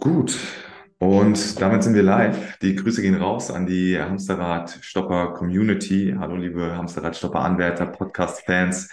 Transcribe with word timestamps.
Gut, 0.00 0.38
und 0.98 1.60
damit 1.60 1.82
sind 1.82 1.92
wir 1.92 2.02
live. 2.02 2.56
Die 2.60 2.74
Grüße 2.74 3.02
gehen 3.02 3.16
raus 3.16 3.50
an 3.50 3.66
die 3.66 4.00
Hamsterrad-Stopper 4.00 5.34
Community. 5.34 6.14
Hallo, 6.18 6.36
liebe 6.36 6.74
Hamsterrad-Stopper-Anwärter, 6.74 7.84
Podcast-Fans. 7.84 8.90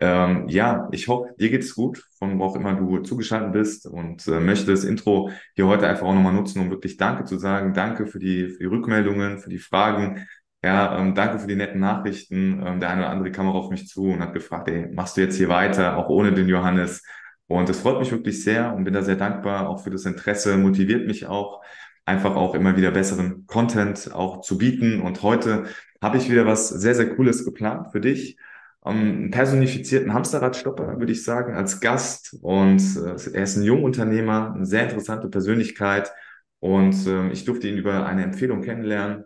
Ähm, 0.00 0.48
ja, 0.48 0.88
ich 0.92 1.08
hoffe, 1.08 1.34
dir 1.38 1.50
geht 1.50 1.62
es 1.62 1.74
gut, 1.74 2.02
von 2.18 2.38
wo 2.38 2.44
auch 2.44 2.56
immer 2.56 2.72
du 2.72 3.00
zugeschaltet 3.00 3.52
bist 3.52 3.86
und 3.86 4.26
äh, 4.28 4.40
möchte 4.40 4.70
das 4.70 4.84
Intro 4.84 5.28
hier 5.54 5.66
heute 5.66 5.86
einfach 5.86 6.06
auch 6.06 6.14
nochmal 6.14 6.32
nutzen, 6.32 6.62
um 6.62 6.70
wirklich 6.70 6.96
Danke 6.96 7.24
zu 7.24 7.36
sagen. 7.36 7.74
Danke 7.74 8.06
für 8.06 8.18
die, 8.18 8.48
für 8.48 8.60
die 8.60 8.64
Rückmeldungen, 8.64 9.40
für 9.40 9.50
die 9.50 9.58
Fragen. 9.58 10.26
Ja, 10.64 10.98
ähm, 10.98 11.14
danke 11.14 11.38
für 11.38 11.48
die 11.48 11.56
netten 11.56 11.80
Nachrichten. 11.80 12.62
Ähm, 12.66 12.80
der 12.80 12.88
eine 12.88 13.02
oder 13.02 13.10
andere 13.10 13.30
kam 13.30 13.46
auch 13.46 13.54
auf 13.56 13.70
mich 13.70 13.88
zu 13.88 14.04
und 14.04 14.20
hat 14.20 14.32
gefragt, 14.32 14.68
ey, 14.70 14.88
machst 14.90 15.18
du 15.18 15.20
jetzt 15.20 15.36
hier 15.36 15.50
weiter, 15.50 15.98
auch 15.98 16.08
ohne 16.08 16.32
den 16.32 16.48
Johannes? 16.48 17.02
Und 17.48 17.68
es 17.70 17.80
freut 17.80 18.00
mich 18.00 18.10
wirklich 18.10 18.42
sehr 18.42 18.74
und 18.74 18.84
bin 18.84 18.94
da 18.94 19.02
sehr 19.02 19.16
dankbar 19.16 19.68
auch 19.68 19.82
für 19.82 19.90
das 19.90 20.04
Interesse, 20.04 20.56
motiviert 20.56 21.06
mich 21.06 21.26
auch, 21.26 21.62
einfach 22.04 22.36
auch 22.36 22.54
immer 22.54 22.76
wieder 22.76 22.90
besseren 22.90 23.46
Content 23.46 24.12
auch 24.12 24.40
zu 24.40 24.58
bieten. 24.58 25.00
Und 25.00 25.22
heute 25.22 25.64
habe 26.02 26.18
ich 26.18 26.30
wieder 26.30 26.46
was 26.46 26.68
sehr, 26.68 26.94
sehr 26.94 27.14
Cooles 27.14 27.44
geplant 27.44 27.92
für 27.92 28.00
dich. 28.00 28.36
Ähm, 28.84 28.96
einen 28.96 29.30
personifizierten 29.30 30.12
Hamsterradstopper, 30.14 30.98
würde 30.98 31.12
ich 31.12 31.24
sagen, 31.24 31.54
als 31.54 31.80
Gast. 31.80 32.36
Und 32.42 32.80
äh, 32.96 33.16
er 33.32 33.42
ist 33.42 33.56
ein 33.56 33.64
Jungunternehmer, 33.64 34.54
eine 34.54 34.66
sehr 34.66 34.84
interessante 34.84 35.28
Persönlichkeit. 35.28 36.12
Und 36.60 37.06
äh, 37.06 37.30
ich 37.30 37.44
durfte 37.44 37.68
ihn 37.68 37.78
über 37.78 38.06
eine 38.06 38.24
Empfehlung 38.24 38.62
kennenlernen. 38.62 39.24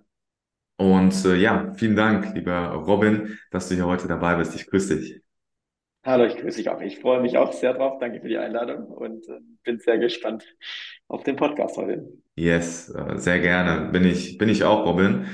Und 0.77 1.25
äh, 1.27 1.37
ja, 1.37 1.73
vielen 1.75 1.97
Dank, 1.97 2.35
lieber 2.35 2.69
Robin, 2.73 3.39
dass 3.51 3.69
du 3.69 3.75
hier 3.75 3.87
heute 3.87 4.09
dabei 4.09 4.37
bist. 4.37 4.55
Ich 4.55 4.66
grüße 4.66 4.97
dich. 4.97 5.30
Hallo, 6.03 6.25
ich 6.25 6.37
grüße 6.37 6.57
dich 6.57 6.71
auch. 6.71 6.81
Ich 6.81 6.99
freue 6.99 7.21
mich 7.21 7.37
auch 7.37 7.53
sehr 7.53 7.75
drauf. 7.75 7.99
Danke 8.01 8.21
für 8.21 8.29
die 8.29 8.39
Einladung 8.39 8.87
und 8.87 9.29
äh, 9.29 9.41
bin 9.65 9.79
sehr 9.81 9.99
gespannt 9.99 10.45
auf 11.09 11.25
den 11.25 11.37
Podcast 11.37 11.77
heute. 11.77 12.11
Yes, 12.37 12.88
äh, 12.88 13.19
sehr 13.19 13.38
gerne. 13.41 13.91
Bin 13.91 14.05
ich, 14.07 14.39
bin 14.39 14.49
ich 14.49 14.65
auch, 14.65 14.87
Robin. 14.87 15.27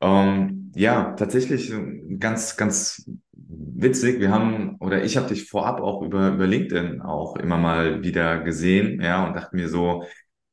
Ähm, 0.00 0.70
ja, 0.76 1.14
tatsächlich 1.14 1.72
äh, 1.72 2.16
ganz, 2.18 2.56
ganz 2.56 3.10
witzig. 3.32 4.20
Wir 4.20 4.30
haben, 4.30 4.76
oder 4.78 5.02
ich 5.02 5.16
habe 5.16 5.26
dich 5.28 5.48
vorab 5.48 5.80
auch 5.80 6.02
über, 6.02 6.28
über 6.28 6.46
LinkedIn 6.46 7.02
auch 7.02 7.36
immer 7.36 7.58
mal 7.58 8.04
wieder 8.04 8.38
gesehen, 8.40 9.00
ja, 9.00 9.26
und 9.26 9.34
dachte 9.34 9.56
mir 9.56 9.68
so, 9.68 10.04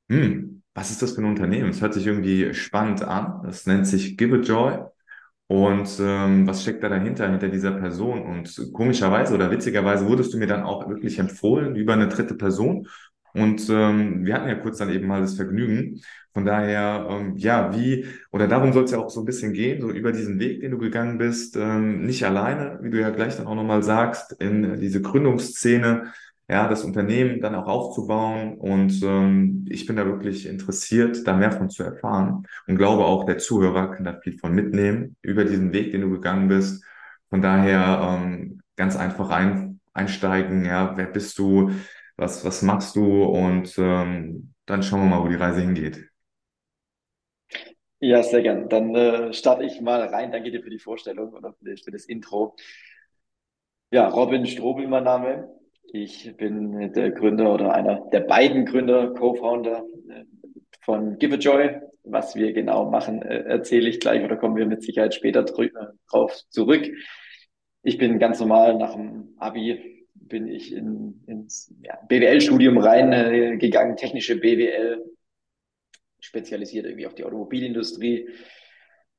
hm, 0.09 0.63
was 0.73 0.89
ist 0.89 1.03
das 1.03 1.13
für 1.13 1.21
ein 1.21 1.25
Unternehmen? 1.29 1.69
Es 1.69 1.81
hört 1.81 1.93
sich 1.93 2.07
irgendwie 2.07 2.53
spannend 2.55 3.03
an. 3.03 3.41
Das 3.43 3.67
nennt 3.67 3.85
sich 3.85 4.17
Give 4.17 4.37
a 4.37 4.39
Joy. 4.39 4.90
Und 5.51 5.99
ähm, 5.99 6.47
was 6.47 6.61
steckt 6.61 6.81
da 6.81 6.87
dahinter, 6.87 7.29
hinter 7.29 7.49
dieser 7.49 7.71
Person? 7.71 8.21
Und 8.21 8.71
komischerweise 8.71 9.35
oder 9.35 9.51
witzigerweise 9.51 10.07
wurdest 10.07 10.33
du 10.33 10.37
mir 10.37 10.47
dann 10.47 10.63
auch 10.63 10.87
wirklich 10.87 11.19
empfohlen 11.19 11.75
über 11.75 11.91
eine 11.91 12.07
dritte 12.07 12.35
Person. 12.35 12.87
Und 13.33 13.69
ähm, 13.69 14.25
wir 14.25 14.35
hatten 14.35 14.47
ja 14.47 14.55
kurz 14.55 14.77
dann 14.77 14.89
eben 14.89 15.07
mal 15.07 15.19
das 15.19 15.35
Vergnügen. 15.35 15.99
Von 16.33 16.45
daher, 16.45 17.05
ähm, 17.09 17.35
ja, 17.35 17.75
wie, 17.75 18.05
oder 18.31 18.47
darum 18.47 18.71
soll 18.71 18.85
es 18.85 18.91
ja 18.91 18.99
auch 18.99 19.09
so 19.09 19.19
ein 19.19 19.25
bisschen 19.25 19.51
gehen, 19.51 19.81
so 19.81 19.89
über 19.91 20.13
diesen 20.13 20.39
Weg, 20.39 20.61
den 20.61 20.71
du 20.71 20.77
gegangen 20.77 21.17
bist, 21.17 21.57
ähm, 21.57 22.05
nicht 22.05 22.25
alleine, 22.25 22.79
wie 22.81 22.89
du 22.89 23.01
ja 23.01 23.09
gleich 23.09 23.35
dann 23.35 23.47
auch 23.47 23.55
nochmal 23.55 23.83
sagst, 23.83 24.31
in 24.41 24.79
diese 24.79 25.01
Gründungsszene, 25.01 26.13
ja, 26.51 26.67
das 26.67 26.83
Unternehmen 26.83 27.41
dann 27.41 27.55
auch 27.55 27.67
aufzubauen. 27.67 28.57
Und 28.57 29.01
ähm, 29.03 29.65
ich 29.69 29.85
bin 29.87 29.95
da 29.95 30.05
wirklich 30.05 30.45
interessiert, 30.47 31.25
da 31.27 31.35
mehr 31.37 31.53
von 31.53 31.69
zu 31.69 31.83
erfahren 31.83 32.45
und 32.67 32.77
glaube 32.77 33.05
auch, 33.05 33.25
der 33.25 33.37
Zuhörer 33.39 33.91
kann 33.95 34.03
da 34.05 34.19
viel 34.21 34.37
von 34.39 34.53
mitnehmen 34.53 35.15
über 35.23 35.45
diesen 35.45 35.73
Weg, 35.73 35.91
den 35.93 36.01
du 36.01 36.11
gegangen 36.11 36.49
bist. 36.49 36.83
Von 37.29 37.41
daher 37.41 38.19
ähm, 38.21 38.61
ganz 38.75 38.97
einfach 38.97 39.29
ein, 39.31 39.79
einsteigen, 39.93 40.65
ja, 40.65 40.97
wer 40.97 41.07
bist 41.07 41.39
du, 41.39 41.71
was, 42.17 42.45
was 42.45 42.61
machst 42.63 42.95
du 42.97 43.23
und 43.25 43.75
ähm, 43.79 44.53
dann 44.65 44.83
schauen 44.83 45.01
wir 45.01 45.07
mal, 45.17 45.23
wo 45.23 45.29
die 45.29 45.35
Reise 45.35 45.61
hingeht. 45.61 46.09
Ja, 47.99 48.23
sehr 48.23 48.41
gern. 48.41 48.67
Dann 48.69 48.95
äh, 48.95 49.33
starte 49.33 49.63
ich 49.63 49.79
mal 49.81 50.01
rein. 50.01 50.31
Danke 50.31 50.51
dir 50.51 50.61
für 50.63 50.69
die 50.71 50.79
Vorstellung 50.79 51.33
oder 51.33 51.53
für 51.53 51.65
das, 51.65 51.81
für 51.81 51.91
das 51.91 52.05
Intro. 52.05 52.55
Ja, 53.91 54.07
Robin 54.09 54.45
Strobel, 54.45 54.87
mein 54.87 55.03
Name. 55.05 55.60
Ich 55.93 56.35
bin 56.37 56.93
der 56.93 57.11
Gründer 57.11 57.53
oder 57.53 57.73
einer 57.73 58.07
der 58.11 58.21
beiden 58.21 58.65
Gründer, 58.65 59.13
Co-Founder 59.13 59.83
äh, 60.09 60.23
von 60.79 61.17
Give 61.19 61.35
a 61.35 61.37
Joy. 61.37 61.81
Was 62.03 62.35
wir 62.35 62.53
genau 62.53 62.89
machen, 62.89 63.21
äh, 63.21 63.43
erzähle 63.43 63.89
ich 63.89 63.99
gleich 63.99 64.23
oder 64.23 64.37
kommen 64.37 64.55
wir 64.55 64.65
mit 64.65 64.83
Sicherheit 64.83 65.13
später 65.13 65.43
drauf 65.43 66.33
zurück. 66.49 66.89
Ich 67.83 67.97
bin 67.97 68.19
ganz 68.19 68.39
normal 68.39 68.77
nach 68.77 68.93
dem 68.93 69.35
Abi 69.37 70.05
bin 70.13 70.47
ich 70.47 70.73
in, 70.73 71.23
ins 71.27 71.73
ja, 71.83 71.99
BWL-Studium 72.07 72.77
reingegangen, 72.77 73.93
äh, 73.93 73.95
technische 73.97 74.37
BWL, 74.37 75.03
spezialisiert 76.19 76.85
irgendwie 76.85 77.07
auf 77.07 77.15
die 77.15 77.25
Automobilindustrie 77.25 78.29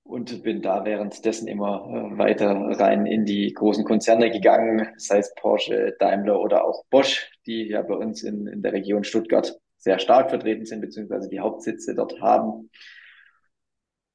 und 0.04 0.42
bin 0.42 0.62
da 0.62 0.84
währenddessen 0.84 1.48
immer 1.48 1.86
äh, 1.88 2.18
weiter 2.18 2.50
rein 2.50 3.06
in 3.06 3.24
die 3.24 3.52
großen 3.52 3.84
Konzerne 3.84 4.30
gegangen, 4.30 4.88
sei 4.96 5.18
es 5.18 5.34
Porsche, 5.34 5.96
Daimler 5.98 6.40
oder 6.40 6.64
auch 6.64 6.84
Bosch, 6.90 7.30
die 7.46 7.68
ja 7.68 7.82
bei 7.82 7.94
uns 7.94 8.22
in, 8.22 8.46
in 8.46 8.62
der 8.62 8.72
Region 8.72 9.04
Stuttgart 9.04 9.58
sehr 9.78 9.98
stark 9.98 10.30
vertreten 10.30 10.64
sind, 10.64 10.80
beziehungsweise 10.80 11.28
die 11.28 11.40
Hauptsitze 11.40 11.94
dort 11.94 12.20
haben. 12.20 12.70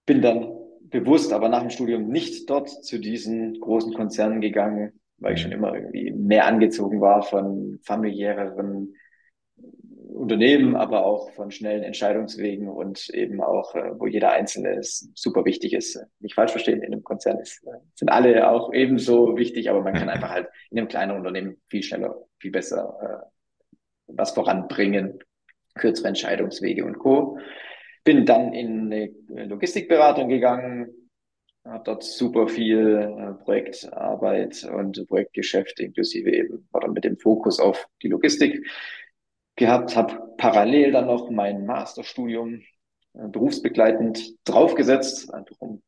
Bin 0.06 0.22
dann 0.22 0.50
bewusst, 0.82 1.34
aber 1.34 1.50
nach 1.50 1.62
dem 1.62 1.70
Studium 1.70 2.08
nicht 2.08 2.50
dort 2.50 2.70
zu 2.70 3.00
diesen 3.00 3.60
großen 3.60 3.94
Konzernen 3.94 4.40
gegangen, 4.40 4.94
weil 5.18 5.34
ich 5.34 5.42
schon 5.42 5.52
immer 5.52 5.74
irgendwie 5.74 6.12
mehr 6.12 6.46
angezogen 6.46 7.02
war 7.02 7.24
von 7.24 7.80
familiäreren 7.84 8.94
Unternehmen, 10.18 10.76
aber 10.76 11.06
auch 11.06 11.32
von 11.32 11.52
schnellen 11.52 11.84
Entscheidungswegen 11.84 12.68
und 12.68 13.10
eben 13.10 13.42
auch, 13.42 13.76
äh, 13.76 13.92
wo 14.00 14.08
jeder 14.08 14.32
Einzelne 14.32 14.80
super 14.82 15.46
wichtig 15.46 15.74
ist. 15.74 16.00
Nicht 16.20 16.36
falsch 16.36 16.52
verstehen, 16.52 16.82
in 16.82 16.94
einem 16.94 17.04
Konzern 17.04 17.40
ist, 17.40 17.64
äh, 17.66 17.78
sind 17.96 18.10
alle 18.10 18.50
auch 18.50 18.74
ebenso 18.74 19.38
wichtig, 19.38 19.70
aber 19.70 19.82
man 19.82 19.94
kann 19.94 20.10
einfach 20.10 20.30
halt 20.30 20.48
in 20.72 20.80
einem 20.80 20.88
kleinen 20.88 21.16
Unternehmen 21.18 21.62
viel 21.70 21.84
schneller, 21.84 22.16
viel 22.40 22.52
besser 22.52 22.98
äh, 23.02 23.28
was 24.08 24.32
voranbringen, 24.32 25.20
kürzere 25.76 26.10
Entscheidungswege 26.10 26.86
und 26.86 26.98
Co. 26.98 27.40
Bin 28.04 28.26
dann 28.26 28.54
in 28.54 28.92
eine 28.92 29.46
Logistikberatung 29.46 30.30
gegangen, 30.30 31.10
habe 31.66 31.84
dort 31.84 32.04
super 32.04 32.48
viel 32.48 32.96
äh, 32.96 33.44
Projektarbeit 33.44 34.64
und 34.64 35.06
Projektgeschäft 35.08 35.80
inklusive 35.80 36.32
eben 36.32 36.68
oder 36.74 36.88
mit 36.88 37.04
dem 37.04 37.18
Fokus 37.18 37.60
auf 37.60 37.88
die 38.02 38.08
Logistik 38.08 38.66
gehabt, 39.58 39.98
habe 39.98 40.34
parallel 40.38 40.94
dann 40.94 41.08
noch 41.08 41.30
mein 41.30 41.66
Masterstudium 41.66 42.62
äh, 43.14 43.28
berufsbegleitend 43.28 44.36
draufgesetzt, 44.46 45.34
einfach 45.34 45.58
um 45.60 45.82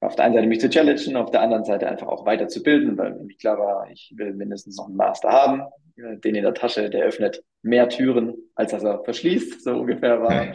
auf 0.00 0.14
der 0.14 0.26
einen 0.26 0.34
Seite 0.34 0.46
mich 0.46 0.60
zu 0.60 0.70
challengen, 0.70 1.16
auf 1.16 1.30
der 1.30 1.42
anderen 1.42 1.64
Seite 1.64 1.88
einfach 1.88 2.06
auch 2.06 2.24
weiterzubilden, 2.24 2.96
weil 2.96 3.14
mir 3.14 3.36
klar 3.36 3.58
war, 3.58 3.90
ich 3.90 4.12
will 4.16 4.32
mindestens 4.32 4.76
noch 4.76 4.86
einen 4.86 4.96
Master 4.96 5.28
haben. 5.28 5.62
Äh, 5.96 6.18
den 6.18 6.34
in 6.34 6.42
der 6.42 6.54
Tasche, 6.54 6.90
der 6.90 7.04
öffnet 7.04 7.44
mehr 7.62 7.88
Türen, 7.88 8.34
als 8.54 8.72
dass 8.72 8.84
er 8.84 9.04
verschließt, 9.04 9.62
so 9.62 9.72
ungefähr 9.72 10.22
war, 10.22 10.54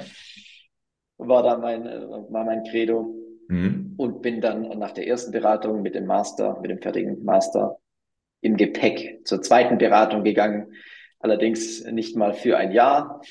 war 1.17 1.43
da 1.43 1.57
mein, 1.57 1.85
äh, 1.85 2.01
war 2.29 2.43
mein 2.43 2.63
Credo. 2.63 3.15
Mhm. 3.49 3.95
Und 3.97 4.21
bin 4.21 4.39
dann 4.39 4.61
nach 4.79 4.91
der 4.91 5.05
ersten 5.05 5.31
Beratung 5.31 5.81
mit 5.81 5.95
dem 5.95 6.05
Master, 6.05 6.59
mit 6.61 6.71
dem 6.71 6.81
fertigen 6.81 7.23
Master 7.23 7.77
im 8.41 8.57
Gepäck 8.57 9.21
zur 9.25 9.41
zweiten 9.41 9.77
Beratung 9.77 10.23
gegangen, 10.23 10.73
allerdings 11.23 11.83
nicht 11.85 12.15
mal 12.15 12.33
für 12.33 12.57
ein 12.57 12.71
Jahr. 12.71 13.21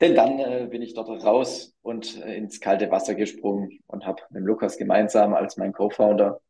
Denn 0.00 0.16
dann 0.16 0.38
äh, 0.40 0.66
bin 0.68 0.82
ich 0.82 0.94
dort 0.94 1.08
raus 1.24 1.76
und 1.82 2.20
äh, 2.20 2.36
ins 2.36 2.60
kalte 2.60 2.90
Wasser 2.90 3.14
gesprungen 3.14 3.80
und 3.86 4.04
habe 4.04 4.22
mit 4.30 4.42
Lukas 4.42 4.76
gemeinsam 4.76 5.34
als 5.34 5.56
mein 5.56 5.72
Co-Founder 5.72 6.40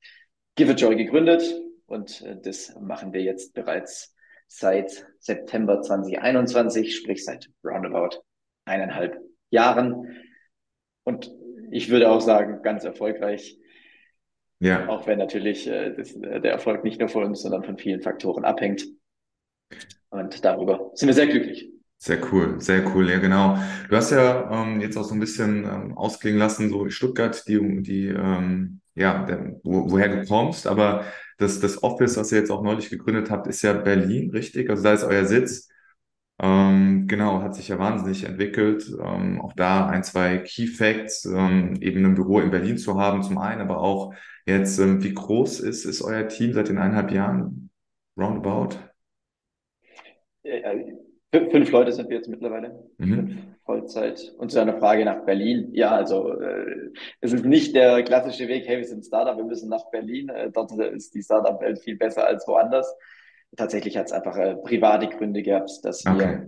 Give 0.54 0.72
a 0.72 0.74
Joy 0.74 0.96
gegründet. 0.96 1.42
Und 1.86 2.22
äh, 2.22 2.36
das 2.40 2.74
machen 2.80 3.12
wir 3.12 3.22
jetzt 3.22 3.52
bereits 3.52 4.14
seit 4.46 5.06
September 5.18 5.82
2021, 5.82 6.96
sprich 6.96 7.24
seit 7.24 7.50
roundabout 7.62 8.22
eineinhalb 8.64 9.18
Jahren. 9.50 10.16
Und 11.04 11.30
ich 11.70 11.90
würde 11.90 12.10
auch 12.10 12.20
sagen, 12.20 12.62
ganz 12.62 12.84
erfolgreich. 12.84 13.58
Ja. 14.60 14.88
Auch 14.88 15.06
wenn 15.06 15.18
natürlich 15.18 15.66
äh, 15.66 15.92
das, 15.94 16.14
äh, 16.14 16.40
der 16.40 16.52
Erfolg 16.52 16.84
nicht 16.84 17.00
nur 17.00 17.08
von 17.08 17.24
uns, 17.24 17.42
sondern 17.42 17.64
von 17.64 17.76
vielen 17.76 18.00
Faktoren 18.00 18.44
abhängt. 18.44 18.86
Und 20.10 20.44
darüber 20.44 20.90
sind 20.94 21.08
wir 21.08 21.14
sehr 21.14 21.26
glücklich. 21.26 21.70
Sehr 21.98 22.18
cool, 22.32 22.60
sehr 22.60 22.84
cool, 22.94 23.08
ja 23.08 23.18
genau. 23.18 23.56
Du 23.88 23.96
hast 23.96 24.10
ja 24.10 24.50
ähm, 24.50 24.80
jetzt 24.80 24.96
auch 24.96 25.04
so 25.04 25.14
ein 25.14 25.20
bisschen 25.20 25.64
ähm, 25.64 25.96
ausklingen 25.96 26.38
lassen, 26.38 26.68
so 26.68 26.88
Stuttgart, 26.90 27.46
die, 27.46 27.82
die 27.82 28.08
ähm, 28.08 28.80
ja, 28.94 29.24
der, 29.24 29.60
wo, 29.62 29.90
woher 29.90 30.08
du 30.08 30.26
kommst, 30.26 30.66
aber 30.66 31.04
das, 31.38 31.60
das 31.60 31.82
Office, 31.82 32.16
was 32.16 32.32
ihr 32.32 32.38
jetzt 32.38 32.50
auch 32.50 32.62
neulich 32.62 32.90
gegründet 32.90 33.30
habt, 33.30 33.46
ist 33.46 33.62
ja 33.62 33.72
Berlin, 33.72 34.30
richtig? 34.30 34.68
Also 34.68 34.82
da 34.82 34.92
ist 34.92 35.04
euer 35.04 35.24
Sitz. 35.26 35.68
Ähm, 36.40 37.06
genau, 37.06 37.40
hat 37.42 37.54
sich 37.54 37.68
ja 37.68 37.78
wahnsinnig 37.78 38.24
entwickelt. 38.24 38.84
Ähm, 39.00 39.40
auch 39.40 39.52
da 39.52 39.86
ein, 39.86 40.02
zwei 40.02 40.38
Key 40.38 40.66
Facts, 40.66 41.24
ähm, 41.24 41.76
eben 41.80 42.04
ein 42.04 42.14
Büro 42.14 42.40
in 42.40 42.50
Berlin 42.50 42.78
zu 42.78 42.98
haben, 42.98 43.22
zum 43.22 43.38
einen, 43.38 43.60
aber 43.60 43.78
auch 43.78 44.12
jetzt, 44.46 44.78
ähm, 44.78 45.02
wie 45.02 45.14
groß 45.14 45.60
ist, 45.60 45.84
ist 45.84 46.02
euer 46.02 46.26
Team 46.28 46.52
seit 46.52 46.68
den 46.68 46.78
eineinhalb 46.78 47.12
Jahren? 47.12 47.70
Roundabout? 48.18 48.76
Fünf 51.32 51.70
Leute 51.70 51.92
sind 51.92 52.08
wir 52.08 52.16
jetzt 52.16 52.28
mittlerweile. 52.28 52.84
Mhm. 52.98 53.14
Fünf 53.14 53.40
Vollzeit. 53.64 54.34
Und 54.38 54.50
zu 54.50 54.56
deiner 54.56 54.78
Frage 54.78 55.04
nach 55.04 55.24
Berlin. 55.24 55.68
Ja, 55.72 55.92
also 55.92 56.38
äh, 56.40 56.90
es 57.20 57.32
ist 57.32 57.44
nicht 57.44 57.74
der 57.74 58.02
klassische 58.02 58.48
Weg, 58.48 58.66
hey, 58.66 58.78
wir 58.78 58.84
sind 58.84 59.04
Startup, 59.06 59.36
wir 59.36 59.44
müssen 59.44 59.68
nach 59.68 59.88
Berlin. 59.90 60.28
Äh, 60.28 60.50
dort 60.50 60.72
ist 60.72 61.14
die 61.14 61.22
Startup-Welt 61.22 61.78
viel 61.78 61.96
besser 61.96 62.26
als 62.26 62.46
woanders. 62.48 62.92
Tatsächlich 63.56 63.96
hat 63.96 64.06
es 64.06 64.12
einfach 64.12 64.36
äh, 64.36 64.56
private 64.56 65.08
Gründe 65.08 65.42
gehabt, 65.42 65.70
dass 65.84 66.04
wir 66.04 66.12
Okay. 66.12 66.38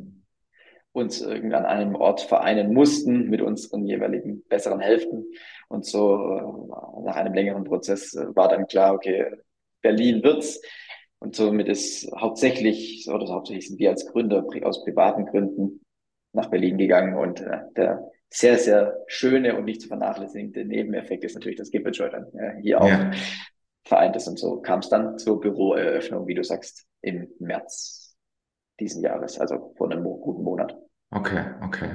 uns 0.93 1.21
irgendwie 1.23 1.55
an 1.55 1.67
einem 1.67 1.95
Ort 1.95 2.21
vereinen 2.23 2.73
mussten 2.73 3.29
mit 3.31 3.43
unseren 3.43 3.85
jeweiligen 3.87 4.43
besseren 4.49 4.81
Hälften. 4.81 5.25
Und 5.69 5.85
so 5.87 6.17
äh, 6.17 7.05
nach 7.05 7.17
einem 7.17 7.35
längeren 7.35 7.65
Prozess 7.65 8.15
äh, 8.15 8.27
war 8.35 8.49
dann 8.49 8.67
klar, 8.67 8.95
okay, 8.95 9.27
Berlin 9.83 10.23
wird's. 10.23 10.61
Und 11.25 11.35
somit 11.35 11.69
ist 11.69 12.11
hauptsächlich, 12.15 13.09
oder 13.09 13.27
hauptsächlich 13.29 13.69
sind 13.69 13.79
wir 13.79 13.89
als 13.89 14.05
Gründer 14.07 14.45
aus 14.63 14.85
privaten 14.85 15.25
Gründen 15.25 15.81
nach 16.35 16.51
Berlin 16.51 16.77
gegangen. 16.77 17.17
Und 17.17 17.41
äh, 17.41 17.61
der 17.77 18.11
sehr, 18.29 18.59
sehr 18.59 19.03
schöne 19.07 19.57
und 19.57 19.65
nicht 19.65 19.81
zu 19.81 19.89
vernachlässigende 19.89 20.67
Nebeneffekt 20.67 21.25
ist 21.25 21.35
natürlich, 21.35 21.57
dass 21.57 21.71
Gipfeljoy 21.71 22.11
dann 22.11 22.27
äh, 22.35 22.61
hier 22.61 22.83
auch 22.83 22.89
Ja. 22.89 23.11
vereint 23.87 24.17
ist. 24.17 24.29
Und 24.29 24.39
so 24.39 24.61
kam 24.61 24.81
es 24.81 24.91
dann 24.91 25.17
zur 25.19 25.41
Büroeröffnung, 25.41 26.27
wie 26.27 26.35
du 26.35 26.45
sagst, 26.45 26.87
im 27.01 27.29
März 27.39 28.15
diesen 28.79 29.03
Jahres, 29.03 29.41
also 29.41 29.73
vor 29.79 29.91
einem 29.91 30.05
guten 30.05 30.43
Monat. 30.43 30.77
Okay, 31.11 31.45
okay. 31.63 31.91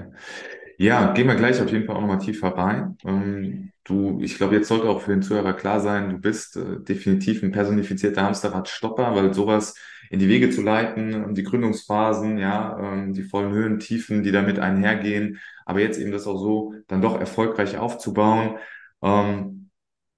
Ja, 0.82 1.12
gehen 1.12 1.28
wir 1.28 1.36
gleich 1.36 1.62
auf 1.62 1.70
jeden 1.72 1.86
Fall 1.86 1.98
auch 1.98 2.02
nochmal 2.02 2.20
tiefer 2.20 2.50
rein. 2.58 2.98
Ähm, 3.06 3.72
du, 3.84 4.20
ich 4.22 4.38
glaube, 4.38 4.56
jetzt 4.56 4.70
sollte 4.70 4.88
auch 4.88 5.02
für 5.02 5.12
den 5.12 5.22
Zuhörer 5.22 5.54
klar 5.54 5.82
sein, 5.82 6.10
du 6.10 6.18
bist 6.20 6.56
äh, 6.56 6.80
definitiv 6.80 7.44
ein 7.44 7.52
personifizierter 7.52 8.24
Hamsterrad-Stopper, 8.24 9.14
weil 9.14 9.34
sowas 9.34 9.76
in 10.10 10.20
die 10.20 10.30
Wege 10.30 10.50
zu 10.52 10.62
leiten, 10.62 11.34
die 11.36 11.44
Gründungsphasen, 11.44 12.38
ja, 12.38 12.80
ähm, 12.80 13.14
die 13.14 13.24
vollen 13.24 13.52
Höhen, 13.52 13.80
Tiefen, 13.80 14.24
die 14.24 14.32
damit 14.32 14.58
einhergehen, 14.60 15.40
aber 15.66 15.82
jetzt 15.82 16.00
eben 16.00 16.12
das 16.14 16.26
auch 16.28 16.40
so 16.40 16.74
dann 16.88 17.02
doch 17.02 17.20
erfolgreich 17.20 17.78
aufzubauen, 17.78 18.58
ähm, 19.02 19.70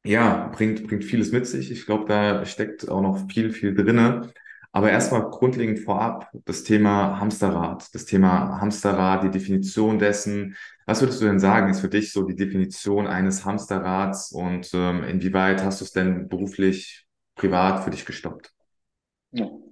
ja, 0.03 0.49
bringt, 0.49 0.87
bringt 0.87 1.05
vieles 1.05 1.31
mit 1.31 1.47
sich. 1.47 1.71
Ich 1.71 1.85
glaube, 1.87 2.05
da 2.07 2.45
steckt 2.45 2.89
auch 2.89 3.01
noch 3.01 3.29
viel, 3.31 3.51
viel 3.51 3.73
drinne. 3.75 4.31
Aber 4.73 4.89
erstmal 4.89 5.29
grundlegend 5.29 5.79
vorab 5.79 6.29
das 6.45 6.63
Thema 6.63 7.19
Hamsterrad, 7.19 7.93
das 7.93 8.05
Thema 8.05 8.61
Hamsterrad, 8.61 9.23
die 9.23 9.31
Definition 9.31 9.99
dessen. 9.99 10.55
Was 10.85 11.01
würdest 11.01 11.21
du 11.21 11.25
denn 11.25 11.39
sagen, 11.39 11.69
ist 11.69 11.81
für 11.81 11.89
dich 11.89 12.13
so 12.13 12.23
die 12.23 12.35
Definition 12.35 13.05
eines 13.05 13.43
Hamsterrads 13.43 14.31
und 14.31 14.71
ähm, 14.73 15.03
inwieweit 15.03 15.63
hast 15.63 15.81
du 15.81 15.85
es 15.85 15.91
denn 15.91 16.29
beruflich, 16.29 17.05
privat 17.35 17.83
für 17.83 17.89
dich 17.89 18.05
gestoppt? 18.05 18.53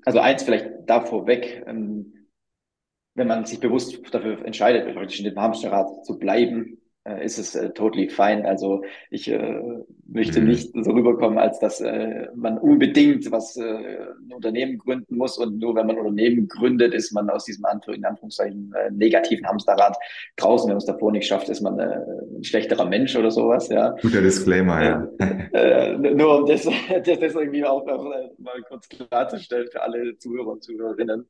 Also 0.06 0.20
eins 0.20 0.44
vielleicht 0.44 0.70
davor 0.86 1.28
weg, 1.28 1.64
ähm, 1.66 2.28
wenn 3.16 3.28
man 3.28 3.46
sich 3.46 3.60
bewusst 3.60 4.00
dafür 4.14 4.46
entscheidet, 4.46 4.94
praktisch 4.94 5.20
in 5.20 5.26
dem 5.26 5.40
Hamsterrad 5.40 6.06
zu 6.06 6.18
bleiben, 6.18 6.79
ist 7.18 7.38
es 7.38 7.56
äh, 7.56 7.70
totally 7.72 8.10
fine. 8.10 8.46
Also 8.48 8.84
ich 9.10 9.30
äh, 9.30 9.62
möchte 10.08 10.42
Mhm. 10.42 10.48
nicht 10.48 10.72
so 10.74 10.92
rüberkommen, 10.92 11.38
als 11.38 11.60
dass 11.60 11.82
äh, 11.82 12.28
man 12.36 12.58
unbedingt 12.58 13.32
was 13.32 13.58
äh, 13.58 13.64
ein 13.64 14.34
Unternehmen 14.34 14.78
gründen 14.78 15.18
muss 15.18 15.38
und 15.38 15.60
nur 15.60 15.76
wenn 15.76 15.88
man 15.88 15.96
ein 15.98 16.06
Unternehmen 16.06 16.48
gründet, 16.48 16.94
ist 16.94 17.12
man 17.12 17.30
aus 17.30 17.46
diesem 17.46 17.66
Anführ- 17.66 17.96
in 17.96 18.06
Anführungszeichen 18.06 18.74
äh, 18.76 18.92
negativen 18.92 19.46
Hamsterrad 19.48 19.98
draußen. 20.38 20.68
Wenn 20.68 20.76
man 20.76 20.80
es 20.80 20.86
davor 20.86 21.12
nicht 21.12 21.28
schafft, 21.28 21.50
ist 21.50 21.62
man 21.62 21.80
äh, 21.80 22.00
ein 22.38 22.44
schlechterer 22.44 22.86
Mensch 22.86 23.16
oder 23.16 23.32
sowas. 23.32 23.70
Ja. 23.70 23.96
Guter 24.02 24.22
Disclaimer, 24.22 24.84
ja. 24.84 25.08
Äh, 25.54 25.98
nur 25.98 26.40
um 26.40 26.46
das, 26.46 26.64
das, 27.06 27.20
das 27.20 27.36
irgendwie 27.36 27.66
auch 27.66 27.86
äh, 27.88 28.30
mal 28.38 28.62
kurz 28.68 28.88
klarzustellen 28.90 29.68
für 29.72 29.82
alle 29.82 30.18
Zuhörer 30.18 30.50
und 30.50 30.64
Zuhörerinnen. 30.64 31.28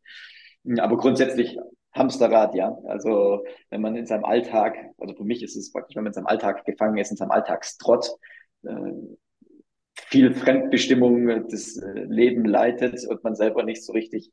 Aber 0.80 0.98
grundsätzlich 0.98 1.58
Hamsterrad, 1.94 2.56
ja. 2.56 2.78
Also 2.86 3.44
wenn 3.70 3.82
man 3.82 3.96
in 3.96 4.06
seinem 4.06 4.26
Alltag, 4.26 4.78
also 4.98 5.16
für 5.16 5.24
mich 5.24 5.44
ist 5.44 5.56
es 5.56 5.72
praktisch, 5.72 5.96
wenn 5.96 6.04
man 6.04 6.12
in 6.12 6.16
seinem 6.16 6.28
Alltag 6.28 6.66
gefangen 6.66 6.98
ist, 6.98 7.12
in 7.12 7.18
seinem 7.18 7.32
Alltagstrott, 7.32 8.10
äh, 8.64 8.92
viel 9.96 10.34
Fremdbestimmung 10.34 11.30
äh, 11.30 11.44
das 11.50 11.78
äh, 11.78 12.04
Leben 12.04 12.46
leitet 12.46 13.06
und 13.08 13.24
man 13.24 13.36
selber 13.36 13.64
nicht 13.64 13.84
so 13.84 13.94
richtig 13.94 14.32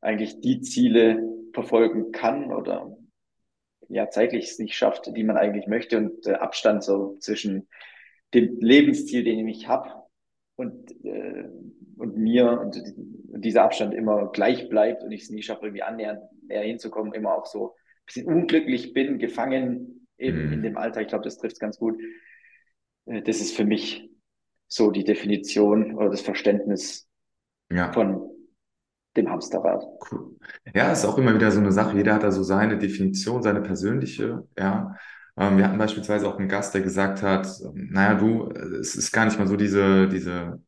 eigentlich 0.00 0.40
die 0.40 0.60
Ziele 0.60 1.22
verfolgen 1.52 2.12
kann 2.12 2.52
oder 2.52 2.96
ja 3.88 4.10
zeitlich 4.10 4.50
es 4.50 4.58
nicht 4.58 4.76
schafft, 4.76 5.10
die 5.16 5.24
man 5.24 5.36
eigentlich 5.36 5.66
möchte 5.66 5.96
und 5.96 6.26
der 6.26 6.42
Abstand 6.42 6.84
so 6.84 7.16
zwischen 7.20 7.68
dem 8.34 8.60
Lebensziel, 8.60 9.24
den 9.24 9.48
ich 9.48 9.66
habe 9.66 9.90
und 10.56 10.92
äh, 11.04 11.48
und 11.98 12.16
mir 12.16 12.60
und 12.60 12.80
dieser 13.44 13.64
Abstand 13.64 13.94
immer 13.94 14.30
gleich 14.32 14.68
bleibt 14.68 15.02
und 15.02 15.12
ich 15.12 15.22
es 15.22 15.30
nie 15.30 15.42
schaffe, 15.42 15.66
irgendwie 15.66 15.82
annähernd 15.82 16.20
näher 16.46 16.62
hinzukommen, 16.62 17.12
immer 17.12 17.34
auch 17.34 17.46
so 17.46 17.74
ein 17.74 18.04
bisschen 18.06 18.26
unglücklich 18.26 18.92
bin, 18.92 19.18
gefangen 19.18 20.06
eben 20.18 20.52
in 20.52 20.60
Mhm. 20.60 20.62
dem 20.62 20.76
Alter. 20.76 21.00
Ich 21.02 21.08
glaube, 21.08 21.24
das 21.24 21.38
trifft 21.38 21.54
es 21.54 21.60
ganz 21.60 21.78
gut. 21.78 22.00
Äh, 23.06 23.22
Das 23.22 23.40
ist 23.40 23.56
für 23.56 23.64
mich 23.64 24.10
so 24.68 24.90
die 24.90 25.04
Definition 25.04 25.94
oder 25.94 26.10
das 26.10 26.20
Verständnis 26.20 27.08
Ja. 27.70 27.92
von 27.92 28.28
dem 29.16 29.30
Hamsterrad. 29.30 29.82
Cool. 30.10 30.36
Ja, 30.74 30.92
ist 30.92 31.04
auch 31.04 31.18
immer 31.18 31.34
wieder 31.34 31.50
so 31.50 31.60
eine 31.60 31.72
Sache. 31.72 31.96
Jeder 31.96 32.14
hat 32.14 32.22
da 32.22 32.30
so 32.30 32.42
seine 32.42 32.78
Definition, 32.78 33.42
seine 33.42 33.62
persönliche, 33.62 34.46
ja. 34.58 34.96
Ähm, 35.36 35.56
wir 35.56 35.66
hatten 35.66 35.78
beispielsweise 35.78 36.28
auch 36.28 36.38
einen 36.38 36.48
Gast, 36.48 36.74
der 36.74 36.80
gesagt 36.82 37.22
hat, 37.22 37.46
ähm, 37.64 37.88
naja, 37.92 38.14
du, 38.14 38.48
äh, 38.50 38.76
es 38.80 38.94
ist 38.96 39.12
gar 39.12 39.24
nicht 39.24 39.38
mal 39.38 39.46
so 39.46 39.56
diese, 39.56 40.08
diese, 40.08 40.60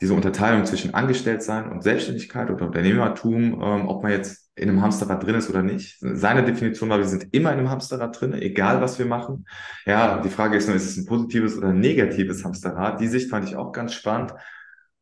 diese 0.00 0.12
Unterteilung 0.12 0.66
zwischen 0.66 0.92
Angestelltsein 0.92 1.70
und 1.70 1.82
Selbstständigkeit 1.82 2.50
oder 2.50 2.66
Unternehmertum, 2.66 3.62
ähm, 3.62 3.88
ob 3.88 4.02
man 4.02 4.12
jetzt 4.12 4.50
in 4.54 4.68
einem 4.68 4.82
Hamsterrad 4.82 5.22
drin 5.22 5.34
ist 5.34 5.48
oder 5.48 5.62
nicht. 5.62 5.98
Seine 6.00 6.44
Definition 6.44 6.88
war, 6.88 6.98
wir 6.98 7.06
sind 7.06 7.32
immer 7.32 7.52
in 7.52 7.58
einem 7.58 7.70
Hamsterrad 7.70 8.18
drin, 8.18 8.34
egal 8.34 8.80
was 8.80 8.98
wir 8.98 9.06
machen. 9.06 9.46
Ja, 9.86 10.20
die 10.20 10.28
Frage 10.28 10.56
ist 10.56 10.66
nur, 10.66 10.76
ist 10.76 10.86
es 10.86 10.96
ein 10.96 11.06
positives 11.06 11.56
oder 11.56 11.68
ein 11.68 11.80
negatives 11.80 12.44
Hamsterrad? 12.44 13.00
Die 13.00 13.08
Sicht 13.08 13.30
fand 13.30 13.46
ich 13.48 13.56
auch 13.56 13.72
ganz 13.72 13.94
spannend. 13.94 14.32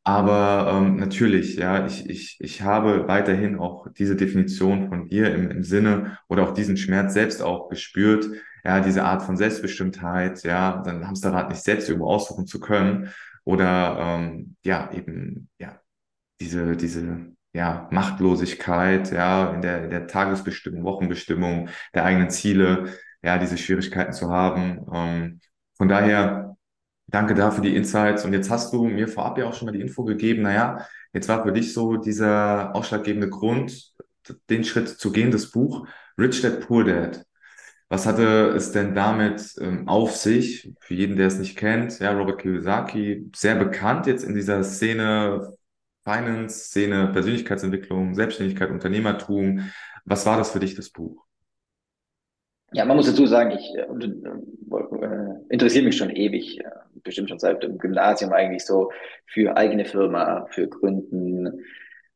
Aber 0.05 0.71
ähm, 0.77 0.97
natürlich, 0.97 1.57
ja, 1.57 1.87
ich, 1.87 2.09
ich, 2.11 2.37
ich 2.41 2.63
habe 2.63 3.09
weiterhin 3.09 3.59
auch 3.59 3.87
diese 3.97 4.17
Definition 4.17 4.89
von 4.89 5.09
dir 5.09 5.35
im, 5.35 5.51
im 5.51 5.63
Sinne 5.63 6.19
oder 6.29 6.43
auch 6.43 6.53
diesen 6.53 6.77
Schmerz 6.77 7.15
selbst 7.15 7.43
auch 7.43 7.69
gespürt, 7.69 8.27
ja, 8.65 8.81
diese 8.81 9.05
Art 9.05 9.23
von 9.23 9.37
Selbstbestimmtheit, 9.37 10.43
ja, 10.43 10.83
dann 10.85 11.07
Hamsterrad 11.07 11.49
nicht 11.49 11.63
selbst 11.63 11.89
irgendwo 11.89 12.11
aussuchen 12.11 12.47
zu 12.47 12.61
können 12.61 13.09
oder 13.45 13.99
ähm, 14.01 14.57
ja, 14.65 14.91
eben, 14.93 15.49
ja, 15.59 15.81
diese, 16.41 16.77
diese, 16.77 17.35
ja, 17.53 17.89
Machtlosigkeit, 17.93 19.13
ja, 19.13 19.53
in 19.53 19.63
der, 19.63 19.89
der 19.89 20.07
Tagesbestimmung, 20.07 20.85
Wochenbestimmung 20.85 21.69
der 21.95 22.05
eigenen 22.05 22.31
Ziele, 22.31 22.95
ja, 23.23 23.39
diese 23.39 23.59
Schwierigkeiten 23.59 24.13
zu 24.13 24.31
haben. 24.31 24.85
Ähm, 24.93 25.41
von 25.77 25.89
daher, 25.89 26.57
Danke 27.07 27.35
dafür 27.35 27.63
die 27.63 27.77
Insights. 27.77 28.25
Und 28.25 28.33
jetzt 28.33 28.51
hast 28.51 28.73
du 28.73 28.85
mir 28.87 29.09
vorab 29.09 29.39
ja 29.39 29.47
auch 29.47 29.55
schon 29.55 29.67
mal 29.67 29.73
die 29.73 29.81
Info 29.81 30.05
gegeben, 30.05 30.43
naja, 30.43 30.87
jetzt 31.13 31.29
war 31.29 31.45
für 31.45 31.53
dich 31.53 31.73
so 31.73 31.97
dieser 31.97 32.75
ausschlaggebende 32.75 33.29
Grund, 33.29 33.93
den 34.49 34.65
Schritt 34.65 34.89
zu 34.89 35.13
gehen, 35.13 35.31
das 35.31 35.51
Buch 35.51 35.87
Rich 36.19 36.43
Dad 36.43 36.61
Poor 36.67 36.85
Dad. 36.85 37.25
Was 37.95 38.07
hatte 38.07 38.49
es 38.57 38.73
denn 38.73 38.93
damit 38.93 39.55
ähm, 39.61 39.87
auf 39.87 40.17
sich? 40.17 40.73
Für 40.81 40.95
jeden, 40.95 41.15
der 41.15 41.29
es 41.29 41.39
nicht 41.39 41.57
kennt, 41.57 42.01
ja, 42.01 42.11
Robert 42.11 42.41
Kiyosaki, 42.41 43.31
sehr 43.37 43.55
bekannt 43.55 44.09
jetzt 44.09 44.25
in 44.25 44.35
dieser 44.35 44.65
Szene 44.65 45.55
Finance, 46.03 46.65
Szene 46.65 47.11
Persönlichkeitsentwicklung, 47.13 48.17
Selbstständigkeit, 48.17 48.71
Unternehmertum. 48.71 49.71
Was 50.05 50.27
war 50.27 50.37
das 50.37 50.51
für 50.51 50.59
dich, 50.59 50.75
das 50.75 50.91
Buch? 50.91 51.25
Ja, 52.73 52.85
man 52.85 52.97
muss 52.97 53.07
dazu 53.07 53.27
sagen, 53.27 53.53
ich 53.53 53.73
äh, 53.77 53.83
äh, 53.83 55.35
interessiere 55.51 55.85
mich 55.85 55.97
schon 55.97 56.11
ewig, 56.11 56.59
äh, 56.65 56.71
bestimmt 57.05 57.29
schon 57.29 57.39
seit 57.39 57.63
dem 57.63 57.79
Gymnasium 57.79 58.33
eigentlich 58.33 58.65
so 58.65 58.91
für 59.25 59.57
eigene 59.57 59.85
Firma, 59.85 60.49
für 60.51 60.67
Gründen, 60.67 61.65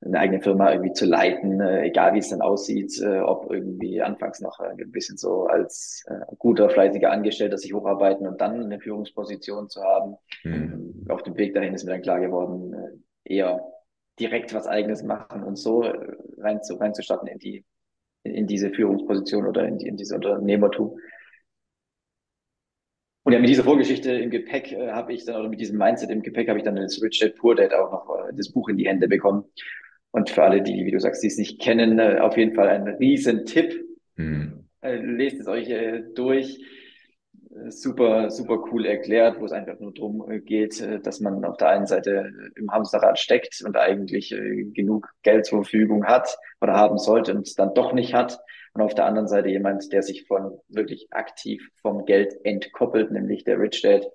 eine 0.01 0.19
eigene 0.21 0.41
Firma 0.41 0.71
irgendwie 0.71 0.93
zu 0.93 1.07
leiten, 1.07 1.61
äh, 1.61 1.87
egal 1.87 2.15
wie 2.15 2.19
es 2.19 2.29
dann 2.29 2.41
aussieht, 2.41 3.01
äh, 3.03 3.19
ob 3.19 3.51
irgendwie 3.51 4.01
anfangs 4.01 4.41
noch 4.41 4.61
äh, 4.61 4.71
ein 4.71 4.93
bisschen 4.93 5.17
so 5.17 5.47
als 5.47 6.05
äh, 6.07 6.21
guter, 6.39 6.71
fleißiger 6.71 7.11
Angestellter 7.11 7.59
sich 7.59 7.73
hocharbeiten 7.73 8.27
und 8.27 8.41
dann 8.41 8.63
eine 8.63 8.79
Führungsposition 8.79 9.69
zu 9.69 9.83
haben. 9.83 10.17
Hm. 10.43 10.53
Ähm, 10.53 11.07
auf 11.09 11.23
dem 11.25 11.37
Weg 11.37 11.55
dahin 11.55 11.75
ist 11.75 11.85
mir 11.85 11.93
dann 11.93 12.03
klar 12.03 12.21
geworden, 12.21 12.75
äh, 13.25 13.35
eher 13.35 13.61
direkt 14.21 14.55
was 14.55 14.67
Eigenes 14.69 15.03
machen 15.03 15.43
und 15.43 15.57
so 15.57 15.83
äh, 15.83 16.17
rein 16.39 16.63
zu, 16.63 16.77
reinzustarten 16.77 17.29
in 17.29 17.39
die 17.39 17.65
in, 18.23 18.35
in 18.35 18.47
diese 18.47 18.71
Führungsposition 18.71 19.47
oder 19.47 19.67
in, 19.67 19.79
die, 19.79 19.89
in 19.89 19.97
diese 19.97 20.15
Unternehmertum. 20.15 20.97
Und 23.25 23.33
ja, 23.33 23.41
mit 23.41 23.51
dieser 23.51 23.65
Vorgeschichte 23.65 24.13
im 24.13 24.31
Gepäck 24.31 24.75
habe 24.75 25.13
ich 25.13 25.27
dann, 25.27 25.37
oder 25.37 25.51
mit 25.51 25.61
diesem 25.61 25.77
Mindset 25.77 26.09
im 26.11 26.23
Gepäck 26.23 26.49
habe 26.49 26.59
ich 26.59 26.65
dann 26.65 26.77
das 26.77 27.03
Rich 27.03 27.19
Dad 27.19 27.35
Poor 27.35 27.55
Dad 27.55 27.75
auch 27.75 27.93
noch 27.93 28.31
das 28.33 28.51
Buch 28.51 28.71
in 28.71 28.79
die 28.79 28.87
Hände 28.87 29.07
bekommen. 29.07 29.45
Und 30.19 30.31
für 30.31 30.43
alle, 30.43 30.63
die, 30.63 30.85
wie 30.85 30.91
du 30.91 30.99
sagst, 30.99 31.23
die 31.23 31.29
es 31.29 31.39
nicht 31.39 31.61
kennen, 31.61 32.01
äh, 32.01 32.19
auf 32.19 32.37
jeden 32.37 32.53
Fall 32.53 32.69
ein 32.69 32.89
riesen 32.89 33.47
Tipp. 33.47 33.85
Hm. 34.17 34.65
Äh, 34.81 34.97
lest 34.97 35.39
es 35.39 35.47
euch 35.47 35.71
äh, 35.71 36.03
durch. 36.13 36.59
super, 37.69 38.29
super 38.31 38.65
cool 38.73 38.85
erklärt, 38.85 39.41
wo 39.41 39.45
es 39.45 39.53
einfach 39.53 39.79
nur 39.79 39.95
darum 39.95 40.25
geht, 40.45 40.85
dass 41.05 41.21
man 41.21 41.45
auf 41.45 41.57
der 41.57 41.69
einen 41.69 41.87
Seite 41.87 42.33
im 42.57 42.71
Hamsterrad 42.71 43.19
steckt 43.19 43.63
und 43.65 43.77
eigentlich 43.77 44.35
genug 44.75 45.09
Geld 45.23 45.47
zur 45.47 45.65
Verfügung 45.65 46.05
hat 46.05 46.37
oder 46.61 46.75
haben 46.75 46.99
sollte 46.99 47.35
und 47.35 47.47
es 47.47 47.55
dann 47.55 47.75
doch 47.75 47.93
nicht 47.93 48.13
hat. 48.13 48.39
Und 48.75 48.83
auf 48.83 48.95
der 48.95 49.07
anderen 49.07 49.29
Seite 49.29 49.49
jemand, 49.49 49.93
der 49.93 50.03
sich 50.03 50.27
von 50.27 50.59
wirklich 50.69 51.09
aktiv 51.11 51.69
vom 51.81 52.05
Geld 52.05 52.35
entkoppelt, 52.45 53.11
nämlich 53.13 53.45
der 53.45 53.59
Rich 53.59 53.83
Dad. 53.83 54.07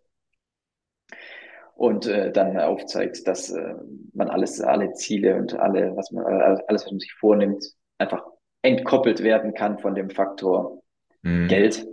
Und 1.84 2.08
äh, 2.08 2.32
dann 2.32 2.58
aufzeigt, 2.58 3.28
dass 3.28 3.50
äh, 3.50 3.74
man 4.14 4.30
alles, 4.30 4.62
alle 4.62 4.94
Ziele 4.94 5.36
und 5.36 5.60
alle, 5.60 5.96
was 5.96 6.12
man, 6.12 6.26
alles, 6.26 6.62
was 6.68 6.86
man 6.86 7.00
sich 7.00 7.14
vornimmt, 7.20 7.66
einfach 7.98 8.24
entkoppelt 8.62 9.22
werden 9.22 9.54
kann 9.54 9.80
von 9.80 9.94
dem 9.94 10.10
Faktor 10.10 10.82
mhm. 11.24 11.48
Geld 11.50 11.86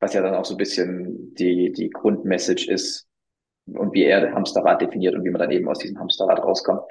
was 0.00 0.14
ja 0.14 0.22
dann 0.22 0.34
auch 0.34 0.44
so 0.44 0.54
ein 0.54 0.58
bisschen 0.58 1.34
die, 1.34 1.72
die 1.72 1.90
Grundmessage 1.90 2.70
ist 2.70 3.08
und 3.66 3.92
wie 3.92 4.04
er 4.04 4.32
Hamsterrad 4.32 4.80
definiert 4.80 5.14
und 5.14 5.24
wie 5.24 5.30
man 5.30 5.40
dann 5.40 5.50
eben 5.50 5.68
aus 5.68 5.78
diesem 5.78 5.98
Hamsterrad 5.98 6.42
rauskommt. 6.42 6.82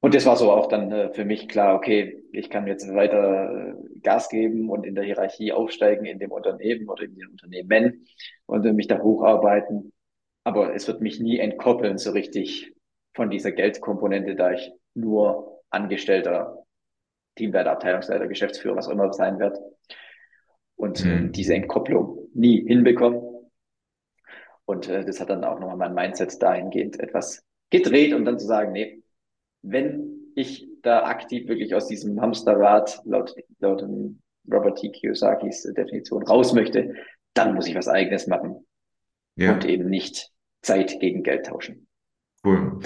Und 0.00 0.14
das 0.14 0.26
war 0.26 0.36
so 0.36 0.52
auch 0.52 0.66
dann 0.66 0.92
äh, 0.92 1.12
für 1.14 1.24
mich 1.24 1.48
klar, 1.48 1.74
okay, 1.74 2.22
ich 2.32 2.50
kann 2.50 2.66
jetzt 2.66 2.86
weiter 2.94 3.74
äh, 3.74 3.98
Gas 4.00 4.28
geben 4.28 4.68
und 4.70 4.84
in 4.84 4.94
der 4.94 5.04
Hierarchie 5.04 5.52
aufsteigen 5.52 6.04
in 6.04 6.18
dem 6.18 6.30
Unternehmen 6.30 6.88
oder 6.88 7.04
in 7.04 7.16
den 7.16 7.28
Unternehmen 7.28 8.06
und 8.46 8.64
äh, 8.66 8.72
mich 8.72 8.86
da 8.88 9.00
hocharbeiten. 9.00 9.92
Aber 10.46 10.76
es 10.76 10.86
wird 10.86 11.00
mich 11.00 11.18
nie 11.18 11.40
entkoppeln 11.40 11.98
so 11.98 12.12
richtig 12.12 12.72
von 13.14 13.30
dieser 13.30 13.50
Geldkomponente, 13.50 14.36
da 14.36 14.52
ich 14.52 14.70
nur 14.94 15.60
Angestellter, 15.70 16.62
Teamleiter, 17.34 17.72
Abteilungsleiter, 17.72 18.28
Geschäftsführer, 18.28 18.76
was 18.76 18.86
auch 18.86 18.92
immer 18.92 19.12
sein 19.12 19.40
wird 19.40 19.58
und 20.76 21.04
mhm. 21.04 21.32
diese 21.32 21.52
Entkopplung 21.52 22.28
nie 22.32 22.64
hinbekommen. 22.64 23.20
Und 24.66 24.88
äh, 24.88 25.04
das 25.04 25.20
hat 25.20 25.30
dann 25.30 25.42
auch 25.42 25.58
nochmal 25.58 25.78
mein 25.78 25.94
Mindset 25.94 26.40
dahingehend 26.40 27.00
etwas 27.00 27.44
gedreht 27.70 28.14
und 28.14 28.24
dann 28.24 28.38
zu 28.38 28.46
sagen, 28.46 28.70
nee, 28.70 29.02
wenn 29.62 30.30
ich 30.36 30.68
da 30.82 31.06
aktiv 31.06 31.48
wirklich 31.48 31.74
aus 31.74 31.88
diesem 31.88 32.20
Hamsterrad 32.20 33.00
laut, 33.04 33.34
laut 33.58 33.84
Robert 34.48 34.78
T. 34.78 34.92
Kiyosakis 34.92 35.64
Definition 35.76 36.22
raus 36.22 36.52
möchte, 36.52 36.94
dann 37.34 37.56
muss 37.56 37.66
ich 37.66 37.74
was 37.74 37.88
eigenes 37.88 38.28
machen 38.28 38.64
ja. 39.34 39.52
und 39.52 39.64
eben 39.64 39.88
nicht 39.90 40.30
Zeit 40.66 40.98
gegen 41.00 41.22
Geld 41.22 41.46
tauschen. 41.46 41.86
Cool. 42.44 42.80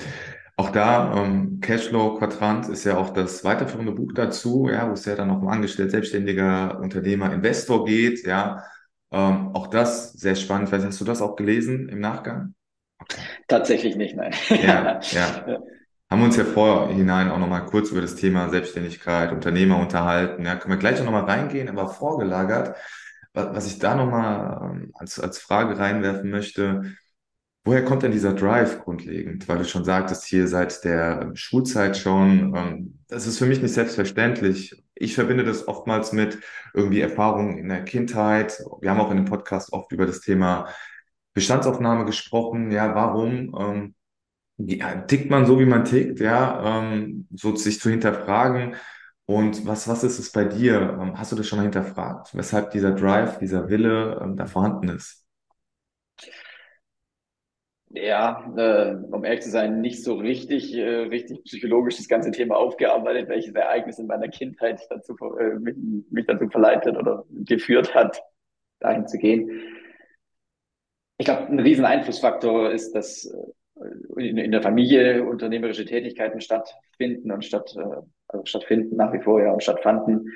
Auch 0.57 0.71
da, 0.71 1.15
ähm, 1.17 1.61
Cashflow-Quadrant 1.61 2.69
ist 2.69 2.85
ja 2.85 2.99
auch 2.99 3.11
das 3.11 3.45
weiterführende 3.45 3.93
Buch 3.93 4.13
dazu, 4.15 4.69
ja, 4.71 4.89
wo 4.89 4.93
es 4.93 5.07
ja 5.07 5.15
dann 5.15 5.31
auch 5.31 5.41
um 5.41 5.49
angestellt, 5.49 5.91
selbstständiger 5.91 6.79
Unternehmer, 6.81 7.33
Investor 7.33 7.85
geht, 7.85 8.27
ja. 8.27 8.63
Ähm, 9.11 9.51
auch 9.55 9.69
das 9.69 10.13
sehr 10.13 10.37
spannend. 10.37 10.69
Vielleicht 10.69 10.87
hast 10.87 11.01
du 11.01 11.05
das 11.05 11.23
auch 11.23 11.35
gelesen 11.35 11.89
im 11.89 12.01
Nachgang? 12.01 12.55
Okay. 13.01 13.21
Tatsächlich 13.49 13.97
nicht, 13.97 14.15
nein. 14.15 14.35
Ja, 14.51 15.01
ja. 15.01 15.01
ja. 15.47 15.59
Haben 16.11 16.21
wir 16.21 16.27
uns 16.27 16.37
ja 16.37 16.45
vorhinein 16.45 17.31
auch 17.31 17.39
nochmal 17.39 17.65
kurz 17.67 17.91
über 17.91 18.01
das 18.01 18.17
Thema 18.17 18.49
Selbstständigkeit, 18.51 19.33
Unternehmer 19.33 19.79
unterhalten. 19.79 20.45
Ja, 20.45 20.57
können 20.57 20.75
wir 20.75 20.79
gleich 20.79 21.03
noch 21.03 21.13
mal 21.13 21.25
reingehen, 21.25 21.69
aber 21.69 21.89
vorgelagert, 21.89 22.77
was 23.33 23.67
ich 23.67 23.79
da 23.79 23.95
nochmal 23.95 24.61
ähm, 24.63 24.91
als, 24.95 25.19
als 25.21 25.39
Frage 25.39 25.79
reinwerfen 25.79 26.29
möchte, 26.31 26.97
Woher 27.65 27.85
kommt 27.85 28.03
denn 28.03 28.13
dieser 28.13 28.33
Drive 28.33 28.81
grundlegend? 28.81 29.47
Weil 29.47 29.59
du 29.59 29.65
schon 29.65 29.85
sagtest, 29.85 30.25
hier 30.25 30.49
seit 30.49 30.83
der 30.83 31.31
Schulzeit 31.35 31.97
schon, 31.97 32.55
ähm, 32.57 32.99
das 33.09 33.27
ist 33.27 33.39
für 33.39 33.47
mich 33.47 33.61
nicht 33.61 33.75
selbstverständlich. 33.75 34.83
Ich 34.95 35.15
verbinde 35.15 35.45
das 35.45 35.69
oftmals 35.69 36.13
mit 36.13 36.39
irgendwie 36.73 37.01
Erfahrungen 37.01 37.59
in 37.59 37.69
der 37.69 37.85
Kindheit. 37.85 38.63
Wir 38.81 38.91
haben 38.91 39.01
auch 39.01 39.11
in 39.11 39.19
dem 39.19 39.27
Podcast 39.27 39.73
oft 39.73 39.93
über 39.93 40.07
das 40.07 40.21
Thema 40.21 40.69
Bestandsaufnahme 41.35 42.07
gesprochen. 42.07 42.71
Ja, 42.71 42.95
warum 42.95 43.55
ähm, 43.59 43.95
ja, 44.59 45.03
tickt 45.03 45.31
man 45.31 45.47
so, 45.47 45.59
wie 45.61 45.67
man 45.67 45.85
tickt? 45.85 46.21
Ja, 46.21 46.81
ähm, 46.81 47.29
so 47.31 47.55
sich 47.57 47.81
zu 47.81 47.91
hinterfragen. 47.91 48.77
Und 49.27 49.67
was, 49.67 49.87
was 49.87 50.03
ist 50.03 50.19
es 50.19 50.33
bei 50.33 50.45
dir? 50.45 50.99
Hast 51.15 51.33
du 51.33 51.37
das 51.37 51.47
schon 51.47 51.59
mal 51.59 51.63
hinterfragt? 51.65 52.31
Weshalb 52.35 52.71
dieser 52.73 52.93
Drive, 52.93 53.39
dieser 53.39 53.69
Wille 53.69 54.35
da 54.37 54.47
vorhanden 54.47 54.89
ist? 54.89 55.20
Ja, 57.93 58.53
äh, 58.57 58.95
um 59.11 59.25
ehrlich 59.25 59.43
zu 59.43 59.51
sein, 59.51 59.81
nicht 59.81 60.05
so 60.05 60.15
richtig, 60.15 60.75
äh, 60.75 61.09
richtig 61.09 61.43
psychologisch 61.45 61.97
das 61.97 62.09
ganze 62.09 62.31
Thema 62.31 62.57
aufgearbeitet, 62.57 63.29
welches 63.29 63.55
Ereignis 63.55 63.99
in 63.99 64.07
meiner 64.07 64.29
Kindheit 64.29 64.81
dazu, 64.91 65.17
äh, 65.39 65.59
mich, 65.59 65.75
mich 66.11 66.27
dazu 66.27 66.49
verleitet 66.49 66.97
oder 66.97 67.25
geführt 67.31 67.95
hat, 67.95 68.23
dahin 68.79 69.09
zu 69.09 69.19
gehen. 69.19 69.51
Ich 71.19 71.27
glaube, 71.27 71.49
ein 71.49 71.59
riesen 71.59 71.85
Einflussfaktor 71.85 72.71
ist, 72.71 72.93
dass 72.93 73.27
äh, 73.27 74.29
in, 74.29 74.39
in 74.39 74.53
der 74.53 74.63
Familie 74.63 75.25
unternehmerische 75.25 75.85
Tätigkeiten 75.85 76.41
stattfinden 76.41 77.33
und 77.33 77.45
statt, 77.45 77.75
äh, 77.77 78.03
also 78.29 78.45
stattfinden 78.47 78.97
nach 78.97 79.13
wie 79.13 79.21
vor 79.21 79.43
ja 79.43 79.51
und 79.51 79.65
stattfanden. 79.65 80.33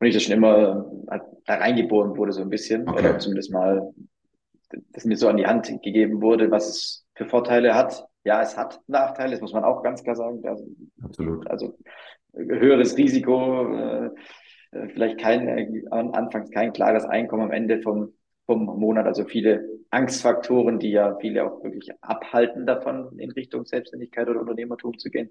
Und 0.00 0.06
ich 0.06 0.14
das 0.14 0.22
schon 0.22 0.36
immer 0.36 0.90
halt 1.08 1.22
da 1.46 1.56
reingeboren 1.56 2.16
wurde, 2.16 2.32
so 2.32 2.42
ein 2.42 2.50
bisschen, 2.50 2.86
okay. 2.88 3.00
oder 3.00 3.18
zumindest 3.18 3.52
mal 3.52 3.92
das 4.92 5.04
mir 5.04 5.16
so 5.16 5.28
an 5.28 5.36
die 5.36 5.46
Hand 5.46 5.68
gegeben 5.82 6.22
wurde, 6.22 6.50
was 6.50 6.68
es 6.68 7.06
für 7.14 7.26
Vorteile 7.26 7.74
hat. 7.74 8.06
Ja, 8.24 8.42
es 8.42 8.56
hat 8.56 8.80
Nachteile, 8.86 9.32
das 9.32 9.40
muss 9.40 9.52
man 9.52 9.64
auch 9.64 9.82
ganz 9.82 10.02
klar 10.02 10.16
sagen. 10.16 10.46
Also, 10.46 10.66
Absolut. 11.02 11.50
Also 11.50 11.78
höheres 12.34 12.96
Risiko, 12.96 13.74
äh, 13.74 14.10
vielleicht 14.92 15.18
kein, 15.18 15.48
äh, 15.48 15.82
anfangs 15.90 16.50
kein 16.50 16.72
klares 16.72 17.04
Einkommen 17.04 17.44
am 17.44 17.52
Ende 17.52 17.80
vom, 17.82 18.12
vom 18.46 18.64
Monat, 18.64 19.06
also 19.06 19.24
viele 19.24 19.68
Angstfaktoren, 19.90 20.78
die 20.78 20.90
ja 20.90 21.16
viele 21.20 21.44
auch 21.44 21.64
wirklich 21.64 21.90
abhalten 22.00 22.66
davon, 22.66 23.18
in 23.18 23.30
Richtung 23.32 23.64
Selbstständigkeit 23.64 24.28
oder 24.28 24.40
Unternehmertum 24.40 24.98
zu 24.98 25.10
gehen. 25.10 25.30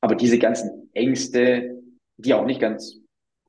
Aber 0.00 0.14
diese 0.14 0.38
ganzen 0.38 0.90
Ängste, 0.92 1.82
die 2.18 2.34
auch 2.34 2.44
nicht 2.44 2.60
ganz 2.60 3.00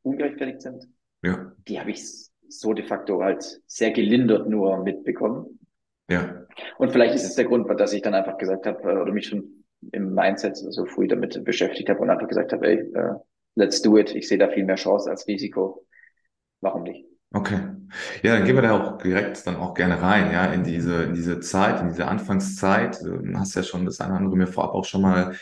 ungerechtfertigt 0.04 0.62
sind, 0.62 0.88
ja. 1.22 1.52
die 1.68 1.80
habe 1.80 1.92
ich 1.92 2.02
so 2.50 2.74
de 2.74 2.86
facto 2.86 3.22
halt 3.22 3.62
sehr 3.68 3.92
gelindert 3.92 4.50
nur 4.50 4.84
mitbekommen. 4.84 5.60
Ja. 6.10 6.46
Und 6.78 6.92
vielleicht 6.92 7.16
ist 7.16 7.26
es 7.26 7.36
der 7.36 7.46
Grund, 7.46 7.68
dass 7.80 7.94
ich 7.94 8.02
dann 8.02 8.14
einfach 8.14 8.38
gesagt 8.38 8.66
habe, 8.66 8.92
äh, 8.92 8.98
oder 8.98 9.12
mich 9.12 9.28
schon 9.28 9.66
im 9.92 10.14
Mindset 10.14 10.58
so 10.58 10.86
früh 10.86 11.08
damit 11.08 11.44
beschäftigt 11.44 11.90
habe 11.90 12.00
und 12.00 12.10
einfach 12.10 12.28
gesagt 12.28 12.54
habe, 12.54 12.68
ey, 12.68 12.92
uh, 12.96 13.20
let's 13.56 13.82
do 13.82 13.98
it. 13.98 14.16
Ich 14.16 14.28
sehe 14.28 14.38
da 14.38 14.50
viel 14.50 14.66
mehr 14.66 14.76
Chance 14.76 15.10
als 15.10 15.28
Risiko. 15.28 15.86
Warum 16.62 16.84
nicht? 16.84 17.06
Okay. 17.34 17.60
Ja, 18.24 18.36
dann 18.36 18.46
gehen 18.46 18.56
wir 18.56 18.62
da 18.62 18.80
auch 18.80 18.98
direkt 18.98 19.46
dann 19.46 19.58
auch 19.58 19.74
gerne 19.74 20.02
rein, 20.02 20.32
ja, 20.32 20.46
in 20.46 20.64
diese, 20.64 21.04
in 21.04 21.14
diese 21.14 21.40
Zeit, 21.40 21.82
in 21.82 21.90
diese 21.90 22.08
Anfangszeit. 22.08 23.02
Du 23.02 23.22
hast 23.36 23.56
ja 23.56 23.64
schon 23.64 23.86
das 23.86 24.00
eine 24.00 24.12
oder 24.12 24.20
andere 24.20 24.38
mir 24.38 24.48
vorab 24.48 24.74
auch 24.74 24.86
schon 24.86 25.02
mal 25.02 25.36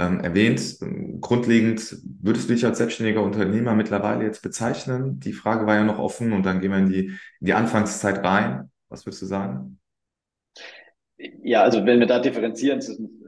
ähm, 0.00 0.20
erwähnt. 0.20 0.78
Grundlegend 1.20 1.98
würdest 2.22 2.48
du 2.48 2.54
dich 2.54 2.64
als 2.64 2.78
selbstständiger 2.78 3.22
Unternehmer 3.22 3.74
mittlerweile 3.74 4.24
jetzt 4.24 4.42
bezeichnen? 4.42 5.20
Die 5.20 5.34
Frage 5.34 5.66
war 5.66 5.74
ja 5.74 5.84
noch 5.84 5.98
offen 5.98 6.32
und 6.32 6.46
dann 6.46 6.60
gehen 6.60 6.70
wir 6.70 6.78
in 6.78 6.88
die, 6.88 7.06
in 7.40 7.46
die 7.46 7.52
Anfangszeit 7.52 8.24
rein. 8.24 8.70
Was 8.88 9.04
würdest 9.04 9.22
du 9.22 9.26
sagen? 9.26 9.78
Ja, 11.42 11.62
also 11.62 11.84
wenn 11.84 12.00
wir 12.00 12.06
da 12.06 12.18
differenzieren 12.18 12.80
zwischen, 12.80 13.20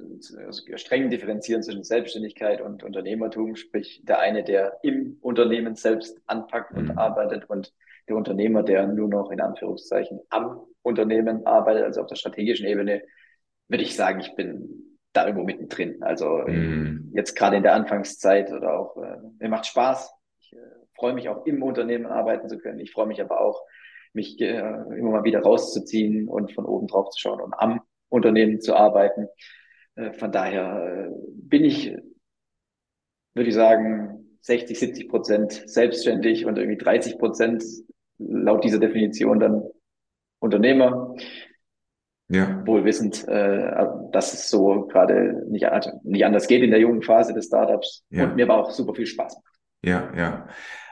also 0.47 0.63
streng 0.77 1.11
differenzieren 1.11 1.63
zwischen 1.63 1.85
Selbstständigkeit 1.85 2.63
und 2.63 2.83
Unternehmertum, 2.83 3.55
sprich 3.55 4.03
der 4.05 4.21
eine, 4.21 4.43
der 4.43 4.79
im 4.83 5.19
Unternehmen 5.21 5.75
selbst 5.75 6.19
anpackt 6.27 6.75
und 6.75 6.89
mhm. 6.89 6.99
arbeitet 6.99 7.51
und 7.51 7.75
der 8.09 8.17
Unternehmer, 8.17 8.63
der 8.63 8.87
nur 8.87 9.09
noch 9.09 9.31
in 9.31 9.41
Anführungszeichen 9.41 10.21
am 10.31 10.61
Unternehmen 10.81 11.47
arbeitet, 11.47 11.85
also 11.85 12.01
auf 12.01 12.07
der 12.07 12.17
strategischen 12.17 12.67
Ebene, 12.67 13.03
würde 13.69 13.85
ich 13.85 13.95
sagen, 13.95 14.21
ich 14.21 14.35
bin 14.35 14.92
da 15.13 15.27
irgendwo 15.27 15.45
mittendrin. 15.45 16.03
Also 16.03 16.39
mm. 16.47 17.13
jetzt 17.15 17.35
gerade 17.37 17.57
in 17.57 17.63
der 17.63 17.75
Anfangszeit 17.75 18.53
oder 18.53 18.79
auch, 18.79 18.97
äh, 18.97 19.17
mir 19.39 19.49
macht 19.49 19.67
Spaß. 19.67 20.13
Ich 20.41 20.53
äh, 20.53 20.57
freue 20.97 21.15
mich 21.15 21.29
auch 21.29 21.45
im 21.47 21.63
Unternehmen 21.63 22.07
arbeiten 22.07 22.49
zu 22.49 22.59
können. 22.59 22.81
Ich 22.81 22.93
freue 22.93 23.07
mich 23.07 23.21
aber 23.21 23.41
auch, 23.41 23.63
mich 24.15 24.41
äh, 24.41 24.59
immer 24.59 25.11
mal 25.11 25.25
wieder 25.25 25.41
rauszuziehen 25.41 26.29
und 26.29 26.53
von 26.53 26.65
oben 26.65 26.87
drauf 26.87 27.11
zu 27.11 27.21
schauen 27.21 27.41
und 27.41 27.55
am 27.55 27.81
Unternehmen 28.09 28.61
zu 28.61 28.75
arbeiten. 28.75 29.29
Äh, 29.95 30.13
von 30.13 30.33
daher 30.33 31.09
äh, 31.09 31.15
bin 31.35 31.65
ich, 31.65 31.95
würde 33.35 33.49
ich 33.49 33.55
sagen, 33.55 34.39
60, 34.43 34.79
70 34.79 35.09
Prozent 35.09 35.53
selbstständig 35.67 36.47
und 36.47 36.59
irgendwie 36.59 36.79
30 36.79 37.19
Prozent 37.19 37.65
laut 38.19 38.65
dieser 38.65 38.79
Definition 38.79 39.41
dann 39.41 39.63
Unternehmer. 40.41 41.15
Ja. 42.29 42.67
Wohl 42.67 42.85
wissend, 42.85 43.27
äh, 43.29 43.87
dass 44.11 44.33
es 44.33 44.49
so 44.49 44.87
gerade 44.87 45.45
nicht, 45.49 45.67
nicht 46.05 46.25
anders 46.25 46.47
geht 46.47 46.63
in 46.63 46.71
der 46.71 46.81
jungen 46.81 47.03
Phase 47.03 47.35
des 47.35 47.47
Startups 47.47 48.05
ja. 48.11 48.25
und 48.25 48.37
mir 48.37 48.45
aber 48.45 48.57
auch 48.57 48.71
super 48.71 48.95
viel 48.95 49.07
Spaß. 49.07 49.37
Ja, 49.83 50.11
ja. 50.17 50.47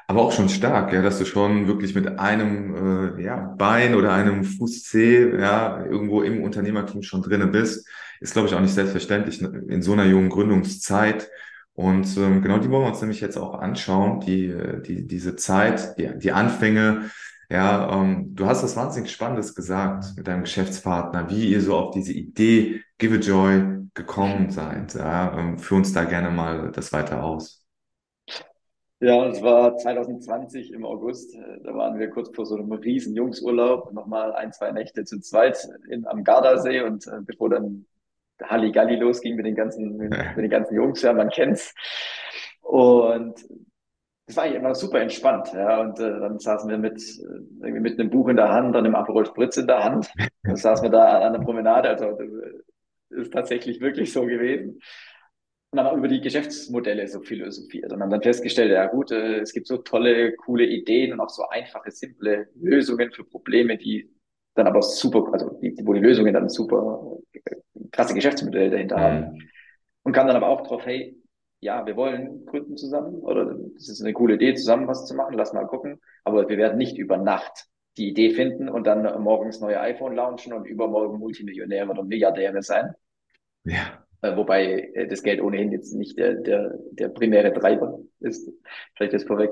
Aber 0.07 0.23
auch 0.23 0.33
schon 0.33 0.49
stark, 0.49 0.93
ja, 0.93 1.03
dass 1.03 1.21
du 1.21 1.25
schon 1.25 1.69
wirklich 1.69 1.95
mit 1.95 2.19
einem 2.19 3.17
äh, 3.17 3.23
ja, 3.23 3.55
Bein 3.57 3.95
oder 3.95 4.13
einem 4.13 4.43
Fuß 4.43 4.83
C 4.83 5.39
ja, 5.39 5.85
irgendwo 5.85 6.23
im 6.23 6.43
Unternehmertum 6.43 7.03
schon 7.03 7.23
drinne 7.23 7.47
bist, 7.47 7.89
ist, 8.19 8.33
glaube 8.33 8.49
ich, 8.49 8.55
auch 8.55 8.61
nicht 8.61 8.75
selbstverständlich 8.75 9.41
in 9.41 9.83
so 9.83 9.93
einer 9.93 10.07
jungen 10.07 10.29
Gründungszeit. 10.29 11.31
Und 11.75 12.17
ähm, 12.19 12.43
genau 12.43 12.59
die 12.59 12.69
wollen 12.71 12.83
wir 12.83 12.89
uns 12.89 13.01
nämlich 13.01 13.21
jetzt 13.21 13.39
auch 13.39 13.55
anschauen, 13.55 14.19
die, 14.19 14.53
die, 14.85 15.07
diese 15.07 15.37
Zeit, 15.37 15.97
die, 15.97 16.11
die 16.19 16.33
Anfänge, 16.33 17.11
Ja, 17.51 17.91
ähm, 17.93 18.35
du 18.37 18.47
hast 18.47 18.63
was 18.63 18.77
wahnsinnig 18.77 19.11
Spannendes 19.11 19.57
gesagt 19.57 20.17
mit 20.17 20.29
deinem 20.29 20.43
Geschäftspartner, 20.43 21.29
wie 21.31 21.51
ihr 21.51 21.61
so 21.61 21.77
auf 21.77 21.91
diese 21.91 22.13
Idee 22.13 22.81
Give 22.99 23.17
a 23.17 23.19
Joy 23.19 23.89
gekommen 23.93 24.51
seid. 24.51 24.95
Ja, 24.95 25.37
ähm, 25.37 25.59
führ 25.59 25.79
uns 25.79 25.93
da 25.93 26.05
gerne 26.05 26.31
mal 26.31 26.71
das 26.71 26.93
weiter 26.93 27.25
aus. 27.25 27.65
Ja, 29.01 29.27
es 29.27 29.43
war 29.43 29.77
2020 29.77 30.73
im 30.73 30.85
August. 30.85 31.35
Da 31.65 31.75
waren 31.75 31.99
wir 31.99 32.11
kurz 32.11 32.31
vor 32.37 32.47
so 32.47 32.55
einem 32.55 32.71
riesen 32.71 33.17
Jungsurlaub, 33.17 33.93
nochmal 33.93 34.33
ein, 34.35 34.53
zwei 34.53 34.71
Nächte 34.71 35.05
zu 35.05 35.19
zweit 35.21 35.59
in, 35.89 36.07
am 36.07 36.23
Gardasee 36.23 36.83
und 36.83 37.07
äh, 37.09 37.21
bevor 37.23 37.51
dann 37.51 37.87
Halligalli 38.41 38.97
losging 38.97 39.35
mit 39.35 39.47
den 39.47 39.57
ganzen, 39.57 39.97
mit, 39.97 40.11
mit 40.37 40.45
den 40.45 40.51
ganzen 40.51 40.75
Jungs, 40.75 41.03
ja, 41.03 41.13
man 41.15 41.31
kennt's. 41.31 41.75
Und 42.61 43.35
das 44.31 44.37
war 44.37 44.47
immer 44.47 44.77
super 44.77 45.01
entspannt, 45.01 45.53
ja. 45.53 45.81
Und 45.81 45.99
äh, 45.99 46.21
dann 46.21 46.39
saßen 46.39 46.71
wir 46.71 46.79
mit, 46.79 47.01
äh, 47.01 47.67
irgendwie 47.67 47.81
mit 47.81 47.99
einem 47.99 48.11
Buch 48.11 48.29
in 48.29 48.37
der 48.37 48.49
Hand, 48.49 48.77
dann 48.77 48.85
einem 48.85 48.95
Aperol 48.95 49.27
Spritz 49.27 49.57
in 49.57 49.67
der 49.67 49.83
Hand. 49.83 50.09
Dann 50.45 50.57
saßen 50.57 50.85
wir 50.85 50.91
da 50.91 51.21
an 51.23 51.33
der 51.33 51.41
Promenade. 51.41 51.89
Also 51.89 52.13
das 52.13 53.25
ist 53.25 53.33
tatsächlich 53.33 53.81
wirklich 53.81 54.13
so 54.13 54.25
gewesen. 54.27 54.81
Und 55.73 55.81
haben 55.81 55.99
über 55.99 56.07
die 56.07 56.21
Geschäftsmodelle 56.21 57.09
so 57.09 57.21
philosophiert 57.23 57.93
und 57.93 58.01
haben 58.01 58.11
dann 58.11 58.23
festgestellt, 58.23 58.71
ja 58.71 58.87
gut, 58.87 59.11
äh, 59.11 59.41
es 59.41 59.53
gibt 59.53 59.67
so 59.67 59.79
tolle, 59.79 60.35
coole 60.37 60.65
Ideen 60.65 61.13
und 61.13 61.21
auch 61.21 61.29
so 61.29 61.49
einfache, 61.49 61.91
simple 61.91 62.49
Lösungen 62.55 63.11
für 63.11 63.25
Probleme, 63.25 63.79
die 63.79 64.13
dann 64.55 64.69
aber 64.69 64.83
super, 64.83 65.29
also 65.33 65.59
die, 65.61 65.77
wo 65.83 65.93
die 65.93 66.01
Lösungen 66.01 66.33
dann 66.33 66.49
super 66.49 67.19
krasse 67.91 68.15
Geschäftsmodelle 68.15 68.71
dahinter 68.71 68.97
mhm. 68.97 69.01
haben. 69.01 69.49
Und 70.05 70.13
kam 70.13 70.29
dann 70.29 70.37
aber 70.37 70.49
auch 70.49 70.63
drauf, 70.63 70.87
hey, 70.87 71.20
ja, 71.61 71.85
wir 71.87 71.97
wollen 71.97 72.47
gründen 72.47 72.77
zusammen 72.77 73.17
oder 73.17 73.55
das 73.75 73.89
ist 73.89 74.01
eine 74.03 74.13
coole 74.13 74.35
Idee, 74.35 74.55
zusammen 74.55 74.89
was 74.89 75.07
zu 75.07 75.15
machen, 75.15 75.35
lass 75.35 75.53
mal 75.53 75.67
gucken. 75.67 76.01
Aber 76.25 76.49
wir 76.49 76.59
werden 76.59 76.79
nicht 76.79 76.97
über 76.99 77.17
Nacht 77.17 77.67
die 77.97 78.09
Idee 78.09 78.31
finden 78.31 78.69
und 78.69 78.87
dann 78.87 79.23
morgens 79.23 79.61
neue 79.61 79.81
iPhone 79.81 80.15
launchen 80.15 80.53
und 80.53 80.67
übermorgen 80.67 81.19
Multimillionäre 81.19 81.91
oder 81.91 82.03
Milliardäre 82.03 82.63
sein. 82.63 82.95
Ja. 83.65 84.07
Äh, 84.23 84.37
wobei 84.37 84.91
äh, 84.95 85.07
das 85.07 85.23
Geld 85.23 85.41
ohnehin 85.41 85.73
jetzt 85.73 85.95
nicht 85.95 86.19
der, 86.19 86.35
der, 86.35 86.79
der 86.93 87.09
primäre 87.09 87.53
Treiber 87.53 87.99
ist. 88.21 88.51
Vielleicht 88.95 89.15
ist 89.15 89.27
vorweg. 89.27 89.51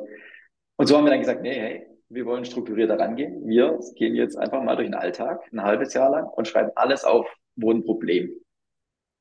Und 0.76 0.86
so 0.86 0.96
haben 0.96 1.04
wir 1.04 1.10
dann 1.10 1.20
gesagt, 1.20 1.42
nee, 1.42 1.58
hey, 1.58 1.86
wir 2.08 2.24
wollen 2.26 2.44
strukturierter 2.44 2.98
rangehen. 2.98 3.46
Wir 3.46 3.78
gehen 3.96 4.14
jetzt 4.14 4.36
einfach 4.36 4.62
mal 4.62 4.76
durch 4.76 4.88
den 4.88 4.94
Alltag, 4.94 5.42
ein 5.52 5.62
halbes 5.62 5.92
Jahr 5.94 6.10
lang 6.10 6.26
und 6.26 6.48
schreiben 6.48 6.70
alles 6.74 7.04
auf, 7.04 7.26
wo 7.56 7.70
ein 7.70 7.84
Problem, 7.84 8.30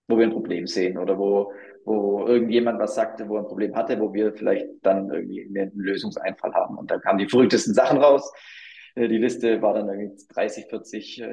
wo 0.08 0.18
wir 0.18 0.26
ein 0.26 0.32
Problem 0.32 0.68
sehen 0.68 0.98
oder 0.98 1.18
wo, 1.18 1.52
wo 1.88 2.28
irgendjemand 2.28 2.80
was 2.80 2.96
sagte, 2.96 3.28
wo 3.30 3.36
er 3.36 3.42
ein 3.42 3.48
Problem 3.48 3.76
hatte, 3.76 4.00
wo 4.00 4.14
wir 4.14 4.34
vielleicht 4.34 4.68
dann 4.84 5.12
irgendwie 5.12 5.48
einen 5.48 5.72
Lösungseinfall 5.76 6.54
haben. 6.54 6.78
Und 6.78 6.92
da 6.92 7.00
kamen 7.00 7.20
die 7.20 7.28
verrücktesten 7.28 7.74
Sachen 7.74 7.98
raus. 7.98 8.32
Äh, 8.96 9.08
die 9.08 9.18
Liste 9.18 9.62
war 9.62 9.74
dann 9.74 9.90
irgendwie 9.90 10.16
30, 10.34 10.66
40 10.66 11.24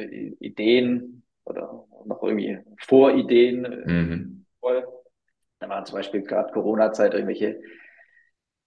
Ideen, 0.40 1.24
oder 1.44 1.86
noch 2.04 2.22
irgendwie 2.22 2.58
Vorideen 2.78 3.64
äh, 3.64 3.90
mhm. 3.90 4.46
voll. 4.60 4.86
Da 5.60 5.68
waren 5.68 5.86
zum 5.86 5.96
Beispiel 5.96 6.22
gerade 6.22 6.52
Corona-Zeit 6.52 7.14
irgendwelche 7.14 7.60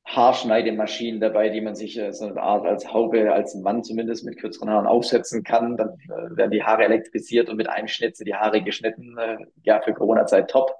Haarschneidemaschinen 0.05 1.19
dabei, 1.19 1.49
die 1.49 1.61
man 1.61 1.75
sich 1.75 1.97
äh, 1.97 2.13
so 2.13 2.27
eine 2.27 2.41
Art 2.41 2.65
als 2.65 2.93
Haube, 2.93 3.33
als 3.33 3.55
Mann 3.55 3.83
zumindest 3.83 4.25
mit 4.25 4.37
kürzeren 4.37 4.69
Haaren 4.69 4.87
aufsetzen 4.87 5.43
kann. 5.43 5.75
Dann 5.77 5.89
äh, 6.05 6.37
werden 6.37 6.51
die 6.51 6.63
Haare 6.63 6.85
elektrisiert 6.85 7.49
und 7.49 7.57
mit 7.57 7.69
einem 7.69 7.87
Schnitt 7.87 8.15
sind 8.15 8.27
die 8.27 8.35
Haare 8.35 8.61
geschnitten. 8.61 9.17
Äh, 9.17 9.37
ja, 9.63 9.81
für 9.81 9.93
Corona-Zeit 9.93 10.49
top. 10.49 10.71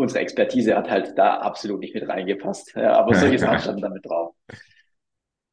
Unsere 0.00 0.20
Expertise 0.20 0.76
hat 0.76 0.88
halt 0.88 1.18
da 1.18 1.38
absolut 1.38 1.80
nicht 1.80 1.94
mit 1.94 2.08
reingepasst. 2.08 2.74
Ja, 2.76 2.92
aber 2.92 3.14
solche 3.14 3.38
Sachen 3.38 3.58
standen 3.60 3.82
damit 3.82 4.06
drauf. 4.06 4.34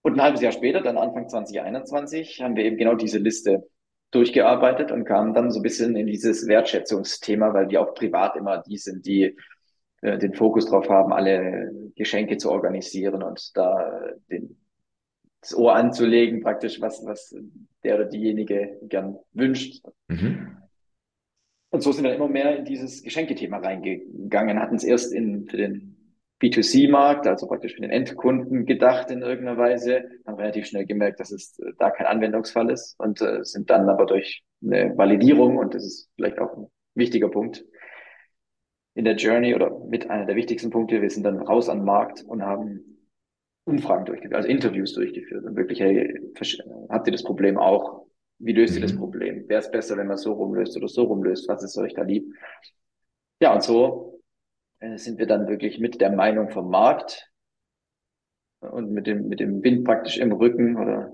Und 0.03 0.13
ein 0.13 0.21
halbes 0.21 0.41
Jahr 0.41 0.51
später, 0.51 0.81
dann 0.81 0.97
Anfang 0.97 1.27
2021, 1.27 2.43
haben 2.43 2.55
wir 2.55 2.63
eben 2.63 2.77
genau 2.77 2.93
diese 2.93 3.17
Liste 3.17 3.63
durchgearbeitet 4.11 4.91
und 4.91 5.05
kamen 5.05 5.33
dann 5.33 5.49
so 5.49 5.59
ein 5.59 5.63
bisschen 5.63 5.95
in 5.95 6.05
dieses 6.05 6.47
Wertschätzungsthema, 6.47 7.53
weil 7.55 7.69
wir 7.69 7.81
auch 7.81 7.95
privat 7.95 8.35
immer 8.35 8.59
die 8.59 8.77
sind, 8.77 9.05
die 9.07 9.35
äh, 10.01 10.19
den 10.19 10.35
Fokus 10.35 10.67
drauf 10.67 10.89
haben, 10.89 11.11
alle 11.11 11.71
Geschenke 11.95 12.37
zu 12.37 12.51
organisieren 12.51 13.23
und 13.23 13.57
da 13.57 13.91
den, 14.29 14.57
das 15.41 15.55
Ohr 15.55 15.75
anzulegen, 15.75 16.41
praktisch, 16.41 16.79
was, 16.81 17.03
was 17.05 17.35
der 17.83 17.95
oder 17.95 18.05
diejenige 18.05 18.77
gern 18.83 19.17
wünscht. 19.33 19.83
Mhm. 20.07 20.57
Und 21.75 21.81
so 21.81 21.91
sind 21.91 22.05
wir 22.05 22.15
immer 22.15 22.29
mehr 22.29 22.55
in 22.55 22.63
dieses 22.63 23.03
Geschenkethema 23.03 23.57
reingegangen, 23.57 24.61
hatten 24.61 24.75
es 24.75 24.85
erst 24.85 25.11
in, 25.11 25.45
für 25.45 25.57
den 25.57 25.97
B2C-Markt, 26.41 27.27
also 27.27 27.47
praktisch 27.47 27.75
für 27.75 27.81
den 27.81 27.91
Endkunden 27.91 28.65
gedacht 28.65 29.11
in 29.11 29.21
irgendeiner 29.21 29.57
Weise, 29.57 30.05
haben 30.25 30.37
relativ 30.37 30.67
schnell 30.67 30.85
gemerkt, 30.85 31.19
dass 31.19 31.31
es 31.31 31.59
äh, 31.59 31.73
da 31.77 31.91
kein 31.91 32.07
Anwendungsfall 32.07 32.69
ist 32.69 32.97
und 32.97 33.21
äh, 33.21 33.43
sind 33.43 33.69
dann 33.69 33.89
aber 33.89 34.05
durch 34.05 34.45
eine 34.63 34.97
Validierung, 34.97 35.57
und 35.57 35.73
das 35.75 35.85
ist 35.85 36.09
vielleicht 36.15 36.39
auch 36.39 36.55
ein 36.55 36.67
wichtiger 36.93 37.27
Punkt 37.27 37.65
in 38.93 39.03
der 39.03 39.17
Journey 39.17 39.53
oder 39.53 39.77
mit 39.85 40.09
einer 40.09 40.25
der 40.25 40.37
wichtigsten 40.37 40.69
Punkte, 40.69 41.01
wir 41.01 41.09
sind 41.09 41.23
dann 41.23 41.41
raus 41.41 41.67
an 41.67 41.79
den 41.79 41.85
Markt 41.85 42.23
und 42.23 42.41
haben 42.41 43.01
Umfragen 43.65 44.05
durchgeführt, 44.05 44.35
also 44.35 44.47
Interviews 44.47 44.93
durchgeführt 44.93 45.43
und 45.43 45.57
wirklich, 45.57 45.81
hey, 45.81 46.21
habt 46.87 47.05
ihr 47.05 47.11
das 47.11 47.23
Problem 47.23 47.57
auch? 47.57 48.04
Wie 48.45 48.53
löst 48.53 48.75
ihr 48.75 48.81
das 48.81 48.93
mhm. 48.93 48.99
Problem? 48.99 49.49
Wäre 49.49 49.61
es 49.61 49.71
besser, 49.71 49.97
wenn 49.97 50.05
man 50.05 50.17
so 50.17 50.33
rumlöst 50.33 50.77
oder 50.77 50.87
so 50.87 51.03
rumlöst? 51.03 51.49
Was 51.49 51.63
ist 51.63 51.77
euch 51.79 51.95
da 51.95 52.03
lieb? 52.03 52.31
Ja, 53.41 53.53
und 53.55 53.63
so 53.63 54.21
äh, 54.79 54.97
sind 54.97 55.17
wir 55.17 55.25
dann 55.25 55.47
wirklich 55.47 55.79
mit 55.79 55.99
der 55.99 56.11
Meinung 56.11 56.51
vom 56.51 56.69
Markt 56.69 57.31
und 58.59 58.91
mit 58.91 59.07
dem, 59.07 59.27
mit 59.27 59.39
dem 59.39 59.63
Wind 59.63 59.83
praktisch 59.83 60.19
im 60.19 60.31
Rücken 60.31 60.77
oder 60.77 61.11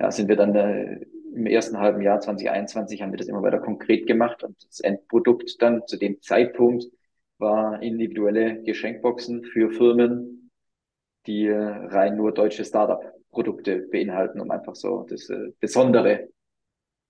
ja, 0.00 0.10
sind 0.10 0.28
wir 0.28 0.34
dann 0.34 0.56
äh, 0.56 1.06
im 1.34 1.46
ersten 1.46 1.78
halben 1.78 2.02
Jahr 2.02 2.18
2021 2.18 3.00
haben 3.00 3.12
wir 3.12 3.16
das 3.16 3.28
immer 3.28 3.42
weiter 3.42 3.60
konkret 3.60 4.08
gemacht 4.08 4.42
und 4.42 4.56
das 4.68 4.80
Endprodukt 4.80 5.62
dann 5.62 5.86
zu 5.86 5.96
dem 5.96 6.20
Zeitpunkt 6.20 6.84
war 7.38 7.80
individuelle 7.80 8.60
Geschenkboxen 8.64 9.44
für 9.44 9.70
Firmen, 9.70 10.50
die 11.26 11.46
äh, 11.46 11.56
rein 11.56 12.16
nur 12.16 12.34
deutsche 12.34 12.64
Startup-Produkte 12.64 13.86
beinhalten, 13.90 14.40
um 14.40 14.50
einfach 14.50 14.74
so 14.74 15.06
das 15.08 15.30
äh, 15.30 15.52
Besondere 15.60 16.28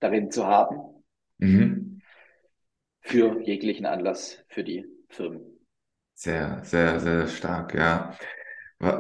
darin 0.03 0.31
zu 0.31 0.47
haben. 0.47 1.05
Mhm. 1.39 2.01
Für 3.01 3.41
jeglichen 3.43 3.87
Anlass 3.87 4.45
für 4.49 4.65
die 4.65 4.87
Firmen. 5.09 5.43
Sehr, 6.15 6.61
sehr, 6.65 7.01
sehr 7.01 7.27
stark, 7.27 7.75
ja. 7.75 8.17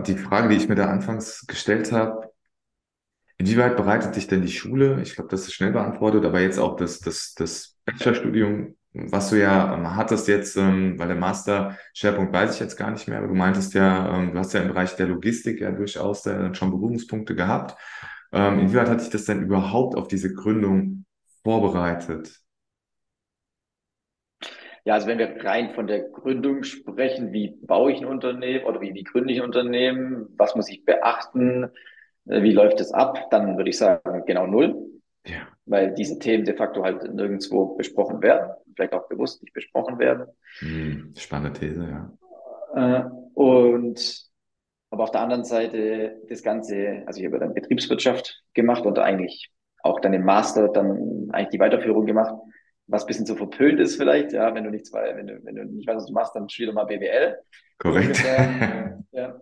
Die 0.07 0.17
Frage, 0.17 0.49
die 0.49 0.57
ich 0.57 0.69
mir 0.69 0.75
da 0.75 0.89
anfangs 0.89 1.47
gestellt 1.47 1.93
habe, 1.93 2.33
inwieweit 3.37 3.77
bereitet 3.77 4.17
dich 4.17 4.27
denn 4.29 4.43
die 4.43 4.53
Schule? 4.53 5.01
Ich 5.03 5.15
glaube, 5.15 5.31
das 5.31 5.43
ist 5.43 5.55
schnell 5.55 5.73
beantwortet, 5.73 6.25
aber 6.25 6.41
jetzt 6.41 6.59
auch 6.59 6.77
das, 6.77 7.01
das, 7.01 7.35
das 7.35 7.77
Bachelorstudium, 7.85 8.77
was 8.93 9.31
du 9.31 9.41
ja 9.41 9.75
ähm, 9.75 9.97
hattest 9.97 10.29
jetzt, 10.29 10.57
ähm, 10.57 10.99
weil 10.99 11.09
der 11.09 11.17
Master-Schwerpunkt 11.17 12.33
weiß 12.33 12.55
ich 12.55 12.61
jetzt 12.61 12.77
gar 12.77 12.91
nicht 12.91 13.09
mehr, 13.09 13.19
aber 13.19 13.29
du 13.29 13.35
meintest 13.35 13.75
ja, 13.75 14.17
ähm, 14.17 14.33
du 14.33 14.39
hast 14.39 14.53
ja 14.53 14.61
im 14.61 14.69
Bereich 14.69 14.95
der 14.97 15.07
Logistik 15.07 15.61
ja 15.61 15.71
durchaus 15.73 16.23
da 16.23 16.55
schon 16.55 16.71
Berührungspunkte 16.71 17.35
gehabt. 17.35 17.77
Ähm, 18.33 18.61
inwieweit 18.61 18.89
hat 18.89 19.01
dich 19.01 19.11
das 19.11 19.27
denn 19.27 19.43
überhaupt 19.43 19.95
auf 19.95 20.09
diese 20.09 20.33
Gründung 20.33 21.05
vorbereitet? 21.43 22.41
Ja, 24.85 24.95
also 24.95 25.07
wenn 25.07 25.19
wir 25.19 25.45
rein 25.45 25.75
von 25.75 25.87
der 25.87 26.09
Gründung 26.09 26.65
sprechen, 26.65 27.33
wie 27.33 27.57
baue 27.63 27.93
ich 27.93 28.01
ein 28.01 28.07
Unternehmen 28.07 28.65
oder 28.65 28.81
wie, 28.81 28.95
wie 28.95 29.05
gründe 29.05 29.33
ich 29.33 29.39
ein 29.39 29.45
Unternehmen, 29.45 30.27
was 30.37 30.57
muss 30.57 30.69
ich 30.69 30.85
beachten, 30.85 31.71
äh, 32.27 32.43
wie 32.43 32.53
läuft 32.53 32.81
es 32.81 32.93
ab, 32.93 33.31
dann 33.31 33.57
würde 33.57 33.71
ich 33.71 33.79
sagen, 33.79 34.25
genau 34.27 34.47
null. 34.47 34.75
Ja. 35.25 35.47
Weil 35.67 35.95
diese 35.95 36.19
Themen 36.19 36.45
de 36.45 36.57
facto 36.57 36.83
halt 36.83 37.15
nirgendwo 37.15 37.77
besprochen 37.77 38.23
werden, 38.23 38.51
vielleicht 38.75 38.93
auch 38.93 39.07
bewusst 39.09 39.41
nicht 39.43 39.55
besprochen 39.55 39.99
werden. 40.01 40.27
Hm, 40.59 41.15
spannende 41.17 41.59
These, 41.59 41.89
ja. 41.89 42.13
Äh, 42.75 43.05
und 43.35 44.32
aber 44.93 45.03
auf 45.03 45.11
der 45.11 45.23
anderen 45.23 45.45
Seite 45.45 46.21
das 46.29 46.43
Ganze, 46.43 47.03
also 47.07 47.19
ich 47.19 47.27
habe 47.27 47.41
dann 47.41 47.55
Betriebswirtschaft 47.55 48.43
gemacht 48.55 48.87
und 48.87 48.99
eigentlich 48.99 49.51
auch 49.83 49.99
dann 49.99 50.13
im 50.13 50.25
Master 50.25 50.69
dann 50.69 51.29
eigentlich 51.33 51.49
die 51.49 51.59
Weiterführung 51.59 52.07
gemacht 52.07 52.35
was 52.87 53.07
bisschen 53.07 53.27
so 53.27 53.35
verpönt 53.35 53.81
ist 53.81 53.97
vielleicht, 53.97 54.33
ja, 54.33 54.55
wenn 54.55 54.65
du 54.65 54.71
nichts, 54.71 54.93
wenn 54.93 55.27
du, 55.27 55.45
wenn 55.45 55.55
du 55.55 55.65
nicht 55.65 55.87
weißt, 55.87 55.97
was 55.97 56.07
du 56.07 56.13
machst, 56.13 56.35
dann 56.35 56.49
studier 56.49 56.73
mal 56.73 56.85
BWL. 56.85 57.39
Korrekt. 57.79 58.23
ja. 59.13 59.41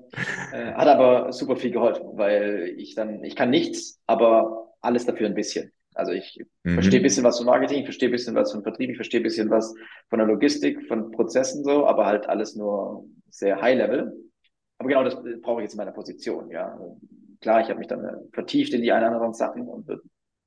Äh, 0.53 0.73
hat 0.73 0.89
aber 0.89 1.33
super 1.33 1.57
viel 1.57 1.71
geholfen, 1.71 2.07
weil 2.15 2.75
ich 2.77 2.95
dann, 2.95 3.25
ich 3.25 3.37
kann 3.37 3.51
nichts, 3.51 4.01
aber 4.07 4.75
alles 4.81 5.07
dafür 5.07 5.27
ein 5.27 5.35
bisschen. 5.35 5.73
Also 5.95 6.13
ich 6.13 6.41
mhm. 6.63 6.75
verstehe 6.75 7.01
ein 7.01 7.03
bisschen 7.03 7.25
was 7.25 7.39
von 7.39 7.47
Marketing, 7.47 7.81
ich 7.81 7.85
verstehe 7.85 8.09
ein 8.09 8.13
bisschen 8.13 8.35
was 8.35 8.53
von 8.53 8.63
Vertrieb, 8.63 8.91
ich 8.91 8.97
verstehe 8.97 9.21
ein 9.21 9.25
bisschen 9.25 9.51
was 9.51 9.75
von 10.09 10.19
der 10.19 10.29
Logistik, 10.29 10.87
von 10.87 11.11
Prozessen 11.11 11.65
so, 11.65 11.87
aber 11.87 12.07
halt 12.07 12.29
alles 12.29 12.55
nur 12.55 13.05
sehr 13.31 13.61
high 13.61 13.77
level. 13.77 14.13
Aber 14.81 14.88
genau 14.88 15.05
das 15.05 15.16
brauche 15.43 15.61
ich 15.61 15.64
jetzt 15.64 15.75
in 15.75 15.79
meiner 15.79 15.93
Position, 15.93 16.51
ja. 16.51 16.77
Klar, 17.40 17.61
ich 17.61 17.69
habe 17.69 17.79
mich 17.79 17.87
dann 17.87 18.29
vertieft 18.33 18.73
in 18.73 18.83
die 18.83 18.93
ein 18.93 19.03
oder 19.03 19.12
anderen 19.12 19.35
Sachen 19.35 19.69
und 19.69 19.87
würde 19.87 20.03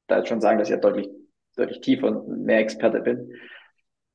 da 0.07 0.17
jetzt 0.17 0.27
schon 0.27 0.41
sagen, 0.41 0.59
dass 0.59 0.67
ich 0.69 0.75
ja 0.75 0.81
deutlich 0.81 1.09
deutlich 1.55 1.81
tiefer 1.81 2.07
und 2.07 2.43
mehr 2.43 2.59
Experte 2.59 2.99
bin. 2.99 3.31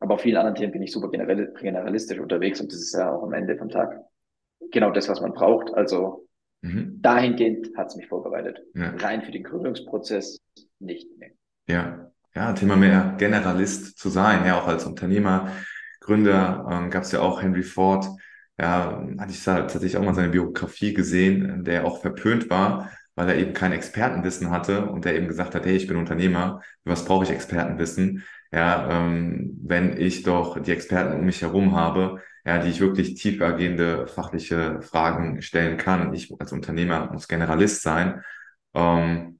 Aber 0.00 0.14
auf 0.14 0.20
vielen 0.20 0.36
anderen 0.36 0.56
Themen 0.56 0.72
bin 0.72 0.82
ich 0.82 0.92
super 0.92 1.08
generell, 1.08 1.54
generalistisch 1.58 2.18
unterwegs 2.18 2.60
und 2.60 2.72
das 2.72 2.80
ist 2.80 2.94
ja 2.94 3.12
auch 3.12 3.22
am 3.22 3.32
Ende 3.32 3.56
vom 3.56 3.68
Tag 3.68 4.00
genau 4.72 4.90
das, 4.90 5.08
was 5.08 5.20
man 5.20 5.32
braucht. 5.32 5.72
Also 5.72 6.28
Mhm. 6.62 6.98
Dahingehend 7.00 7.76
hat 7.76 7.88
es 7.88 7.96
mich 7.96 8.08
vorbereitet. 8.08 8.60
Ja. 8.74 8.90
Rein 8.96 9.22
für 9.22 9.30
den 9.30 9.44
Gründungsprozess 9.44 10.40
nicht 10.80 11.08
mehr. 11.18 11.30
Ja, 11.68 12.10
ja, 12.34 12.52
Thema 12.52 12.76
mehr 12.76 13.14
Generalist 13.18 13.98
zu 13.98 14.08
sein, 14.08 14.44
ja, 14.46 14.60
auch 14.60 14.66
als 14.66 14.84
Unternehmer, 14.84 15.52
Gründer, 16.00 16.66
ähm, 16.70 16.90
gab 16.90 17.02
es 17.02 17.12
ja 17.12 17.20
auch 17.20 17.42
Henry 17.42 17.62
Ford, 17.62 18.06
ja, 18.60 19.04
hatte 19.18 19.32
ich 19.32 19.44
tatsächlich 19.44 19.96
auch 19.96 20.04
mal 20.04 20.14
seine 20.14 20.30
Biografie 20.30 20.94
gesehen, 20.94 21.64
der 21.64 21.84
auch 21.86 22.00
verpönt 22.00 22.50
war, 22.50 22.90
weil 23.14 23.28
er 23.28 23.36
eben 23.36 23.52
kein 23.52 23.72
Expertenwissen 23.72 24.50
hatte 24.50 24.86
und 24.86 25.04
der 25.04 25.16
eben 25.16 25.28
gesagt 25.28 25.54
hat, 25.54 25.66
hey, 25.66 25.76
ich 25.76 25.86
bin 25.86 25.96
Unternehmer, 25.96 26.62
was 26.84 27.04
brauche 27.04 27.24
ich 27.24 27.30
Expertenwissen? 27.30 28.24
Ja, 28.52 28.88
ähm, 28.90 29.58
wenn 29.62 29.96
ich 30.00 30.22
doch 30.22 30.60
die 30.60 30.72
Experten 30.72 31.18
um 31.18 31.24
mich 31.26 31.42
herum 31.42 31.76
habe, 31.76 32.22
ja, 32.46 32.58
die 32.58 32.70
ich 32.70 32.80
wirklich 32.80 33.14
tiefergehende 33.14 34.06
fachliche 34.06 34.80
Fragen 34.80 35.42
stellen 35.42 35.76
kann. 35.76 36.14
Ich 36.14 36.32
als 36.40 36.52
Unternehmer 36.52 37.10
muss 37.12 37.28
Generalist 37.28 37.82
sein. 37.82 38.22
Ähm, 38.74 39.38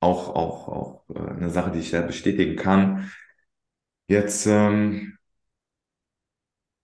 auch, 0.00 0.28
auch, 0.34 0.68
auch 0.68 1.04
äh, 1.14 1.30
eine 1.36 1.50
Sache, 1.50 1.70
die 1.72 1.80
ich 1.80 1.90
sehr 1.90 2.02
bestätigen 2.02 2.56
kann. 2.56 3.10
Jetzt, 4.08 4.46
ähm, 4.46 5.18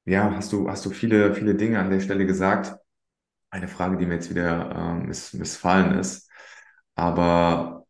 ja, 0.09 0.35
hast 0.35 0.53
du, 0.53 0.69
hast 0.71 0.85
du 0.87 0.91
viele, 0.91 1.35
viele 1.35 1.55
Dinge 1.55 1.79
an 1.79 1.91
der 1.91 2.01
Stelle 2.01 2.27
gesagt. 2.27 2.77
Eine 3.51 3.69
Frage, 3.69 3.99
die 3.99 4.07
mir 4.07 4.15
jetzt 4.15 4.31
wieder 4.31 4.73
ähm, 4.75 5.07
miss 5.07 5.35
missfallen 5.35 5.99
ist. 5.99 6.31
Aber 6.97 7.87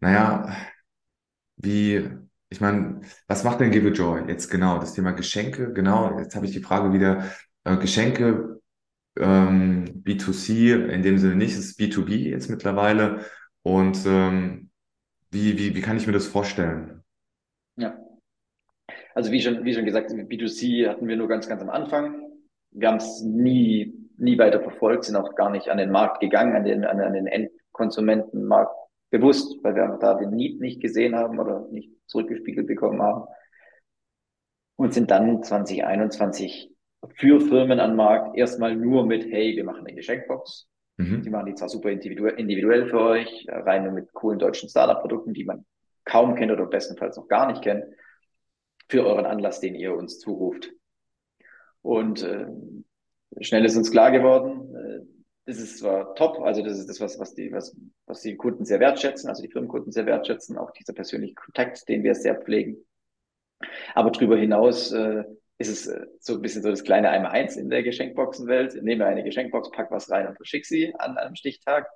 naja, 0.00 0.56
wie, 1.56 2.08
ich 2.48 2.60
meine, 2.60 3.00
was 3.26 3.44
macht 3.44 3.60
denn 3.60 3.70
Give 3.70 3.88
a 3.88 3.92
Joy 3.92 4.24
jetzt 4.28 4.50
genau? 4.50 4.78
Das 4.78 4.94
Thema 4.94 5.12
Geschenke, 5.12 5.72
genau, 5.72 6.18
jetzt 6.18 6.34
habe 6.36 6.46
ich 6.46 6.52
die 6.52 6.62
Frage 6.62 6.92
wieder, 6.92 7.24
äh, 7.64 7.76
Geschenke, 7.76 8.60
ähm, 9.18 10.02
B2C, 10.04 10.74
in 10.74 11.02
dem 11.02 11.18
Sinne 11.18 11.36
nicht, 11.36 11.52
es 11.54 11.66
ist 11.66 11.78
B2B 11.80 12.30
jetzt 12.30 12.50
mittlerweile. 12.50 13.26
Und 13.62 13.98
ähm, 14.06 14.70
wie, 15.30 15.58
wie, 15.58 15.74
wie 15.74 15.82
kann 15.82 15.96
ich 15.96 16.06
mir 16.06 16.12
das 16.12 16.26
vorstellen? 16.26 17.04
Ja. 17.76 18.07
Also 19.18 19.32
wie 19.32 19.40
schon, 19.40 19.64
wie 19.64 19.74
schon 19.74 19.84
gesagt, 19.84 20.12
B2C 20.12 20.88
hatten 20.88 21.08
wir 21.08 21.16
nur 21.16 21.26
ganz, 21.26 21.48
ganz 21.48 21.60
am 21.60 21.70
Anfang. 21.70 22.22
Wir 22.70 22.86
haben 22.86 22.98
es 22.98 23.20
nie, 23.20 23.92
nie 24.16 24.38
weiter 24.38 24.60
verfolgt, 24.60 25.06
sind 25.06 25.16
auch 25.16 25.34
gar 25.34 25.50
nicht 25.50 25.70
an 25.70 25.78
den 25.78 25.90
Markt 25.90 26.20
gegangen, 26.20 26.54
an 26.54 26.62
den, 26.62 26.84
an, 26.84 27.00
an 27.00 27.14
den 27.14 27.26
Endkonsumentenmarkt 27.26 28.76
bewusst, 29.10 29.56
weil 29.64 29.74
wir 29.74 29.82
einfach 29.82 29.98
da 29.98 30.14
den 30.14 30.30
Need 30.30 30.60
nicht 30.60 30.80
gesehen 30.80 31.16
haben 31.16 31.40
oder 31.40 31.66
nicht 31.72 31.90
zurückgespiegelt 32.06 32.68
bekommen 32.68 33.02
haben. 33.02 33.24
Und 34.76 34.94
sind 34.94 35.10
dann 35.10 35.42
2021 35.42 36.70
für 37.16 37.40
Firmen 37.40 37.80
an 37.80 37.96
Markt 37.96 38.38
erstmal 38.38 38.76
nur 38.76 39.04
mit, 39.04 39.24
hey, 39.24 39.56
wir 39.56 39.64
machen 39.64 39.84
eine 39.84 39.96
Geschenkbox. 39.96 40.68
Mhm. 40.96 41.22
Die 41.22 41.30
machen 41.30 41.46
die 41.46 41.54
zwar 41.54 41.68
super 41.68 41.90
individuell 41.90 42.86
für 42.86 43.00
euch, 43.00 43.46
rein 43.48 43.82
nur 43.82 43.94
mit 43.94 44.12
coolen 44.12 44.38
deutschen 44.38 44.68
Startup-Produkten, 44.68 45.34
die 45.34 45.44
man 45.44 45.64
kaum 46.04 46.36
kennt 46.36 46.52
oder 46.52 46.66
bestenfalls 46.66 47.16
noch 47.16 47.26
gar 47.26 47.48
nicht 47.48 47.62
kennt, 47.62 47.84
für 48.88 49.06
euren 49.06 49.26
Anlass, 49.26 49.60
den 49.60 49.74
ihr 49.74 49.94
uns 49.94 50.18
zuruft. 50.18 50.72
Und 51.82 52.22
äh, 52.22 52.46
schnell 53.40 53.64
ist 53.64 53.76
uns 53.76 53.90
klar 53.90 54.10
geworden, 54.10 54.74
äh, 54.74 55.06
das 55.46 55.58
ist 55.58 55.78
zwar 55.78 56.14
top, 56.14 56.40
also 56.40 56.62
das 56.62 56.78
ist 56.78 56.88
das, 56.90 57.00
was, 57.00 57.18
was, 57.18 57.34
die, 57.34 57.50
was, 57.52 57.74
was 58.04 58.20
die 58.20 58.36
Kunden 58.36 58.66
sehr 58.66 58.80
wertschätzen, 58.80 59.30
also 59.30 59.42
die 59.42 59.48
Firmenkunden 59.48 59.92
sehr 59.92 60.04
wertschätzen, 60.04 60.58
auch 60.58 60.72
dieser 60.72 60.92
persönliche 60.92 61.34
Kontakt, 61.34 61.88
den 61.88 62.02
wir 62.02 62.14
sehr 62.14 62.38
pflegen. 62.38 62.76
Aber 63.94 64.10
darüber 64.10 64.36
hinaus 64.36 64.92
äh, 64.92 65.24
ist 65.56 65.70
es 65.70 65.86
äh, 65.86 66.06
so 66.20 66.34
ein 66.34 66.42
bisschen 66.42 66.62
so 66.62 66.68
das 66.68 66.84
kleine 66.84 67.10
einmal 67.10 67.32
eins 67.32 67.56
in 67.56 67.70
der 67.70 67.82
Geschenkboxenwelt. 67.82 68.82
Nehme 68.82 69.06
eine 69.06 69.24
Geschenkbox, 69.24 69.70
pack 69.70 69.90
was 69.90 70.10
rein 70.10 70.28
und 70.28 70.36
verschick 70.36 70.66
sie 70.66 70.94
an 70.98 71.16
einem 71.16 71.34
Stichtag. 71.34 71.88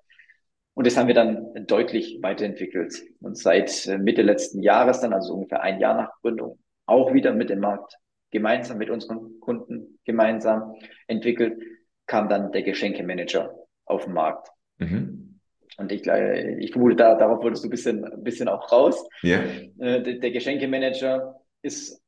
Und 0.74 0.86
das 0.86 0.96
haben 0.96 1.08
wir 1.08 1.14
dann 1.14 1.66
deutlich 1.66 2.18
weiterentwickelt. 2.22 3.02
Und 3.20 3.36
seit 3.36 3.86
äh, 3.86 3.98
Mitte 3.98 4.22
letzten 4.22 4.62
Jahres 4.62 5.00
dann, 5.00 5.12
also 5.12 5.34
ungefähr 5.34 5.60
ein 5.60 5.78
Jahr 5.78 5.94
nach 5.94 6.10
Gründung, 6.22 6.58
auch 6.92 7.12
wieder 7.12 7.32
mit 7.32 7.50
dem 7.50 7.60
Markt 7.60 7.96
gemeinsam, 8.30 8.78
mit 8.78 8.90
unseren 8.90 9.40
Kunden 9.40 9.98
gemeinsam 10.04 10.74
entwickelt 11.06 11.60
kam 12.06 12.28
dann 12.28 12.52
der 12.52 12.62
Geschenkemanager 12.62 13.54
auf 13.84 14.04
den 14.04 14.14
Markt. 14.14 14.48
Mhm. 14.78 15.40
Und 15.78 15.90
ich, 15.90 16.06
ich 16.06 16.72
vermute, 16.72 16.96
da, 16.96 17.14
darauf 17.14 17.42
wolltest 17.42 17.64
du 17.64 17.68
ein 17.68 17.70
bisschen, 17.70 18.04
ein 18.04 18.22
bisschen 18.22 18.48
auch 18.48 18.70
raus. 18.70 19.02
Yeah. 19.24 19.42
Äh, 19.78 20.02
der, 20.02 20.14
der 20.18 20.30
Geschenkemanager 20.30 21.40
ist 21.62 22.02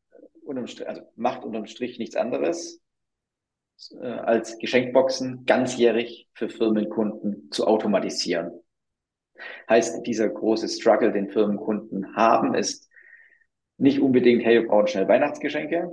unterm 0.45 0.67
Strich, 0.67 0.89
also 0.89 1.03
macht 1.17 1.45
unterm 1.45 1.67
Strich 1.67 1.99
nichts 1.99 2.17
anderes, 2.17 2.83
äh, 3.99 4.07
als 4.07 4.59
Geschenkboxen 4.59 5.47
ganzjährig 5.47 6.29
für 6.35 6.51
Firmenkunden 6.51 7.51
zu 7.51 7.67
automatisieren. 7.67 8.53
Heißt, 9.69 10.07
dieser 10.07 10.29
große 10.29 10.69
Struggle, 10.69 11.13
den 11.13 11.31
Firmenkunden 11.31 12.15
haben, 12.15 12.55
ist 12.55 12.89
nicht 13.77 14.01
unbedingt, 14.01 14.45
hey, 14.45 14.61
wir 14.61 14.69
brauchen 14.69 14.87
schnell 14.87 15.09
Weihnachtsgeschenke, 15.09 15.91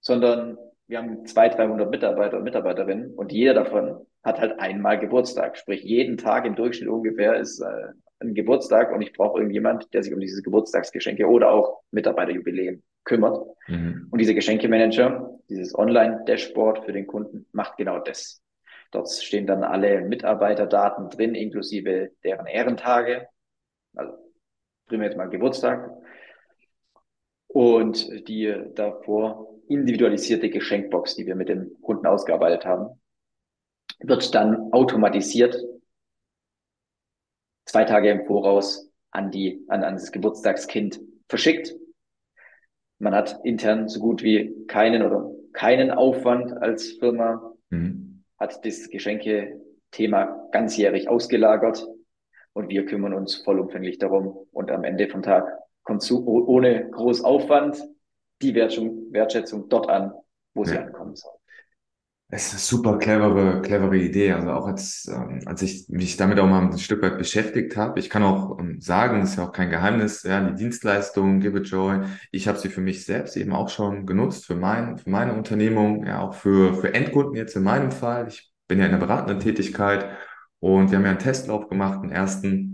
sondern 0.00 0.58
wir 0.88 0.98
haben 0.98 1.24
200, 1.24 1.58
300 1.58 1.90
Mitarbeiter 1.90 2.36
und 2.38 2.44
Mitarbeiterinnen 2.44 3.14
und 3.14 3.32
jeder 3.32 3.54
davon 3.54 4.06
hat 4.22 4.40
halt 4.40 4.60
einmal 4.60 4.98
Geburtstag. 4.98 5.56
Sprich, 5.56 5.82
jeden 5.82 6.16
Tag 6.16 6.44
im 6.44 6.54
Durchschnitt 6.54 6.88
ungefähr 6.88 7.36
ist 7.36 7.60
äh, 7.60 7.92
ein 8.20 8.34
Geburtstag 8.34 8.92
und 8.92 9.02
ich 9.02 9.12
brauche 9.12 9.38
irgendjemand, 9.38 9.92
der 9.94 10.02
sich 10.02 10.12
um 10.12 10.20
diese 10.20 10.42
Geburtstagsgeschenke 10.42 11.26
oder 11.26 11.50
auch 11.50 11.82
Mitarbeiterjubiläen 11.90 12.82
kümmert. 13.04 13.44
Mhm. 13.68 14.08
Und 14.10 14.18
dieser 14.18 14.34
Geschenkemanager, 14.34 15.38
dieses 15.48 15.76
Online-Dashboard 15.76 16.84
für 16.84 16.92
den 16.92 17.06
Kunden 17.06 17.46
macht 17.52 17.76
genau 17.76 17.98
das. 17.98 18.42
Dort 18.92 19.10
stehen 19.10 19.46
dann 19.46 19.64
alle 19.64 20.02
Mitarbeiterdaten 20.02 21.10
drin, 21.10 21.34
inklusive 21.34 22.10
deren 22.22 22.46
Ehrentage. 22.46 23.26
Also 23.96 24.12
primär 24.86 25.08
jetzt 25.08 25.16
mal 25.16 25.28
Geburtstag. 25.28 25.90
Und 27.52 28.28
die 28.28 28.54
davor 28.74 29.52
individualisierte 29.68 30.48
Geschenkbox, 30.48 31.16
die 31.16 31.26
wir 31.26 31.34
mit 31.34 31.48
dem 31.48 31.80
Kunden 31.82 32.06
ausgearbeitet 32.06 32.64
haben, 32.64 33.00
wird 34.00 34.34
dann 34.34 34.72
automatisiert 34.72 35.56
zwei 37.66 37.84
Tage 37.84 38.10
im 38.10 38.26
Voraus 38.26 38.90
an 39.10 39.30
die, 39.30 39.64
an, 39.68 39.84
an 39.84 39.94
das 39.94 40.12
Geburtstagskind 40.12 41.00
verschickt. 41.28 41.74
Man 42.98 43.14
hat 43.14 43.40
intern 43.44 43.88
so 43.88 44.00
gut 44.00 44.22
wie 44.22 44.66
keinen 44.66 45.02
oder 45.02 45.30
keinen 45.52 45.90
Aufwand 45.90 46.52
als 46.52 46.92
Firma, 46.92 47.52
mhm. 47.68 48.24
hat 48.38 48.64
das 48.64 48.88
Geschenke-Thema 48.88 50.48
ganzjährig 50.52 51.08
ausgelagert 51.08 51.86
und 52.54 52.70
wir 52.70 52.86
kümmern 52.86 53.12
uns 53.12 53.36
vollumfänglich 53.36 53.98
darum 53.98 54.48
und 54.52 54.70
am 54.70 54.84
Ende 54.84 55.08
vom 55.08 55.22
Tag 55.22 55.61
zu, 55.98 56.26
ohne 56.26 56.90
groß 56.90 57.24
Aufwand 57.24 57.82
die 58.40 58.54
Wertschätzung 58.54 59.68
dort 59.68 59.88
an, 59.88 60.12
wo 60.54 60.64
sie 60.64 60.74
ja. 60.74 60.82
ankommen 60.82 61.14
soll. 61.14 61.32
Es 62.34 62.46
ist 62.46 62.52
eine 62.52 62.60
super 62.60 62.98
clevere, 62.98 63.60
clevere 63.60 63.98
Idee. 63.98 64.32
Also 64.32 64.52
auch 64.52 64.66
als, 64.66 65.06
ähm, 65.14 65.40
als 65.44 65.60
ich 65.60 65.86
mich 65.90 66.16
damit 66.16 66.40
auch 66.40 66.46
mal 66.46 66.62
ein 66.62 66.78
Stück 66.78 67.02
weit 67.02 67.18
beschäftigt 67.18 67.76
habe. 67.76 68.00
Ich 68.00 68.08
kann 68.08 68.22
auch 68.22 68.58
ähm, 68.58 68.80
sagen, 68.80 69.20
ist 69.20 69.36
ja 69.36 69.44
auch 69.44 69.52
kein 69.52 69.68
Geheimnis, 69.68 70.22
ja, 70.22 70.40
die 70.40 70.54
Dienstleistung 70.54 71.40
Give 71.40 71.58
It 71.58 71.66
Joy. 71.68 72.00
Ich 72.30 72.48
habe 72.48 72.58
sie 72.58 72.70
für 72.70 72.80
mich 72.80 73.04
selbst 73.04 73.36
eben 73.36 73.52
auch 73.52 73.68
schon 73.68 74.06
genutzt, 74.06 74.46
für 74.46 74.54
mein, 74.54 74.96
für 74.96 75.10
meine 75.10 75.34
Unternehmung, 75.34 76.06
ja, 76.06 76.22
auch 76.22 76.32
für, 76.32 76.72
für 76.72 76.94
Endkunden 76.94 77.34
jetzt 77.34 77.54
in 77.54 77.64
meinem 77.64 77.90
Fall. 77.90 78.28
Ich 78.28 78.50
bin 78.66 78.78
ja 78.78 78.86
in 78.86 78.92
der 78.92 78.98
beratenden 78.98 79.38
Tätigkeit 79.38 80.08
und 80.58 80.90
wir 80.90 80.96
haben 80.96 81.04
ja 81.04 81.10
einen 81.10 81.18
Testlauf 81.18 81.68
gemacht, 81.68 82.00
einen 82.00 82.12
ersten 82.12 82.71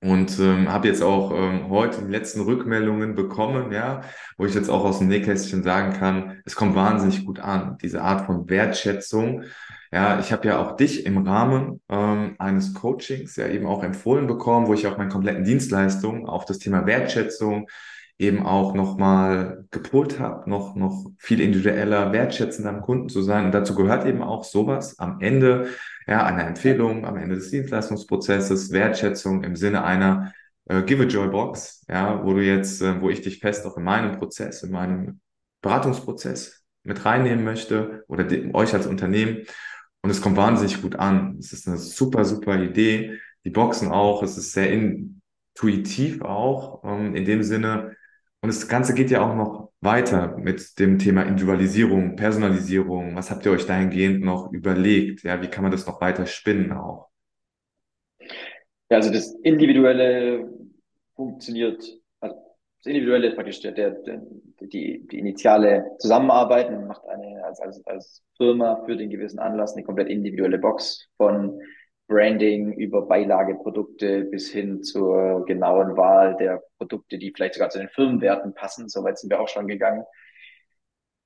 und 0.00 0.38
ähm, 0.38 0.70
habe 0.70 0.86
jetzt 0.86 1.02
auch 1.02 1.32
ähm, 1.32 1.68
heute 1.70 2.02
die 2.02 2.10
letzten 2.10 2.42
Rückmeldungen 2.42 3.14
bekommen, 3.14 3.72
ja, 3.72 4.02
wo 4.36 4.46
ich 4.46 4.54
jetzt 4.54 4.70
auch 4.70 4.84
aus 4.84 5.00
dem 5.00 5.08
Nähkästchen 5.08 5.64
sagen 5.64 5.92
kann, 5.92 6.40
es 6.44 6.54
kommt 6.54 6.76
wahnsinnig 6.76 7.24
gut 7.24 7.40
an, 7.40 7.78
diese 7.82 8.02
Art 8.02 8.26
von 8.26 8.48
Wertschätzung. 8.48 9.42
Ja, 9.90 10.20
ich 10.20 10.32
habe 10.32 10.46
ja 10.46 10.58
auch 10.58 10.76
dich 10.76 11.04
im 11.06 11.26
Rahmen 11.26 11.80
ähm, 11.88 12.36
eines 12.38 12.74
Coachings 12.74 13.34
ja 13.36 13.48
eben 13.48 13.66
auch 13.66 13.82
empfohlen 13.82 14.26
bekommen, 14.26 14.68
wo 14.68 14.74
ich 14.74 14.86
auch 14.86 14.98
meine 14.98 15.10
kompletten 15.10 15.44
Dienstleistungen 15.44 16.26
auf 16.26 16.44
das 16.44 16.58
Thema 16.58 16.86
Wertschätzung 16.86 17.66
eben 18.18 18.44
auch 18.44 18.74
nochmal 18.74 19.64
gepolt 19.70 20.18
habe, 20.18 20.50
noch, 20.50 20.74
noch 20.74 21.06
viel 21.18 21.40
individueller, 21.40 22.12
wertschätzender 22.12 22.70
am 22.70 22.82
Kunden 22.82 23.08
zu 23.08 23.22
sein. 23.22 23.46
Und 23.46 23.52
dazu 23.52 23.74
gehört 23.74 24.06
eben 24.06 24.22
auch 24.22 24.44
sowas 24.44 24.98
am 24.98 25.20
Ende, 25.20 25.68
ja, 26.08 26.24
eine 26.24 26.44
Empfehlung 26.44 27.04
am 27.04 27.16
Ende 27.16 27.36
des 27.36 27.50
Dienstleistungsprozesses, 27.50 28.72
Wertschätzung 28.72 29.44
im 29.44 29.56
Sinne 29.56 29.84
einer 29.84 30.32
äh, 30.64 30.82
Give 30.82 31.04
a 31.04 31.06
Joy 31.06 31.28
Box, 31.28 31.84
ja, 31.88 32.24
wo 32.24 32.32
du 32.32 32.42
jetzt, 32.42 32.80
äh, 32.80 33.00
wo 33.00 33.10
ich 33.10 33.20
dich 33.20 33.40
fest 33.40 33.66
auch 33.66 33.76
in 33.76 33.84
meinem 33.84 34.18
Prozess, 34.18 34.62
in 34.62 34.70
meinem 34.70 35.20
Beratungsprozess 35.62 36.64
mit 36.82 37.04
reinnehmen 37.04 37.44
möchte 37.44 38.04
oder 38.08 38.24
die, 38.24 38.52
euch 38.54 38.72
als 38.74 38.86
Unternehmen. 38.86 39.44
Und 40.00 40.10
es 40.10 40.22
kommt 40.22 40.36
wahnsinnig 40.36 40.80
gut 40.80 40.96
an. 40.96 41.36
Es 41.38 41.52
ist 41.52 41.68
eine 41.68 41.76
super, 41.76 42.24
super 42.24 42.60
Idee. 42.62 43.18
Die 43.44 43.50
Boxen 43.50 43.90
auch, 43.90 44.22
es 44.22 44.38
ist 44.38 44.52
sehr 44.52 44.72
intuitiv 44.72 46.22
auch, 46.22 46.82
ähm, 46.84 47.14
in 47.16 47.24
dem 47.26 47.42
Sinne, 47.42 47.96
Und 48.40 48.48
das 48.48 48.68
Ganze 48.68 48.94
geht 48.94 49.10
ja 49.10 49.20
auch 49.22 49.34
noch 49.34 49.67
weiter 49.80 50.36
mit 50.36 50.78
dem 50.78 50.98
Thema 50.98 51.22
Individualisierung, 51.22 52.16
Personalisierung. 52.16 53.14
Was 53.14 53.30
habt 53.30 53.46
ihr 53.46 53.52
euch 53.52 53.66
dahingehend 53.66 54.24
noch 54.24 54.52
überlegt? 54.52 55.22
Ja, 55.22 55.40
wie 55.40 55.48
kann 55.48 55.62
man 55.62 55.72
das 55.72 55.86
noch 55.86 56.00
weiter 56.00 56.26
spinnen 56.26 56.72
auch? 56.72 57.08
Ja, 58.90 58.96
also 58.96 59.12
das 59.12 59.34
Individuelle 59.42 60.50
funktioniert, 61.14 61.82
also 62.20 62.36
das 62.78 62.86
Individuelle 62.86 63.28
ist 63.28 63.34
praktisch 63.34 63.60
der, 63.60 63.72
der, 63.72 63.96
die, 64.60 65.06
die 65.06 65.18
initiale 65.18 65.84
Zusammenarbeit. 65.98 66.70
Man 66.70 66.86
macht 66.86 67.06
eine 67.06 67.44
als, 67.44 67.60
als, 67.60 67.86
als 67.86 68.22
Firma 68.36 68.82
für 68.84 68.96
den 68.96 69.10
gewissen 69.10 69.38
Anlass 69.38 69.74
eine 69.74 69.84
komplett 69.84 70.08
individuelle 70.08 70.58
Box 70.58 71.08
von 71.16 71.60
Branding 72.08 72.72
über 72.72 73.06
Beilageprodukte 73.06 74.24
bis 74.24 74.50
hin 74.50 74.82
zur 74.82 75.44
genauen 75.44 75.96
Wahl 75.96 76.36
der 76.38 76.62
Produkte, 76.78 77.18
die 77.18 77.32
vielleicht 77.32 77.54
sogar 77.54 77.68
zu 77.68 77.78
den 77.78 77.90
Firmenwerten 77.90 78.54
passen. 78.54 78.88
Soweit 78.88 79.18
sind 79.18 79.30
wir 79.30 79.40
auch 79.40 79.48
schon 79.48 79.68
gegangen. 79.68 80.04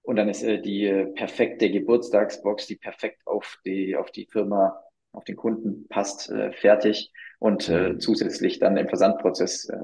Und 0.02 0.16
dann 0.16 0.28
ist 0.28 0.42
äh, 0.42 0.60
die 0.60 0.84
äh, 0.86 1.06
perfekte 1.06 1.70
Geburtstagsbox, 1.70 2.66
die 2.66 2.76
perfekt 2.76 3.20
auf 3.24 3.58
die, 3.64 3.96
auf 3.96 4.10
die 4.10 4.26
Firma, 4.26 4.82
auf 5.12 5.24
den 5.24 5.36
Kunden 5.36 5.86
passt, 5.88 6.28
äh, 6.30 6.52
fertig. 6.52 7.12
Und 7.38 7.68
äh, 7.68 7.98
zusätzlich 7.98 8.58
dann 8.58 8.76
im 8.76 8.88
Versandprozess 8.88 9.68
äh, 9.68 9.78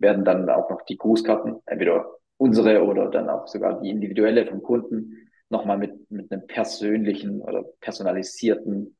werden 0.00 0.24
dann 0.24 0.50
auch 0.50 0.68
noch 0.68 0.82
die 0.82 0.96
Grußkarten, 0.96 1.60
entweder 1.66 2.10
unsere 2.36 2.84
oder 2.84 3.08
dann 3.08 3.28
auch 3.30 3.46
sogar 3.46 3.80
die 3.80 3.90
individuelle 3.90 4.46
vom 4.46 4.62
Kunden, 4.62 5.30
nochmal 5.48 5.78
mit, 5.78 6.10
mit 6.10 6.32
einem 6.32 6.46
persönlichen 6.48 7.40
oder 7.40 7.62
personalisierten 7.80 8.96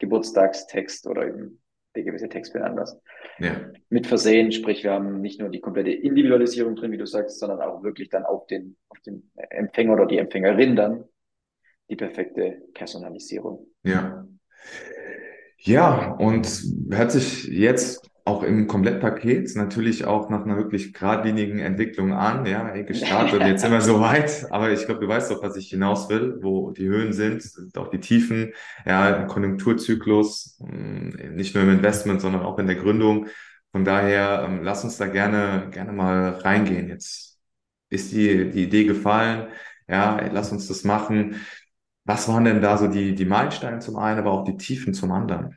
Geburtstagstext 0.00 1.06
oder 1.06 1.28
eben 1.28 1.62
der 1.94 2.04
gewisse 2.04 2.28
Text 2.28 2.52
für 2.52 2.64
anders. 2.64 2.98
Ja. 3.38 3.72
Mit 3.88 4.06
Versehen, 4.06 4.52
sprich, 4.52 4.84
wir 4.84 4.92
haben 4.92 5.20
nicht 5.20 5.40
nur 5.40 5.48
die 5.48 5.60
komplette 5.60 5.90
Individualisierung 5.90 6.76
drin, 6.76 6.92
wie 6.92 6.98
du 6.98 7.06
sagst, 7.06 7.38
sondern 7.38 7.60
auch 7.60 7.82
wirklich 7.82 8.08
dann 8.08 8.24
auf 8.24 8.46
den, 8.46 8.76
auf 8.88 9.00
den 9.00 9.30
Empfänger 9.36 9.94
oder 9.94 10.06
die 10.06 10.18
Empfängerin 10.18 10.76
dann 10.76 11.04
die 11.88 11.96
perfekte 11.96 12.62
Personalisierung. 12.74 13.66
Ja. 13.82 14.26
Ja, 15.62 16.12
und 16.12 16.62
hört 16.90 17.12
sich 17.12 17.44
jetzt 17.44 18.09
auch 18.24 18.42
im 18.42 18.66
Komplettpaket 18.66 19.54
natürlich 19.56 20.04
auch 20.04 20.30
nach 20.30 20.44
einer 20.44 20.56
wirklich 20.56 20.92
geradlinigen 20.92 21.58
Entwicklung 21.58 22.12
an. 22.12 22.46
Ja, 22.46 22.68
ey, 22.68 22.84
gestartet 22.84 23.42
jetzt 23.42 23.62
sind 23.62 23.72
wir 23.72 23.80
so 23.80 24.00
weit. 24.00 24.46
Aber 24.50 24.70
ich 24.70 24.84
glaube, 24.86 25.00
du 25.00 25.08
weißt 25.08 25.30
doch, 25.30 25.42
was 25.42 25.56
ich 25.56 25.68
hinaus 25.70 26.08
will, 26.08 26.38
wo 26.40 26.70
die 26.70 26.86
Höhen 26.86 27.12
sind, 27.12 27.44
auch 27.76 27.88
die 27.88 28.00
Tiefen. 28.00 28.52
Ja, 28.86 29.10
im 29.10 29.26
Konjunkturzyklus, 29.28 30.58
hm, 30.60 31.34
nicht 31.34 31.54
nur 31.54 31.64
im 31.64 31.70
Investment, 31.70 32.20
sondern 32.20 32.42
auch 32.42 32.58
in 32.58 32.66
der 32.66 32.76
Gründung. 32.76 33.26
Von 33.72 33.84
daher, 33.84 34.44
ähm, 34.48 34.62
lass 34.62 34.84
uns 34.84 34.96
da 34.96 35.06
gerne, 35.06 35.68
gerne 35.70 35.92
mal 35.92 36.30
reingehen. 36.30 36.88
Jetzt 36.88 37.38
ist 37.88 38.12
die, 38.12 38.50
die 38.50 38.64
Idee 38.64 38.84
gefallen. 38.84 39.48
Ja, 39.88 40.20
lass 40.32 40.52
uns 40.52 40.68
das 40.68 40.84
machen. 40.84 41.36
Was 42.04 42.28
waren 42.28 42.44
denn 42.44 42.62
da 42.62 42.76
so 42.78 42.88
die, 42.88 43.14
die 43.14 43.24
Meilensteine 43.24 43.78
zum 43.80 43.96
einen, 43.96 44.18
aber 44.18 44.32
auch 44.32 44.44
die 44.44 44.56
Tiefen 44.56 44.94
zum 44.94 45.12
anderen? 45.12 45.56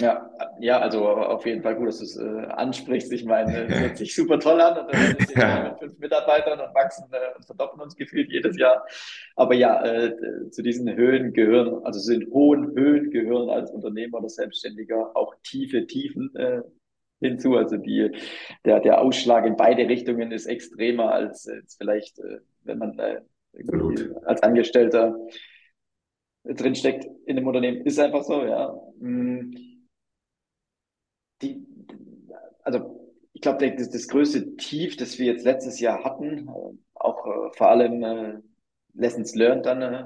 Ja, 0.00 0.30
ja, 0.60 0.78
also 0.78 1.08
auf 1.08 1.44
jeden 1.44 1.60
Fall 1.62 1.74
gut, 1.74 1.88
dass 1.88 1.98
du 1.98 2.04
es 2.04 2.16
äh, 2.16 2.46
ansprichst. 2.52 3.12
Ich 3.12 3.24
meine, 3.24 3.64
es 3.66 3.80
hört 3.80 3.96
sich 3.96 4.14
super 4.14 4.38
toll 4.38 4.60
an. 4.60 4.78
Und 4.78 4.94
dann 4.94 5.06
sind 5.06 5.36
wir 5.36 5.62
mit 5.70 5.78
fünf 5.80 5.98
Mitarbeitern 5.98 6.60
und 6.60 6.72
wachsen 6.72 7.06
äh, 7.10 7.36
und 7.36 7.44
verdoppeln 7.44 7.80
uns 7.80 7.96
gefühlt 7.96 8.30
jedes 8.30 8.56
Jahr. 8.56 8.86
Aber 9.34 9.54
ja, 9.54 9.84
äh, 9.84 10.50
zu 10.50 10.62
diesen 10.62 10.94
Höhen 10.94 11.32
gehören, 11.32 11.84
also 11.84 11.98
sind 11.98 12.32
hohen 12.32 12.76
Höhen 12.76 13.10
gehören 13.10 13.50
als 13.50 13.72
Unternehmer 13.72 14.18
oder 14.18 14.28
Selbstständiger 14.28 15.16
auch 15.16 15.34
tiefe 15.42 15.84
Tiefen 15.88 16.32
äh, 16.36 16.60
hinzu. 17.20 17.56
Also 17.56 17.76
die, 17.76 18.12
der, 18.64 18.78
der 18.78 19.00
Ausschlag 19.00 19.46
in 19.46 19.56
beide 19.56 19.88
Richtungen 19.88 20.30
ist 20.30 20.46
extremer 20.46 21.10
als, 21.10 21.48
als 21.48 21.74
vielleicht, 21.76 22.20
äh, 22.20 22.38
wenn 22.62 22.78
man 22.78 22.96
äh, 23.00 23.20
als 24.24 24.44
Angestellter 24.44 25.16
drinsteckt 26.44 27.04
in 27.26 27.34
dem 27.34 27.48
Unternehmen. 27.48 27.84
Ist 27.84 27.98
einfach 27.98 28.22
so, 28.22 28.44
ja. 28.44 28.72
Hm 29.00 29.67
die, 31.42 31.66
also 32.62 33.10
ich 33.32 33.40
glaube, 33.40 33.70
das, 33.76 33.90
das 33.90 34.08
größte 34.08 34.56
Tief, 34.56 34.96
das 34.96 35.18
wir 35.18 35.26
jetzt 35.26 35.44
letztes 35.44 35.80
Jahr 35.80 36.04
hatten, 36.04 36.48
äh, 36.48 36.76
auch 36.94 37.26
äh, 37.26 37.56
vor 37.56 37.68
allem 37.68 38.02
äh, 38.02 38.38
Lessons 38.94 39.34
Learned 39.34 39.66
dann, 39.66 39.82
äh, 39.82 40.04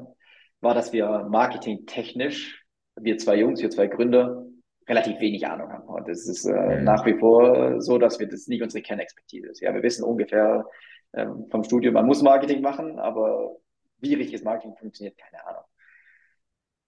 war, 0.60 0.74
dass 0.74 0.92
wir 0.92 1.26
marketingtechnisch, 1.28 2.64
wir 2.96 3.18
zwei 3.18 3.36
Jungs, 3.36 3.62
wir 3.62 3.70
zwei 3.70 3.86
Gründer, 3.86 4.46
relativ 4.88 5.18
wenig 5.20 5.46
Ahnung 5.46 5.72
haben. 5.72 5.88
Und 5.88 6.08
es 6.08 6.28
ist 6.28 6.44
äh, 6.44 6.78
mhm. 6.78 6.84
nach 6.84 7.06
wie 7.06 7.18
vor 7.18 7.80
so, 7.80 7.98
dass 7.98 8.18
wir 8.18 8.28
das 8.28 8.48
nicht 8.48 8.62
unsere 8.62 8.82
Kernexpertise 8.82 9.48
ist. 9.48 9.60
Ja, 9.60 9.74
wir 9.74 9.82
wissen 9.82 10.04
ungefähr 10.04 10.66
ähm, 11.14 11.46
vom 11.50 11.64
Studium, 11.64 11.94
man 11.94 12.06
muss 12.06 12.22
Marketing 12.22 12.60
machen, 12.60 12.98
aber 12.98 13.56
wie 13.98 14.14
richtiges 14.14 14.44
Marketing 14.44 14.76
funktioniert, 14.76 15.16
keine 15.16 15.46
Ahnung. 15.46 15.62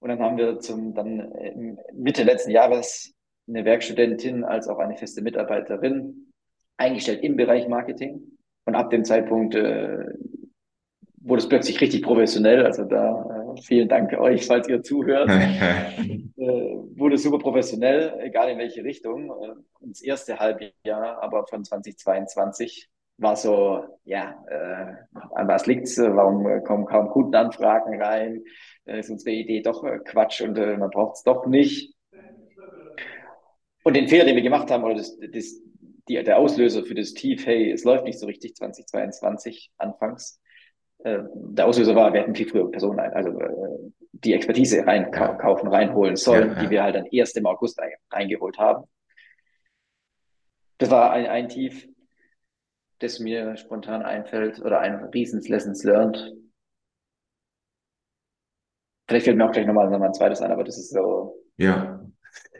Und 0.00 0.09
dann 0.11 0.20
haben 0.20 0.37
wir 0.37 0.59
zum 0.59 0.94
dann 0.94 1.33
Mitte 1.94 2.24
letzten 2.24 2.50
Jahres 2.50 3.14
eine 3.48 3.64
Werkstudentin 3.64 4.44
als 4.44 4.68
auch 4.68 4.78
eine 4.78 4.96
feste 4.96 5.22
Mitarbeiterin 5.22 6.33
eingestellt 6.76 7.22
im 7.22 7.37
Bereich 7.37 7.68
Marketing. 7.68 8.22
Und 8.66 8.74
ab 8.74 8.90
dem 8.90 9.04
Zeitpunkt 9.04 9.54
äh, 9.54 10.07
wurde 11.20 11.40
es 11.40 11.48
plötzlich 11.48 11.80
richtig 11.80 12.02
professionell. 12.02 12.64
Also 12.64 12.85
da 12.85 13.54
äh, 13.57 13.62
vielen 13.62 13.88
Dank 13.88 14.12
euch, 14.14 14.46
falls 14.46 14.68
ihr 14.68 14.83
zuhört. 14.83 15.28
äh, 15.28 16.24
wurde 16.37 17.18
super 17.18 17.38
professionell, 17.38 18.18
egal 18.20 18.50
in 18.50 18.59
welche 18.59 18.85
Richtung. 18.85 19.30
Und 19.30 19.90
das 19.90 20.02
erste 20.02 20.38
Halbjahr 20.38 21.22
aber 21.22 21.46
von 21.46 21.64
2022 21.64 22.88
war 23.18 23.37
so, 23.37 23.85
ja, 24.04 24.35
äh, 24.48 25.18
an 25.35 25.46
was 25.46 25.66
liegt's? 25.66 25.98
Warum 25.98 26.64
kommen 26.64 26.87
kaum 26.87 27.09
Kundenanfragen 27.11 28.00
rein? 28.00 28.42
Äh, 28.87 29.00
ist 29.00 29.11
unsere 29.11 29.35
Idee 29.35 29.62
doch 29.62 29.85
äh, 29.85 29.98
Quatsch 30.04 30.40
und 30.42 30.59
äh, 30.59 30.76
man 30.76 30.90
braucht 30.90 31.16
es 31.16 31.22
doch 31.22 31.46
nicht. 31.46 31.93
Und 33.85 33.94
den 33.94 34.09
Fehler, 34.09 34.25
den 34.25 34.35
wir 34.35 34.42
gemacht 34.42 34.70
haben, 34.70 34.83
oder 34.83 34.94
das, 34.94 35.16
das, 35.18 35.61
die, 36.09 36.23
der 36.23 36.38
Auslöser 36.38 36.85
für 36.85 36.94
das 36.94 37.12
Tief, 37.12 37.47
hey, 37.47 37.70
es 37.70 37.85
läuft 37.85 38.05
nicht 38.05 38.18
so 38.18 38.27
richtig 38.27 38.57
2022 38.57 39.70
anfangs. 39.77 40.40
Äh, 41.01 41.18
der 41.35 41.66
Auslöser 41.66 41.94
war, 41.94 42.12
wir 42.12 42.20
hätten 42.20 42.35
viel 42.35 42.49
früher 42.49 42.70
Personen, 42.70 42.99
ein, 42.99 43.12
also 43.12 43.38
äh, 43.38 43.92
die 44.12 44.33
Expertise 44.33 44.87
reinkaufen, 44.87 45.68
reinholen 45.68 46.16
sollen, 46.16 46.49
ja, 46.49 46.55
ja. 46.55 46.62
die 46.62 46.70
wir 46.70 46.83
halt 46.83 46.94
dann 46.94 47.07
erst 47.07 47.37
im 47.37 47.44
August 47.44 47.79
reingeholt 48.11 48.59
haben. 48.59 48.85
Das 50.79 50.90
war 50.90 51.12
ein, 51.12 51.27
ein 51.27 51.49
Tief, 51.51 51.87
das 53.01 53.20
mir 53.20 53.57
spontan 53.59 54.03
einfällt, 54.03 54.61
oder 54.61 54.81
ein 54.81 55.05
Riesens 55.12 55.49
Lessons 55.49 55.85
Learned. 55.85 56.33
Vielleicht 59.07 59.27
fällt 59.27 59.37
mir 59.37 59.47
auch 59.47 59.53
gleich 59.53 59.66
nochmal 59.66 59.90
noch 59.90 59.99
mal 59.99 60.07
ein 60.07 60.14
zweites 60.14 60.40
ein, 60.40 60.51
aber 60.51 60.64
das 60.64 60.79
ist 60.79 60.90
so. 60.90 61.37
Ja, 61.59 61.93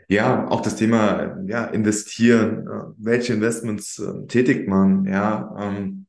ja, 0.07 0.47
auch 0.49 0.61
das 0.61 0.75
Thema 0.75 1.37
ja, 1.47 1.65
investieren, 1.65 2.67
äh, 2.67 2.93
welche 2.97 3.33
Investments 3.33 3.99
äh, 3.99 4.27
tätigt 4.27 4.67
man, 4.67 5.05
ja. 5.05 5.55
Ähm, 5.59 6.05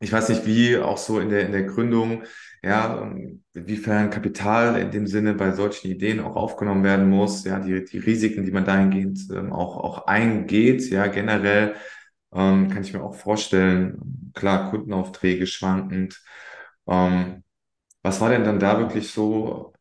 ich 0.00 0.12
weiß 0.12 0.30
nicht, 0.30 0.46
wie 0.46 0.78
auch 0.78 0.98
so 0.98 1.20
in 1.20 1.28
der, 1.30 1.46
in 1.46 1.52
der 1.52 1.64
Gründung, 1.64 2.24
ja, 2.62 3.02
ähm, 3.02 3.42
inwiefern 3.54 4.10
Kapital 4.10 4.80
in 4.80 4.90
dem 4.90 5.06
Sinne 5.06 5.34
bei 5.34 5.52
solchen 5.52 5.90
Ideen 5.90 6.20
auch 6.20 6.36
aufgenommen 6.36 6.84
werden 6.84 7.08
muss, 7.10 7.44
ja, 7.44 7.58
die, 7.60 7.84
die 7.84 7.98
Risiken, 7.98 8.44
die 8.44 8.50
man 8.52 8.64
dahingehend 8.64 9.20
ähm, 9.32 9.52
auch, 9.52 9.76
auch 9.78 10.06
eingeht, 10.06 10.88
ja, 10.90 11.06
generell 11.06 11.74
ähm, 12.32 12.68
kann 12.70 12.82
ich 12.82 12.92
mir 12.92 13.02
auch 13.02 13.14
vorstellen, 13.14 14.32
klar, 14.34 14.70
Kundenaufträge 14.70 15.46
schwankend. 15.46 16.20
Ähm, 16.86 17.42
was 18.02 18.20
war 18.20 18.30
denn 18.30 18.44
dann 18.44 18.60
da 18.60 18.78
wirklich 18.78 19.10
so 19.10 19.72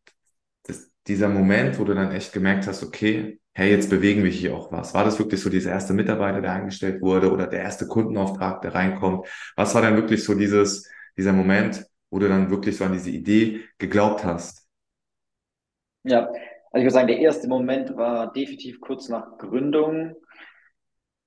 das, 0.63 0.91
dieser 1.07 1.29
Moment, 1.29 1.79
wo 1.79 1.83
du 1.85 1.93
dann 1.95 2.11
echt 2.11 2.33
gemerkt 2.33 2.67
hast, 2.67 2.83
okay, 2.83 3.39
hey, 3.59 3.71
jetzt 3.71 3.89
bewegen 3.89 4.23
wir 4.23 4.31
hier 4.31 4.55
auch 4.55 4.71
was. 4.71 4.93
War 4.93 5.03
das 5.03 5.19
wirklich 5.19 5.41
so 5.41 5.49
dieser 5.49 5.71
erste 5.71 5.93
Mitarbeiter, 5.93 6.39
der 6.39 6.53
eingestellt 6.53 7.01
wurde 7.01 7.29
oder 7.29 7.45
der 7.45 7.59
erste 7.59 7.87
Kundenauftrag, 7.87 8.61
der 8.61 8.73
reinkommt? 8.73 9.27
Was 9.57 9.75
war 9.75 9.81
dann 9.81 9.97
wirklich 9.97 10.23
so 10.23 10.33
dieses, 10.33 10.89
dieser 11.17 11.33
Moment, 11.33 11.85
wo 12.09 12.19
du 12.19 12.29
dann 12.29 12.49
wirklich 12.49 12.77
so 12.77 12.85
an 12.85 12.93
diese 12.93 13.09
Idee 13.09 13.65
geglaubt 13.77 14.23
hast? 14.23 14.65
Ja, 16.03 16.27
also 16.27 16.37
ich 16.73 16.83
würde 16.83 16.91
sagen, 16.91 17.07
der 17.09 17.19
erste 17.19 17.49
Moment 17.49 17.97
war 17.97 18.31
definitiv 18.31 18.79
kurz 18.79 19.09
nach 19.09 19.37
Gründung, 19.37 20.15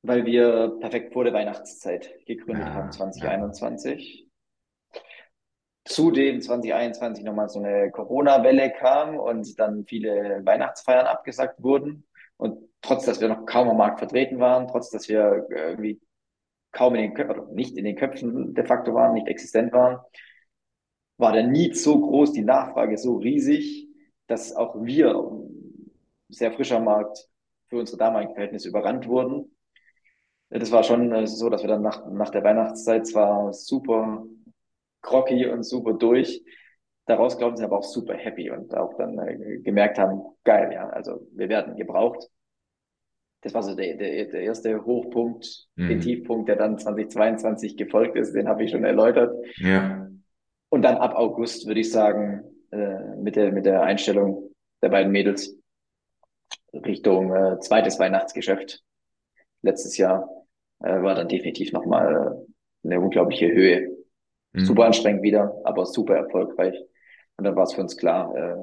weil 0.01 0.25
wir 0.25 0.79
perfekt 0.81 1.13
vor 1.13 1.25
der 1.25 1.35
Weihnachtszeit 1.35 2.15
gegründet 2.25 2.67
ja, 2.67 2.73
haben, 2.73 2.93
2021. 2.93 4.27
Ja. 4.95 5.01
Zudem 5.85 6.41
2021 6.41 7.25
nochmal 7.25 7.51
so 7.51 7.59
eine 7.59 7.91
Corona-Welle 7.91 8.73
kam 8.73 9.19
und 9.19 9.59
dann 9.59 9.85
viele 9.85 10.41
Weihnachtsfeiern 10.47 11.07
abgesagt 11.07 11.63
wurden. 11.63 12.07
Und 12.37 12.59
trotz, 12.81 13.05
dass 13.07 13.21
wir 13.21 13.29
noch 13.29 13.47
kaum 13.47 13.69
am 13.69 13.77
Markt 13.77 13.99
vertreten 13.99 14.39
waren, 14.39 14.69
trotz, 14.69 14.91
dass 14.91 15.09
wir 15.09 15.47
irgendwie 15.51 16.01
kaum 16.73 16.95
in 16.95 17.03
den 17.03 17.15
Köpfen, 17.15 17.41
oder 17.41 17.53
nicht 17.53 17.77
in 17.77 17.85
den 17.85 17.97
Köpfen 17.97 18.55
de 18.55 18.65
facto 18.65 18.95
waren, 18.95 19.15
nicht 19.15 19.29
existent 19.29 19.73
waren, 19.73 20.01
war 21.19 21.33
der 21.33 21.47
Need 21.47 21.77
so 21.77 22.01
groß, 22.01 22.33
die 22.33 22.43
Nachfrage 22.43 22.99
so 22.99 23.17
riesig, 23.17 23.89
dass 24.27 24.55
auch 24.55 24.75
wir, 24.83 25.15
sehr 26.29 26.53
frischer 26.53 26.81
Markt, 26.81 27.29
für 27.69 27.79
unsere 27.79 27.99
damaligen 27.99 28.35
Verhältnisse 28.35 28.69
überrannt 28.69 29.07
wurden. 29.09 29.57
das 30.51 30.71
war 30.73 30.83
schon 30.83 31.11
äh, 31.13 31.27
so, 31.27 31.49
dass 31.49 31.63
wir 31.63 31.69
dann 31.69 31.81
nach, 31.81 32.07
nach 32.11 32.29
der 32.29 32.45
Weihnachtszeit 32.45 33.07
zwar 33.07 33.53
super 33.55 34.27
groggy 35.01 35.47
und 35.47 35.63
super 35.63 35.95
durch, 35.95 36.43
daraus 37.07 37.39
glauben 37.39 37.57
sie 37.57 37.65
aber 37.65 37.79
auch 37.79 37.85
super 37.85 38.15
happy 38.15 38.51
und 38.51 38.75
auch 38.75 38.95
dann 38.97 39.19
äh, 39.19 39.59
gemerkt 39.59 39.99
haben, 39.99 40.23
geil, 40.45 40.73
ja, 40.73 40.89
also 40.89 41.27
wir 41.33 41.49
werden 41.49 41.77
gebraucht. 41.77 42.29
Das 43.43 43.55
war 43.55 43.63
so 43.63 43.75
der, 43.75 43.97
der, 43.97 44.27
der 44.27 44.41
erste 44.41 44.85
Hochpunkt, 44.85 45.67
mhm. 45.75 45.89
den 45.89 46.01
Tiefpunkt, 46.01 46.49
der 46.49 46.57
dann 46.57 46.79
2022 46.79 47.77
gefolgt 47.77 48.17
ist, 48.17 48.33
den 48.33 48.49
habe 48.49 48.63
ich 48.63 48.71
schon 48.71 48.85
erläutert. 48.85 49.35
Ja. 49.57 50.09
Und 50.69 50.83
dann 50.83 50.97
ab 50.97 51.17
August 51.17 51.67
würde 51.67 51.81
ich 51.81 51.91
sagen, 51.91 52.45
äh, 52.71 53.17
mit 53.17 53.37
der, 53.37 53.53
mit 53.53 53.67
der 53.67 53.83
Einstellung 53.83 54.55
der 54.81 54.91
beiden 54.91 55.13
Mädels 55.13 55.57
Richtung 56.73 57.35
äh, 57.35 57.59
zweites 57.61 57.99
Weihnachtsgeschäft 57.99 58.83
letztes 59.63 59.97
Jahr 59.97 60.29
äh, 60.81 61.03
war 61.03 61.15
dann 61.15 61.29
definitiv 61.29 61.73
nochmal 61.73 62.47
eine 62.85 63.01
unglaubliche 63.01 63.51
Höhe. 63.53 63.91
Mhm. 64.53 64.61
Super 64.61 64.85
anstrengend 64.85 65.23
wieder, 65.23 65.55
aber 65.65 65.87
super 65.87 66.17
erfolgreich. 66.17 66.75
Und 67.43 67.47
dann 67.47 67.57
war 67.57 67.65
es 67.65 67.73
für 67.73 67.81
uns 67.81 67.97
klar, 67.97 68.33
äh, 68.37 68.55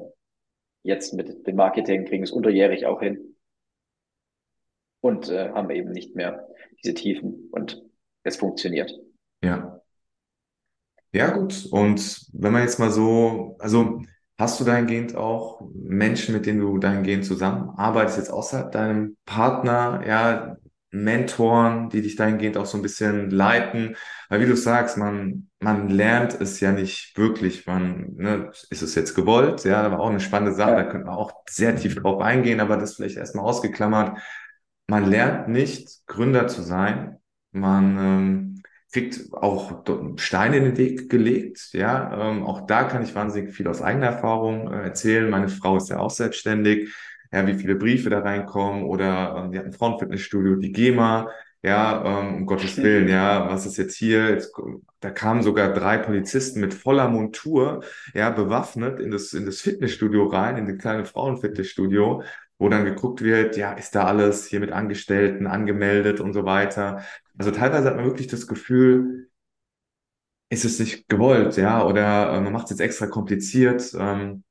jetzt 0.84 1.12
mit 1.12 1.46
dem 1.46 1.54
Marketing 1.54 2.06
kriegen 2.06 2.22
wir 2.22 2.24
es 2.24 2.30
unterjährig 2.30 2.86
auch 2.86 3.02
hin 3.02 3.36
und 5.02 5.28
äh, 5.28 5.50
haben 5.50 5.68
eben 5.68 5.90
nicht 5.90 6.16
mehr 6.16 6.48
diese 6.82 6.94
Tiefen 6.94 7.50
und 7.52 7.84
es 8.22 8.38
funktioniert. 8.38 8.90
Ja. 9.44 9.82
Ja, 11.12 11.28
gut. 11.28 11.66
Und 11.70 12.26
wenn 12.32 12.54
man 12.54 12.62
jetzt 12.62 12.78
mal 12.78 12.90
so, 12.90 13.54
also 13.58 14.00
hast 14.38 14.58
du 14.58 14.64
dahingehend 14.64 15.14
auch 15.14 15.60
Menschen, 15.74 16.34
mit 16.34 16.46
denen 16.46 16.60
du 16.60 16.78
dahingehend 16.78 17.26
zusammenarbeitest, 17.26 18.16
jetzt 18.16 18.32
außer 18.32 18.70
deinem 18.70 19.18
Partner, 19.26 20.02
ja, 20.06 20.56
Mentoren, 20.92 21.88
die 21.90 22.02
dich 22.02 22.16
dahingehend 22.16 22.56
auch 22.56 22.66
so 22.66 22.78
ein 22.78 22.82
bisschen 22.82 23.30
leiten. 23.30 23.96
Weil 24.28 24.40
wie 24.40 24.46
du 24.46 24.56
sagst, 24.56 24.96
man, 24.96 25.48
man 25.60 25.88
lernt 25.88 26.40
es 26.40 26.60
ja 26.60 26.72
nicht 26.72 27.16
wirklich. 27.16 27.66
Man, 27.66 28.14
ne, 28.16 28.50
ist 28.70 28.82
es 28.82 28.94
jetzt 28.94 29.14
gewollt? 29.14 29.64
Ja, 29.64 29.82
da 29.82 29.92
war 29.92 30.00
auch 30.00 30.10
eine 30.10 30.20
spannende 30.20 30.54
Sache. 30.54 30.72
Da 30.72 30.84
könnte 30.84 31.06
man 31.06 31.16
auch 31.16 31.32
sehr 31.48 31.76
tief 31.76 31.94
drauf 31.96 32.20
eingehen, 32.20 32.60
aber 32.60 32.76
das 32.76 32.96
vielleicht 32.96 33.16
erstmal 33.16 33.44
ausgeklammert. 33.44 34.18
Man 34.86 35.08
lernt 35.08 35.48
nicht, 35.48 36.06
Gründer 36.06 36.48
zu 36.48 36.62
sein. 36.62 37.18
Man 37.52 37.98
ähm, 37.98 38.62
kriegt 38.92 39.32
auch 39.32 39.84
Steine 40.16 40.56
in 40.56 40.64
den 40.64 40.76
Weg 40.76 41.08
gelegt. 41.10 41.70
Ja, 41.72 42.30
ähm, 42.30 42.44
auch 42.44 42.66
da 42.66 42.84
kann 42.84 43.02
ich 43.02 43.14
wahnsinnig 43.14 43.54
viel 43.54 43.68
aus 43.68 43.82
eigener 43.82 44.06
Erfahrung 44.06 44.72
äh, 44.72 44.82
erzählen. 44.82 45.30
Meine 45.30 45.48
Frau 45.48 45.76
ist 45.76 45.90
ja 45.90 45.98
auch 45.98 46.10
selbstständig 46.10 46.92
ja, 47.32 47.46
wie 47.46 47.54
viele 47.54 47.76
Briefe 47.76 48.10
da 48.10 48.20
reinkommen 48.20 48.84
oder 48.84 49.36
ähm, 49.36 49.52
die 49.52 49.58
hatten 49.58 49.68
ein 49.70 49.72
Frauenfitnessstudio, 49.74 50.56
die 50.56 50.72
GEMA, 50.72 51.28
ja, 51.62 52.20
ähm, 52.22 52.36
um 52.36 52.46
Gottes 52.46 52.76
Willen, 52.78 53.08
ja, 53.08 53.48
was 53.50 53.66
ist 53.66 53.76
jetzt 53.76 53.94
hier? 53.96 54.30
Jetzt, 54.30 54.52
da 55.00 55.10
kamen 55.10 55.42
sogar 55.42 55.72
drei 55.72 55.98
Polizisten 55.98 56.60
mit 56.60 56.72
voller 56.74 57.08
Montur, 57.08 57.84
ja, 58.14 58.30
bewaffnet 58.30 58.98
in 59.00 59.10
das, 59.10 59.32
in 59.34 59.46
das 59.46 59.60
Fitnessstudio 59.60 60.26
rein, 60.26 60.56
in 60.56 60.66
das 60.66 60.78
kleine 60.78 61.04
Frauenfitnessstudio, 61.04 62.22
wo 62.58 62.68
dann 62.68 62.84
geguckt 62.84 63.22
wird, 63.22 63.56
ja, 63.56 63.72
ist 63.72 63.94
da 63.94 64.04
alles 64.04 64.46
hier 64.46 64.60
mit 64.60 64.72
Angestellten 64.72 65.46
angemeldet 65.46 66.20
und 66.20 66.32
so 66.32 66.44
weiter. 66.44 67.02
Also 67.38 67.50
teilweise 67.50 67.88
hat 67.88 67.96
man 67.96 68.04
wirklich 68.06 68.26
das 68.26 68.46
Gefühl, 68.46 69.28
ist 70.50 70.64
es 70.64 70.78
nicht 70.80 71.08
gewollt, 71.08 71.56
ja, 71.56 71.84
oder 71.84 72.32
äh, 72.32 72.40
man 72.40 72.52
macht 72.52 72.64
es 72.64 72.70
jetzt 72.70 72.80
extra 72.80 73.06
kompliziert. 73.06 73.94
Ähm, 73.98 74.44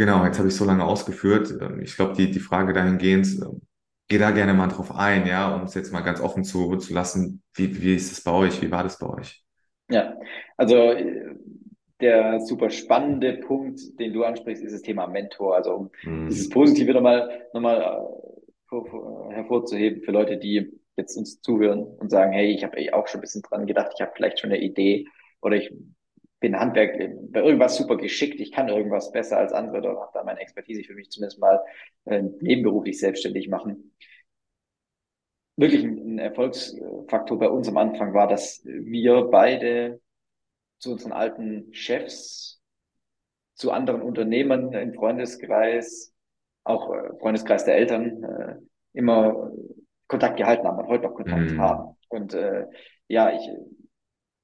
Genau, 0.00 0.24
jetzt 0.24 0.38
habe 0.38 0.48
ich 0.48 0.56
so 0.56 0.64
lange 0.64 0.82
ausgeführt. 0.82 1.54
Ähm, 1.60 1.82
ich 1.82 1.94
glaube, 1.94 2.14
die, 2.14 2.30
die 2.30 2.40
Frage 2.40 2.72
dahingehend, 2.72 3.26
ähm, 3.42 3.60
geh 4.08 4.16
da 4.16 4.30
gerne 4.30 4.54
mal 4.54 4.68
drauf 4.68 4.96
ein, 4.96 5.26
ja, 5.26 5.54
um 5.54 5.64
es 5.64 5.74
jetzt 5.74 5.92
mal 5.92 6.00
ganz 6.00 6.22
offen 6.22 6.42
zu, 6.42 6.74
zu 6.76 6.94
lassen. 6.94 7.42
Wie, 7.52 7.82
wie 7.82 7.96
ist 7.96 8.10
es 8.10 8.24
bei 8.24 8.32
euch? 8.32 8.62
Wie 8.62 8.70
war 8.70 8.82
das 8.82 8.98
bei 8.98 9.06
euch? 9.06 9.44
Ja, 9.90 10.16
also 10.56 10.94
der 12.00 12.40
super 12.40 12.70
spannende 12.70 13.34
Punkt, 13.46 13.78
den 14.00 14.14
du 14.14 14.24
ansprichst, 14.24 14.64
ist 14.64 14.72
das 14.72 14.80
Thema 14.80 15.06
Mentor. 15.06 15.54
Also 15.54 15.74
um 15.74 15.90
mhm. 16.02 16.30
dieses 16.30 16.48
Positive 16.48 16.94
nochmal 16.94 17.42
nochmal 17.52 18.08
äh, 18.70 19.34
hervorzuheben 19.34 20.00
für 20.00 20.12
Leute, 20.12 20.38
die 20.38 20.80
jetzt 20.96 21.14
uns 21.18 21.42
zuhören 21.42 21.82
und 21.82 22.08
sagen, 22.08 22.32
hey, 22.32 22.54
ich 22.54 22.64
habe 22.64 22.78
auch 22.94 23.06
schon 23.06 23.18
ein 23.18 23.20
bisschen 23.20 23.42
dran 23.42 23.66
gedacht, 23.66 23.92
ich 23.94 24.00
habe 24.00 24.12
vielleicht 24.16 24.40
schon 24.40 24.50
eine 24.50 24.62
Idee 24.62 25.08
oder 25.42 25.56
ich 25.56 25.70
bin 26.40 26.58
Handwerk 26.58 26.98
bei 27.30 27.40
irgendwas 27.40 27.76
super 27.76 27.96
geschickt, 27.96 28.40
ich 28.40 28.50
kann 28.50 28.68
irgendwas 28.68 29.12
besser 29.12 29.36
als 29.36 29.52
andere 29.52 29.78
oder 29.78 30.00
habe 30.00 30.10
da 30.14 30.24
meine 30.24 30.40
Expertise, 30.40 30.80
ich 30.80 30.88
will 30.88 30.96
mich 30.96 31.10
zumindest 31.10 31.38
mal 31.38 31.60
äh, 32.06 32.22
nebenberuflich 32.40 32.98
selbstständig 32.98 33.48
machen. 33.48 33.94
Wirklich 35.56 35.84
ein, 35.84 36.14
ein 36.14 36.18
Erfolgsfaktor 36.18 37.38
bei 37.38 37.48
uns 37.48 37.68
am 37.68 37.76
Anfang 37.76 38.14
war, 38.14 38.26
dass 38.26 38.62
wir 38.64 39.24
beide 39.30 40.00
zu 40.78 40.92
unseren 40.92 41.12
alten 41.12 41.72
Chefs, 41.74 42.62
zu 43.54 43.70
anderen 43.70 44.00
Unternehmern 44.00 44.72
im 44.72 44.94
Freundeskreis, 44.94 46.14
auch 46.64 46.90
äh, 46.94 47.10
Freundeskreis 47.20 47.66
der 47.66 47.76
Eltern, 47.76 48.24
äh, 48.24 48.56
immer 48.94 49.52
Kontakt 50.06 50.38
gehalten 50.38 50.66
haben 50.66 50.78
und 50.78 50.88
heute 50.88 51.04
noch 51.04 51.14
Kontakt 51.14 51.50
mhm. 51.50 51.60
haben. 51.60 51.96
Und 52.08 52.32
äh, 52.32 52.64
ja, 53.08 53.30
ich 53.30 53.46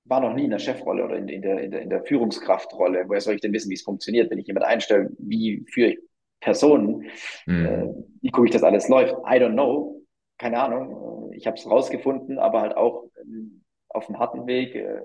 war 0.08 0.20
noch 0.20 0.34
nie 0.34 0.44
in 0.44 0.50
der 0.50 0.58
Chefrolle 0.58 1.04
oder 1.04 1.16
in, 1.16 1.28
in, 1.28 1.42
der, 1.42 1.60
in, 1.60 1.70
der, 1.70 1.82
in 1.82 1.90
der 1.90 2.04
Führungskraftrolle. 2.04 3.08
Woher 3.08 3.20
soll 3.20 3.34
ich 3.34 3.40
denn 3.40 3.52
wissen, 3.52 3.70
wie 3.70 3.74
es 3.74 3.82
funktioniert, 3.82 4.30
wenn 4.30 4.38
ich 4.38 4.46
jemand 4.46 4.66
einstelle? 4.66 5.10
Wie 5.18 5.64
führe 5.70 5.90
ich 5.90 5.98
Personen? 6.40 7.10
Mhm. 7.46 7.66
Äh, 7.66 7.86
wie 8.22 8.30
gucke 8.30 8.46
ich, 8.46 8.52
dass 8.52 8.62
alles 8.62 8.88
läuft? 8.88 9.14
I 9.14 9.38
don't 9.38 9.52
know. 9.52 10.02
Keine 10.38 10.60
Ahnung. 10.60 11.32
Ich 11.32 11.46
habe 11.46 11.56
es 11.56 11.68
rausgefunden, 11.68 12.38
aber 12.38 12.60
halt 12.60 12.76
auch 12.76 13.04
ähm, 13.20 13.64
auf 13.88 14.08
einem 14.08 14.18
harten 14.18 14.46
Weg, 14.46 14.74
äh, 14.74 15.00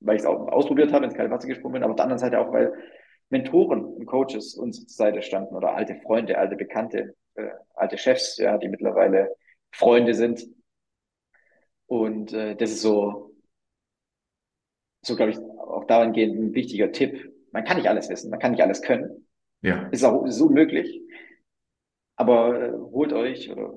weil 0.00 0.16
ich 0.16 0.22
es 0.22 0.26
auch 0.26 0.48
ausprobiert 0.48 0.92
habe, 0.92 1.04
ins 1.04 1.14
kalte 1.14 1.30
Wasser 1.30 1.48
gesprungen 1.48 1.74
bin, 1.74 1.82
aber 1.82 1.92
auf 1.92 1.96
der 1.96 2.04
anderen 2.04 2.18
Seite 2.18 2.38
auch, 2.38 2.52
weil 2.52 2.72
Mentoren 3.28 3.84
und 3.84 4.06
Coaches 4.06 4.54
uns 4.54 4.86
zur 4.86 5.06
Seite 5.06 5.22
standen 5.22 5.54
oder 5.54 5.74
alte 5.74 5.94
Freunde, 5.96 6.36
alte 6.36 6.56
Bekannte, 6.56 7.14
äh, 7.36 7.50
alte 7.74 7.96
Chefs, 7.96 8.36
ja, 8.38 8.58
die 8.58 8.68
mittlerweile 8.68 9.34
Freunde 9.70 10.14
sind. 10.14 10.46
Und 11.86 12.32
äh, 12.32 12.56
das 12.56 12.70
ist 12.70 12.82
so 12.82 13.29
so 15.02 15.16
glaube 15.16 15.32
ich 15.32 15.38
auch 15.38 15.84
dahingehend 15.84 16.38
ein 16.38 16.54
wichtiger 16.54 16.92
Tipp. 16.92 17.32
Man 17.52 17.64
kann 17.64 17.76
nicht 17.76 17.88
alles 17.88 18.08
wissen, 18.08 18.30
man 18.30 18.38
kann 18.38 18.52
nicht 18.52 18.62
alles 18.62 18.82
können. 18.82 19.26
Ja. 19.62 19.88
Ist 19.88 20.04
auch 20.04 20.24
ist 20.24 20.40
unmöglich. 20.40 21.00
Aber 22.16 22.62
äh, 22.62 22.72
holt 22.72 23.12
euch 23.12 23.50
oder 23.50 23.74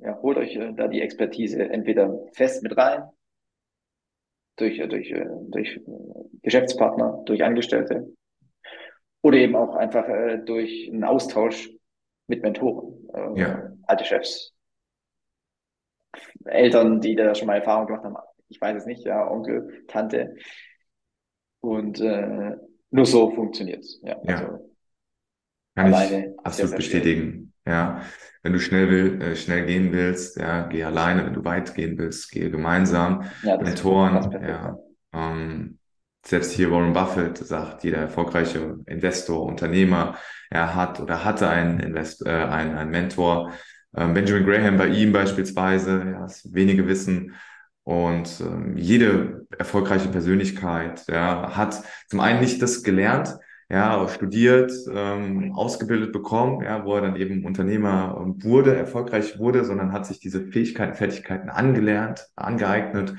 ja, 0.00 0.20
holt 0.22 0.38
euch 0.38 0.56
äh, 0.56 0.72
da 0.74 0.88
die 0.88 1.00
Expertise 1.00 1.62
entweder 1.68 2.26
fest 2.32 2.62
mit 2.62 2.76
rein 2.76 3.04
durch 4.56 4.78
äh, 4.78 4.88
durch 4.88 5.10
äh, 5.10 5.26
durch 5.48 5.76
äh, 5.76 5.80
Geschäftspartner, 6.42 7.22
durch 7.26 7.44
Angestellte 7.44 8.12
oder 9.22 9.38
eben 9.38 9.56
auch 9.56 9.76
einfach 9.76 10.08
äh, 10.08 10.38
durch 10.38 10.88
einen 10.92 11.04
Austausch 11.04 11.70
mit 12.26 12.42
Mentoren, 12.42 13.08
äh, 13.14 13.40
ja. 13.40 13.72
alte 13.86 14.04
Chefs, 14.04 14.54
Eltern, 16.44 17.00
die 17.00 17.14
da 17.14 17.34
schon 17.34 17.46
mal 17.46 17.56
Erfahrung 17.56 17.86
gemacht 17.86 18.04
haben, 18.04 18.16
ich 18.52 18.60
weiß 18.60 18.76
es 18.76 18.86
nicht, 18.86 19.04
ja, 19.04 19.26
Onkel, 19.28 19.84
Tante. 19.88 20.34
Und 21.60 22.00
äh, 22.00 22.56
nur 22.90 23.06
so 23.06 23.30
funktioniert 23.30 23.80
es. 23.80 24.00
Ja, 24.02 24.16
ja. 24.24 24.36
Also, 24.36 24.72
Kann 25.74 25.86
alleine 25.86 26.26
ich 26.26 26.46
absolut 26.46 26.76
bestätigen. 26.76 27.52
Ja, 27.66 28.02
wenn 28.42 28.52
du 28.52 28.60
schnell 28.60 28.90
will, 28.90 29.22
äh, 29.22 29.36
schnell 29.36 29.64
gehen 29.64 29.92
willst, 29.92 30.36
ja, 30.36 30.66
geh 30.66 30.84
alleine. 30.84 31.24
Wenn 31.24 31.32
du 31.32 31.44
weit 31.44 31.74
gehen 31.74 31.96
willst, 31.96 32.30
gehe 32.30 32.50
gemeinsam. 32.50 33.24
Ja, 33.42 33.56
Mentoren, 33.56 34.32
ja. 34.42 34.76
Ähm, 35.14 35.78
selbst 36.24 36.52
hier 36.52 36.70
Warren 36.70 36.92
Buffett 36.92 37.38
sagt, 37.38 37.84
jeder 37.84 37.98
erfolgreiche 37.98 38.78
Investor, 38.86 39.44
Unternehmer, 39.44 40.16
er 40.50 40.74
hat 40.74 41.00
oder 41.00 41.24
hatte 41.24 41.48
einen, 41.48 41.80
Invest, 41.80 42.26
äh, 42.26 42.30
einen, 42.30 42.76
einen 42.76 42.90
Mentor. 42.90 43.52
Ähm, 43.96 44.14
Benjamin 44.14 44.44
Graham 44.44 44.76
bei 44.76 44.88
ihm 44.88 45.12
beispielsweise, 45.12 46.04
ja, 46.12 46.26
wenige 46.50 46.86
wissen, 46.86 47.34
und 47.84 48.40
ähm, 48.40 48.76
jede 48.76 49.46
erfolgreiche 49.58 50.08
Persönlichkeit 50.08 51.04
ja, 51.08 51.56
hat 51.56 51.82
zum 52.08 52.20
einen 52.20 52.40
nicht 52.40 52.62
das 52.62 52.82
gelernt, 52.82 53.36
ja, 53.68 54.06
studiert, 54.08 54.70
ähm, 54.92 55.52
ausgebildet 55.54 56.12
bekommen, 56.12 56.62
ja, 56.62 56.84
wo 56.84 56.94
er 56.94 57.00
dann 57.00 57.16
eben 57.16 57.44
Unternehmer 57.44 58.18
ähm, 58.20 58.42
wurde, 58.42 58.76
erfolgreich 58.76 59.38
wurde, 59.38 59.64
sondern 59.64 59.92
hat 59.92 60.06
sich 60.06 60.20
diese 60.20 60.46
Fähigkeiten, 60.46 60.94
Fertigkeiten 60.94 61.48
angelernt, 61.48 62.28
angeeignet 62.36 63.14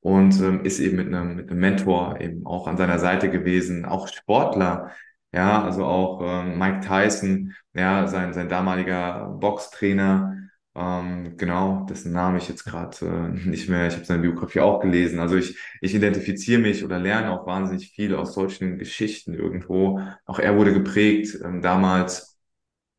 und 0.00 0.40
ähm, 0.40 0.64
ist 0.64 0.80
eben 0.80 0.96
mit 0.96 1.08
einem, 1.08 1.36
mit 1.36 1.50
einem 1.50 1.60
Mentor 1.60 2.20
eben 2.20 2.46
auch 2.46 2.66
an 2.66 2.78
seiner 2.78 2.98
Seite 2.98 3.30
gewesen, 3.30 3.84
auch 3.84 4.08
Sportler, 4.08 4.92
ja, 5.32 5.62
also 5.62 5.84
auch 5.84 6.22
ähm, 6.24 6.58
Mike 6.58 6.80
Tyson, 6.80 7.54
ja, 7.74 8.06
sein, 8.06 8.32
sein 8.32 8.48
damaliger 8.48 9.36
Boxtrainer, 9.38 10.37
ähm, 10.78 11.36
genau, 11.36 11.86
dessen 11.88 12.12
Name 12.12 12.38
ich 12.38 12.48
jetzt 12.48 12.64
gerade 12.64 12.96
äh, 13.06 13.48
nicht 13.48 13.68
mehr, 13.68 13.88
ich 13.88 13.94
habe 13.94 14.04
seine 14.04 14.22
Biografie 14.22 14.60
auch 14.60 14.80
gelesen. 14.80 15.20
Also 15.20 15.36
ich, 15.36 15.58
ich 15.80 15.94
identifiziere 15.94 16.60
mich 16.60 16.84
oder 16.84 16.98
lerne 16.98 17.32
auch 17.32 17.46
wahnsinnig 17.46 17.90
viel 17.92 18.14
aus 18.14 18.34
solchen 18.34 18.78
Geschichten 18.78 19.34
irgendwo. 19.34 20.00
Auch 20.26 20.38
er 20.38 20.56
wurde 20.56 20.72
geprägt 20.74 21.38
ähm, 21.44 21.62
damals 21.62 22.38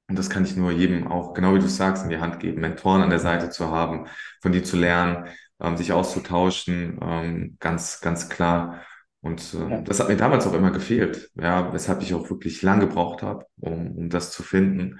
Und 0.08 0.18
das 0.18 0.30
kann 0.30 0.44
ich 0.46 0.56
nur 0.56 0.72
jedem 0.72 1.08
auch, 1.08 1.34
genau 1.34 1.54
wie 1.56 1.60
du 1.60 1.68
sagst, 1.70 2.04
in 2.04 2.10
die 2.10 2.18
Hand 2.20 2.40
geben, 2.40 2.62
Mentoren 2.62 3.02
an 3.04 3.10
der 3.12 3.20
Seite 3.20 3.50
zu 3.52 3.70
haben, 3.72 4.08
von 4.42 4.52
dir 4.52 4.64
zu 4.64 4.76
lernen, 4.78 5.28
ähm, 5.62 5.78
sich 5.78 5.92
auszutauschen, 5.94 7.00
ähm, 7.02 7.58
ganz, 7.60 8.02
ganz 8.02 8.28
klar. 8.30 8.82
Und 9.22 9.54
äh, 9.54 9.70
Ja. 9.70 9.82
das 9.82 10.00
hat 10.00 10.10
mir 10.10 10.18
damals 10.18 10.48
auch 10.48 10.54
immer 10.54 10.72
gefehlt, 10.72 11.30
ja, 11.36 11.72
weshalb 11.74 12.02
ich 12.02 12.14
auch 12.16 12.30
wirklich 12.30 12.62
lang 12.64 12.80
gebraucht 12.80 13.22
habe, 13.22 13.46
um, 13.60 13.96
um 13.98 14.10
das 14.10 14.32
zu 14.32 14.42
finden. 14.44 15.00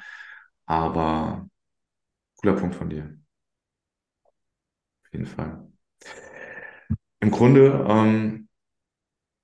Aber 0.66 1.50
cooler 2.42 2.56
Punkt 2.56 2.76
von 2.76 2.90
dir, 2.90 3.04
auf 5.06 5.12
jeden 5.14 5.26
Fall. 5.26 5.68
Im 7.22 7.32
Grunde, 7.32 7.86
ähm, 7.88 8.50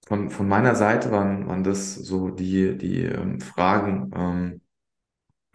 von, 0.08 0.30
von 0.30 0.48
meiner 0.48 0.76
Seite 0.76 1.12
waren, 1.12 1.48
waren 1.48 1.64
das 1.64 1.96
so 1.96 2.30
die, 2.30 2.78
die 2.78 3.02
ähm, 3.04 3.41
Fragen. 3.41 4.12
Ähm, 4.16 4.62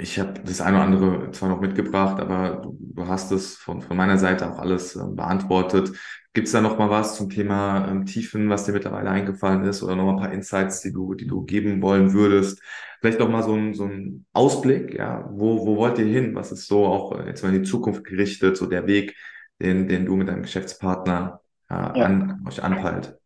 ich 0.00 0.18
habe 0.18 0.40
das 0.44 0.60
eine 0.60 0.76
oder 0.78 0.84
andere 0.86 1.30
zwar 1.32 1.48
noch 1.50 1.60
mitgebracht, 1.60 2.20
aber 2.20 2.56
du, 2.62 2.76
du 2.80 3.06
hast 3.08 3.32
es 3.32 3.56
von, 3.56 3.82
von 3.82 3.96
meiner 3.96 4.18
Seite 4.18 4.50
auch 4.50 4.58
alles 4.58 4.96
ähm, 4.96 5.16
beantwortet. 5.16 5.92
Gibt 6.32 6.46
es 6.46 6.52
da 6.52 6.60
noch 6.60 6.78
mal 6.78 6.90
was 6.90 7.16
zum 7.16 7.30
Thema 7.30 7.88
ähm, 7.88 8.06
Tiefen, 8.06 8.48
was 8.50 8.64
dir 8.64 8.72
mittlerweile 8.72 9.10
eingefallen 9.10 9.64
ist 9.64 9.82
oder 9.82 9.96
noch 9.96 10.04
mal 10.06 10.12
ein 10.12 10.18
paar 10.20 10.32
Insights, 10.32 10.80
die 10.82 10.92
du, 10.92 11.14
die 11.14 11.26
du 11.26 11.42
geben 11.44 11.82
wollen 11.82 12.12
würdest? 12.12 12.62
Vielleicht 13.00 13.18
noch 13.20 13.28
mal 13.30 13.42
so 13.42 13.54
ein, 13.54 13.74
so 13.74 13.84
ein 13.84 14.26
Ausblick, 14.32 14.94
ja, 14.94 15.28
wo, 15.30 15.66
wo 15.66 15.76
wollt 15.76 15.98
ihr 15.98 16.06
hin? 16.06 16.34
Was 16.34 16.52
ist 16.52 16.66
so 16.66 16.86
auch 16.86 17.18
äh, 17.18 17.26
jetzt 17.26 17.42
mal 17.42 17.54
in 17.54 17.62
die 17.62 17.68
Zukunft 17.70 18.04
gerichtet, 18.04 18.56
so 18.56 18.66
der 18.66 18.86
Weg, 18.86 19.16
den, 19.60 19.88
den 19.88 20.06
du 20.06 20.16
mit 20.16 20.28
deinem 20.28 20.42
Geschäftspartner 20.42 21.40
äh, 21.68 21.74
Ja. 21.92 22.04
an, 22.04 22.44
euch 22.46 22.62
anpeilt? 22.62 23.19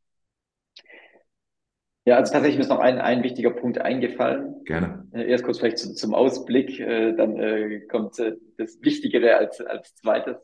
Ja, 2.06 2.16
also 2.16 2.32
tatsächlich 2.32 2.60
ist 2.60 2.68
noch 2.68 2.80
ein, 2.80 2.98
ein 2.98 3.22
wichtiger 3.22 3.50
Punkt 3.50 3.80
eingefallen. 3.80 4.62
Gerne. 4.64 5.08
Äh, 5.12 5.30
Erst 5.30 5.44
kurz 5.44 5.58
vielleicht 5.58 5.78
zu, 5.78 5.94
zum 5.94 6.14
Ausblick, 6.14 6.78
äh, 6.78 7.14
dann 7.14 7.38
äh, 7.38 7.80
kommt 7.90 8.18
äh, 8.18 8.34
das 8.58 8.78
Wichtigere 8.82 9.36
als, 9.36 9.60
als 9.62 9.94
zweites. 9.94 10.36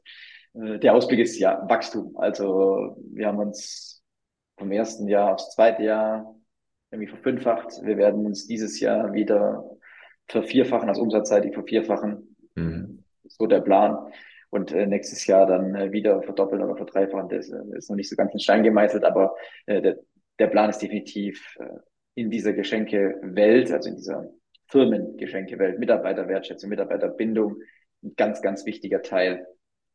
Äh, 0.55 0.79
der 0.79 0.95
Ausblick 0.95 1.21
ist 1.21 1.39
ja 1.39 1.63
Wachstum. 1.69 2.17
Also 2.17 2.97
wir 3.13 3.27
haben 3.27 3.39
uns 3.39 4.03
vom 4.59 4.73
ersten 4.73 5.07
Jahr 5.07 5.35
aufs 5.35 5.55
zweite 5.55 5.83
Jahr 5.83 6.35
irgendwie 6.91 7.11
verfünffacht. 7.11 7.83
Wir 7.83 7.99
werden 7.99 8.25
uns 8.25 8.47
dieses 8.47 8.81
Jahr 8.81 9.13
wieder 9.13 9.63
vervierfachen, 10.29 10.89
also 10.89 11.03
umsatzseitig 11.03 11.53
vervierfachen. 11.53 12.37
Mhm. 12.55 13.05
So 13.29 13.47
der 13.47 13.61
Plan. 13.61 14.11
Und 14.49 14.73
äh, 14.73 14.87
nächstes 14.87 15.27
Jahr 15.27 15.47
dann 15.47 15.93
wieder 15.93 16.23
verdoppeln 16.23 16.63
oder 16.63 16.75
verdreifachen. 16.75 17.29
Das 17.29 17.49
ist 17.49 17.91
noch 17.91 17.97
nicht 17.97 18.09
so 18.09 18.17
ganz 18.17 18.33
in 18.33 18.41
Stein 18.41 18.65
gemeißelt, 18.65 19.05
aber 19.05 19.37
der, 19.69 19.99
der 20.41 20.49
Plan 20.49 20.71
ist 20.71 20.79
definitiv 20.79 21.57
äh, 21.61 21.67
in 22.15 22.31
dieser 22.31 22.55
Geschenkewelt, 22.55 23.71
also 23.71 23.91
in 23.91 23.97
dieser 23.97 24.29
Firmengeschenkewelt, 24.69 25.79
Mitarbeiterwertschätzung, 25.79 26.71
Mitarbeiterbindung, 26.71 27.61
ein 28.03 28.15
ganz, 28.17 28.41
ganz 28.41 28.65
wichtiger 28.65 29.03
Teil 29.03 29.47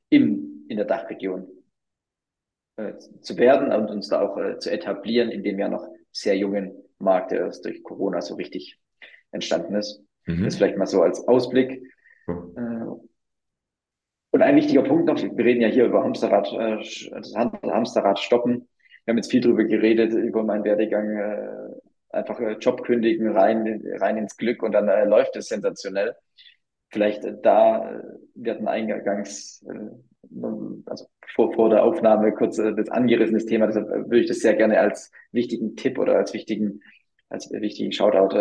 im, 0.10 0.66
in 0.70 0.78
der 0.78 0.86
Dachregion 0.86 1.48
äh, 2.78 2.94
zu 3.22 3.38
werden 3.38 3.74
und 3.74 3.90
uns 3.90 4.10
da 4.10 4.22
auch 4.22 4.38
äh, 4.38 4.60
zu 4.60 4.72
etablieren 4.72 5.32
in 5.32 5.44
dem 5.44 5.58
ja 5.58 5.68
noch 5.68 5.88
sehr 6.12 6.38
jungen 6.38 6.74
Markt, 7.00 7.32
der 7.32 7.40
erst 7.40 7.66
durch 7.66 7.84
Corona 7.84 8.22
so 8.22 8.36
richtig 8.36 8.80
entstanden 9.32 9.76
ist. 9.76 10.04
Mhm. 10.26 10.46
Das 10.46 10.56
vielleicht 10.56 10.78
mal 10.78 10.86
so 10.86 11.02
als 11.02 11.28
Ausblick. 11.28 11.82
Und 14.32 14.42
ein 14.42 14.56
wichtiger 14.56 14.84
Punkt 14.84 15.06
noch, 15.06 15.22
wir 15.22 15.46
reden 15.46 15.62
ja 15.62 15.68
hier 15.68 15.86
über 15.86 16.04
Hamsterrad, 16.04 16.52
das 16.52 17.36
Hamsterrad 17.36 18.20
stoppen. 18.20 18.68
Wir 19.06 19.12
haben 19.12 19.18
jetzt 19.18 19.32
viel 19.32 19.42
darüber 19.42 19.64
geredet, 19.64 20.14
über 20.14 20.44
meinen 20.44 20.64
Werdegang, 20.64 21.16
äh, 21.16 21.76
einfach 22.16 22.40
äh, 22.40 22.54
Job 22.54 22.84
kündigen, 22.84 23.30
rein, 23.30 23.84
rein 24.00 24.18
ins 24.18 24.38
Glück 24.38 24.64
und 24.64 24.72
dann 24.72 24.88
äh, 24.88 25.06
läuft 25.06 25.36
es 25.36 25.48
sensationell. 25.48 26.16
Vielleicht 26.90 27.24
äh, 27.24 27.36
da, 27.42 27.92
äh, 27.92 28.04
wir 28.34 28.54
hatten 28.54 28.68
eingangs, 28.68 29.64
also 30.86 31.06
vor, 31.36 31.54
vor 31.54 31.70
der 31.70 31.84
Aufnahme 31.84 32.34
kurz 32.34 32.58
das 32.58 32.90
angerissenes 32.90 33.46
Thema, 33.46 33.68
deshalb 33.68 33.88
würde 33.88 34.22
ich 34.22 34.28
das 34.28 34.40
sehr 34.40 34.56
gerne 34.56 34.80
als 34.80 35.12
wichtigen 35.32 35.76
Tipp 35.76 36.00
oder 36.00 36.18
als 36.18 36.34
wichtigen, 36.34 36.82
als 37.30 37.52
wichtigen 37.52 37.92
Shoutout 37.92 38.36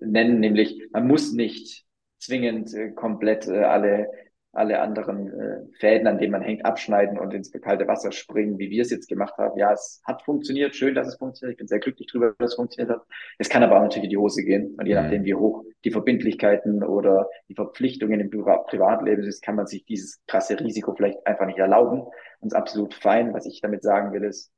nennen, 0.00 0.40
nämlich 0.40 0.82
man 0.90 1.06
muss 1.06 1.32
nicht 1.32 1.84
zwingend 2.18 2.74
komplett 2.96 3.48
alle 3.48 4.08
alle 4.52 4.80
anderen 4.80 5.28
äh, 5.28 5.64
Fäden, 5.80 6.06
an 6.06 6.18
denen 6.18 6.32
man 6.32 6.42
hängt, 6.42 6.64
abschneiden 6.66 7.18
und 7.18 7.32
ins 7.32 7.50
kalte 7.52 7.88
Wasser 7.88 8.12
springen, 8.12 8.58
wie 8.58 8.68
wir 8.68 8.82
es 8.82 8.90
jetzt 8.90 9.08
gemacht 9.08 9.34
haben. 9.38 9.58
Ja, 9.58 9.72
es 9.72 10.02
hat 10.04 10.22
funktioniert, 10.22 10.76
schön, 10.76 10.94
dass 10.94 11.08
es 11.08 11.16
funktioniert. 11.16 11.54
Ich 11.54 11.58
bin 11.58 11.68
sehr 11.68 11.78
glücklich 11.78 12.08
darüber, 12.12 12.34
dass 12.38 12.50
es 12.50 12.56
funktioniert 12.56 12.94
hat. 12.94 13.06
Es 13.38 13.48
kann 13.48 13.62
aber 13.62 13.76
auch 13.76 13.82
natürlich 13.82 14.04
in 14.04 14.10
die 14.10 14.18
Hose 14.18 14.44
gehen. 14.44 14.74
Und 14.76 14.86
je 14.86 14.94
nachdem, 14.94 15.24
wie 15.24 15.34
hoch 15.34 15.64
die 15.84 15.90
Verbindlichkeiten 15.90 16.84
oder 16.84 17.30
die 17.48 17.54
Verpflichtungen 17.54 18.20
im 18.20 18.30
Privatleben 18.30 19.24
ist, 19.24 19.42
kann 19.42 19.56
man 19.56 19.66
sich 19.66 19.86
dieses 19.86 20.20
krasse 20.26 20.60
Risiko 20.60 20.94
vielleicht 20.94 21.26
einfach 21.26 21.46
nicht 21.46 21.58
erlauben. 21.58 22.02
Und 22.40 22.48
ist 22.48 22.54
absolut 22.54 22.92
fein. 22.92 23.32
Was 23.32 23.46
ich 23.46 23.62
damit 23.62 23.82
sagen 23.82 24.12
will, 24.12 24.24
ist, 24.24 24.52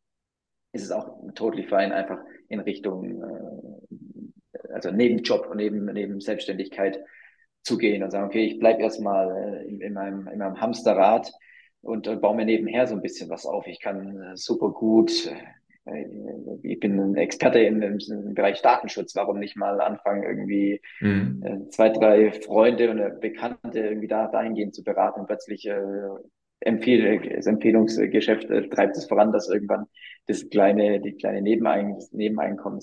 ist 0.73 0.83
es 0.83 0.91
auch 0.91 1.21
totally 1.37 1.69
fein, 1.69 1.93
einfach 1.93 2.19
in 2.49 2.59
Richtung, 2.59 3.23
äh, 3.23 4.73
also 4.73 4.91
neben 4.91 5.19
Job 5.19 5.47
und 5.49 5.59
neben, 5.59 5.85
neben 5.85 6.21
Selbstständigkeit 6.21 6.99
zu 7.65 7.79
gehen 7.79 8.03
und 8.03 8.11
sagen, 8.11 8.27
okay, 8.27 8.45
ich 8.45 8.59
bleibe 8.59 8.83
erstmal 8.83 9.31
äh, 9.31 9.69
in, 9.69 9.81
in, 9.81 9.93
meinem, 9.95 10.29
in 10.29 10.39
meinem 10.39 10.61
Hamsterrad 10.61 11.33
und 11.81 12.07
äh, 12.07 12.17
baue 12.17 12.37
mir 12.37 12.45
nebenher 12.45 12.87
so 12.87 12.95
ein 12.95 13.03
bisschen 13.03 13.31
was 13.31 13.47
auf. 13.47 13.67
Ich 13.67 13.81
kann 13.81 14.21
äh, 14.21 14.37
super 14.37 14.71
gut, 14.71 15.31
ich 16.63 16.81
bin 16.81 16.99
ein 16.99 17.15
Experte 17.17 17.59
im, 17.59 17.83
im, 17.83 18.33
Bereich 18.33 18.63
Datenschutz. 18.63 19.15
Warum 19.17 19.39
nicht 19.39 19.55
mal 19.55 19.83
anfangen, 19.83 20.23
irgendwie 20.23 20.81
mhm. 21.01 21.67
zwei, 21.69 21.91
drei 21.91 22.33
Freunde 22.33 22.91
und 22.91 23.21
Bekannte 23.21 23.81
irgendwie 23.81 24.09
da 24.09 24.29
dahingehend 24.29 24.75
zu 24.75 24.83
beraten 24.83 25.21
und 25.21 25.27
plötzlich 25.27 25.69
äh, 25.69 25.83
Empfehl 26.65 27.21
das 27.37 27.47
Empfehlungsgeschäft 27.47 28.49
äh, 28.51 28.69
treibt 28.71 28.97
es 28.97 29.07
voran, 29.07 29.33
dass 29.33 29.51
irgendwann 29.51 29.87
das 30.27 30.49
kleine, 30.49 31.01
die 31.01 31.13
kleine 31.13 31.43
Nebenein 31.43 31.99
Nebeneinkommen, 32.13 32.81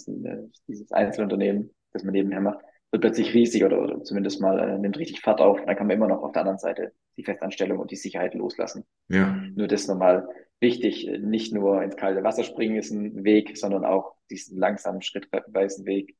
dieses 0.68 0.92
Einzelunternehmen, 0.92 1.72
das 1.92 2.04
man 2.04 2.14
nebenher 2.14 2.42
macht, 2.42 2.64
wird 2.92 3.02
plötzlich 3.02 3.34
riesig 3.34 3.64
oder, 3.64 3.82
oder 3.82 4.04
zumindest 4.04 4.42
mal 4.42 4.60
äh, 4.60 4.78
nimmt 4.78 4.98
richtig 4.98 5.22
Fahrt 5.22 5.42
auf. 5.42 5.60
Und 5.60 5.68
dann 5.68 5.76
kann 5.76 5.88
man 5.88 5.96
immer 5.96 6.08
noch 6.08 6.22
auf 6.22 6.34
der 6.34 6.42
anderen 6.42 6.60
Seite 6.60 6.94
die 7.18 7.24
Festanstellung 7.24 7.80
und 7.80 7.92
die 7.92 7.96
Sicherheit 7.96 8.34
loslassen. 8.34 8.86
Ja. 9.08 9.42
Nur 9.56 9.68
das 9.68 9.88
nochmal 9.88 10.28
wichtig, 10.60 11.10
nicht 11.22 11.54
nur 11.54 11.82
ins 11.84 11.96
kalte 11.96 12.24
Wasser 12.24 12.44
springen 12.44 12.76
ist 12.76 12.92
ein 12.92 13.24
Weg, 13.24 13.58
sondern 13.58 13.86
auch 13.86 14.16
diesen 14.30 14.58
langsamen, 14.58 15.02
schrittweisen 15.02 15.86
Weg 15.86 16.16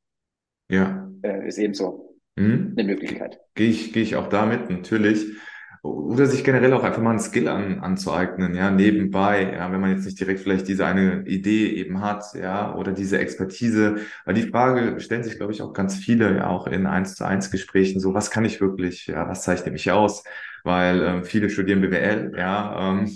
ja. 0.69 1.11
äh, 1.24 1.47
ist 1.47 1.57
ebenso 1.57 2.15
mhm. 2.36 2.74
eine 2.78 2.88
Möglichkeit. 2.88 3.39
Gehe 3.55 3.69
ich, 3.69 3.93
gehe 3.93 4.03
ich 4.03 4.15
auch 4.15 4.28
damit, 4.28 4.69
natürlich. 4.69 5.26
Oder 5.84 6.27
sich 6.27 6.43
generell 6.43 6.73
auch 6.73 6.84
einfach 6.84 7.01
mal 7.01 7.09
einen 7.09 7.19
Skill 7.19 7.47
an, 7.47 7.79
anzueignen, 7.79 8.53
ja, 8.53 8.69
nebenbei, 8.69 9.51
ja, 9.53 9.71
wenn 9.71 9.82
man 9.82 9.89
jetzt 9.89 10.05
nicht 10.05 10.19
direkt 10.19 10.41
vielleicht 10.41 10.67
diese 10.67 10.86
eine 10.86 11.23
Idee 11.27 11.69
eben 11.73 12.01
hat, 12.01 12.23
ja, 12.36 12.75
oder 12.75 12.91
diese 12.91 13.17
Expertise. 13.17 13.95
Weil 14.25 14.36
die 14.36 14.43
Frage 14.47 14.99
stellen 14.99 15.23
sich, 15.23 15.38
glaube 15.38 15.53
ich, 15.53 15.61
auch 15.63 15.73
ganz 15.73 15.95
viele, 15.95 16.38
ja, 16.38 16.47
auch 16.47 16.67
in 16.67 16.86
eins 16.86 17.15
zu 17.15 17.25
eins 17.25 17.49
Gesprächen, 17.49 17.99
so, 17.99 18.13
was 18.13 18.29
kann 18.29 18.45
ich 18.45 18.61
wirklich, 18.61 19.07
ja, 19.07 19.27
was 19.27 19.41
zeichnet 19.41 19.73
mich 19.73 19.89
aus? 19.91 20.23
Weil 20.63 21.01
ähm, 21.01 21.23
viele 21.23 21.49
studieren 21.49 21.82
BWL, 21.82 22.34
ja, 22.38 22.91
ähm, 22.91 23.09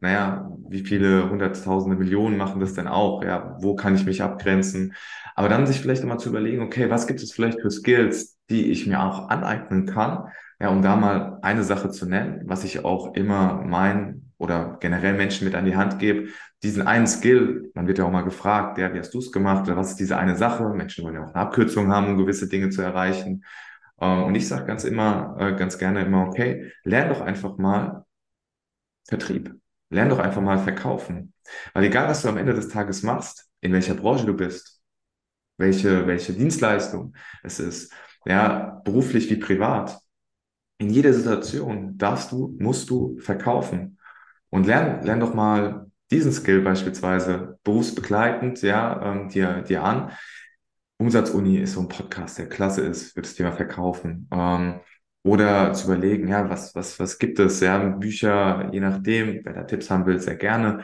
naja, 0.00 0.48
wie 0.68 0.80
viele 0.84 1.28
hunderttausende 1.30 1.96
Millionen 1.96 2.36
machen 2.36 2.60
das 2.60 2.74
denn 2.74 2.88
auch? 2.88 3.22
Ja, 3.24 3.56
wo 3.60 3.74
kann 3.76 3.94
ich 3.94 4.04
mich 4.04 4.22
abgrenzen? 4.22 4.94
Aber 5.34 5.48
dann 5.48 5.66
sich 5.66 5.80
vielleicht 5.80 6.02
nochmal 6.02 6.18
zu 6.18 6.28
überlegen, 6.28 6.62
okay, 6.62 6.90
was 6.90 7.06
gibt 7.06 7.20
es 7.22 7.32
vielleicht 7.32 7.60
für 7.60 7.70
Skills, 7.70 8.38
die 8.50 8.70
ich 8.70 8.86
mir 8.86 9.00
auch 9.02 9.28
aneignen 9.28 9.86
kann? 9.86 10.28
Ja, 10.62 10.68
um 10.68 10.80
da 10.80 10.94
mal 10.94 11.40
eine 11.42 11.64
Sache 11.64 11.90
zu 11.90 12.06
nennen, 12.06 12.42
was 12.44 12.62
ich 12.62 12.84
auch 12.84 13.14
immer 13.14 13.62
meinen 13.64 14.32
oder 14.38 14.76
generell 14.78 15.14
Menschen 15.14 15.44
mit 15.44 15.56
an 15.56 15.64
die 15.64 15.74
Hand 15.74 15.98
gebe, 15.98 16.28
diesen 16.62 16.86
einen 16.86 17.08
Skill, 17.08 17.72
man 17.74 17.88
wird 17.88 17.98
ja 17.98 18.04
auch 18.04 18.12
mal 18.12 18.22
gefragt, 18.22 18.78
ja, 18.78 18.94
wie 18.94 19.00
hast 19.00 19.12
du 19.12 19.18
es 19.18 19.32
gemacht 19.32 19.66
oder 19.66 19.76
was 19.76 19.90
ist 19.90 19.98
diese 19.98 20.16
eine 20.16 20.36
Sache? 20.36 20.68
Menschen 20.68 21.04
wollen 21.04 21.16
ja 21.16 21.24
auch 21.24 21.34
eine 21.34 21.42
Abkürzung 21.46 21.88
haben, 21.88 22.06
um 22.10 22.16
gewisse 22.16 22.48
Dinge 22.48 22.70
zu 22.70 22.80
erreichen. 22.80 23.44
Und 23.96 24.36
ich 24.36 24.46
sage 24.46 24.66
ganz 24.66 24.84
immer, 24.84 25.54
ganz 25.58 25.78
gerne 25.78 26.04
immer, 26.04 26.28
okay, 26.28 26.70
lern 26.84 27.08
doch 27.08 27.22
einfach 27.22 27.58
mal 27.58 28.04
Vertrieb. 29.08 29.52
Lern 29.90 30.10
doch 30.10 30.20
einfach 30.20 30.42
mal 30.42 30.58
verkaufen. 30.58 31.34
Weil 31.74 31.84
egal, 31.84 32.08
was 32.08 32.22
du 32.22 32.28
am 32.28 32.36
Ende 32.38 32.54
des 32.54 32.68
Tages 32.68 33.02
machst, 33.02 33.50
in 33.60 33.72
welcher 33.72 33.94
Branche 33.94 34.26
du 34.26 34.34
bist, 34.34 34.80
welche, 35.58 36.06
welche 36.06 36.32
Dienstleistung 36.32 37.14
es 37.42 37.58
ist, 37.58 37.92
ja, 38.24 38.80
beruflich 38.84 39.28
wie 39.28 39.36
privat, 39.36 40.01
in 40.82 40.90
jeder 40.90 41.12
Situation 41.12 41.96
darfst 41.96 42.32
du, 42.32 42.56
musst 42.58 42.90
du 42.90 43.16
verkaufen. 43.20 43.98
Und 44.50 44.66
lern, 44.66 45.04
lern 45.04 45.20
doch 45.20 45.32
mal 45.32 45.86
diesen 46.10 46.32
Skill 46.32 46.60
beispielsweise 46.60 47.58
berufsbegleitend, 47.62 48.60
ja, 48.62 49.00
ähm, 49.00 49.28
dir, 49.28 49.62
dir 49.62 49.84
an. 49.84 50.10
Umsatzuni 50.98 51.58
ist 51.58 51.74
so 51.74 51.80
ein 51.80 51.88
Podcast, 51.88 52.38
der 52.38 52.48
klasse 52.48 52.82
ist 52.82 53.12
für 53.14 53.22
das 53.22 53.34
Thema 53.34 53.52
Verkaufen. 53.52 54.28
Ähm, 54.32 54.80
oder 55.22 55.72
zu 55.72 55.86
überlegen, 55.86 56.26
ja, 56.26 56.50
was, 56.50 56.74
was, 56.74 56.98
was 56.98 57.18
gibt 57.18 57.38
es? 57.38 57.60
Ja, 57.60 57.78
Bücher, 57.78 58.68
je 58.72 58.80
nachdem, 58.80 59.40
wer 59.44 59.52
da 59.52 59.62
Tipps 59.62 59.88
haben 59.88 60.04
will, 60.04 60.18
sehr 60.18 60.36
gerne. 60.36 60.82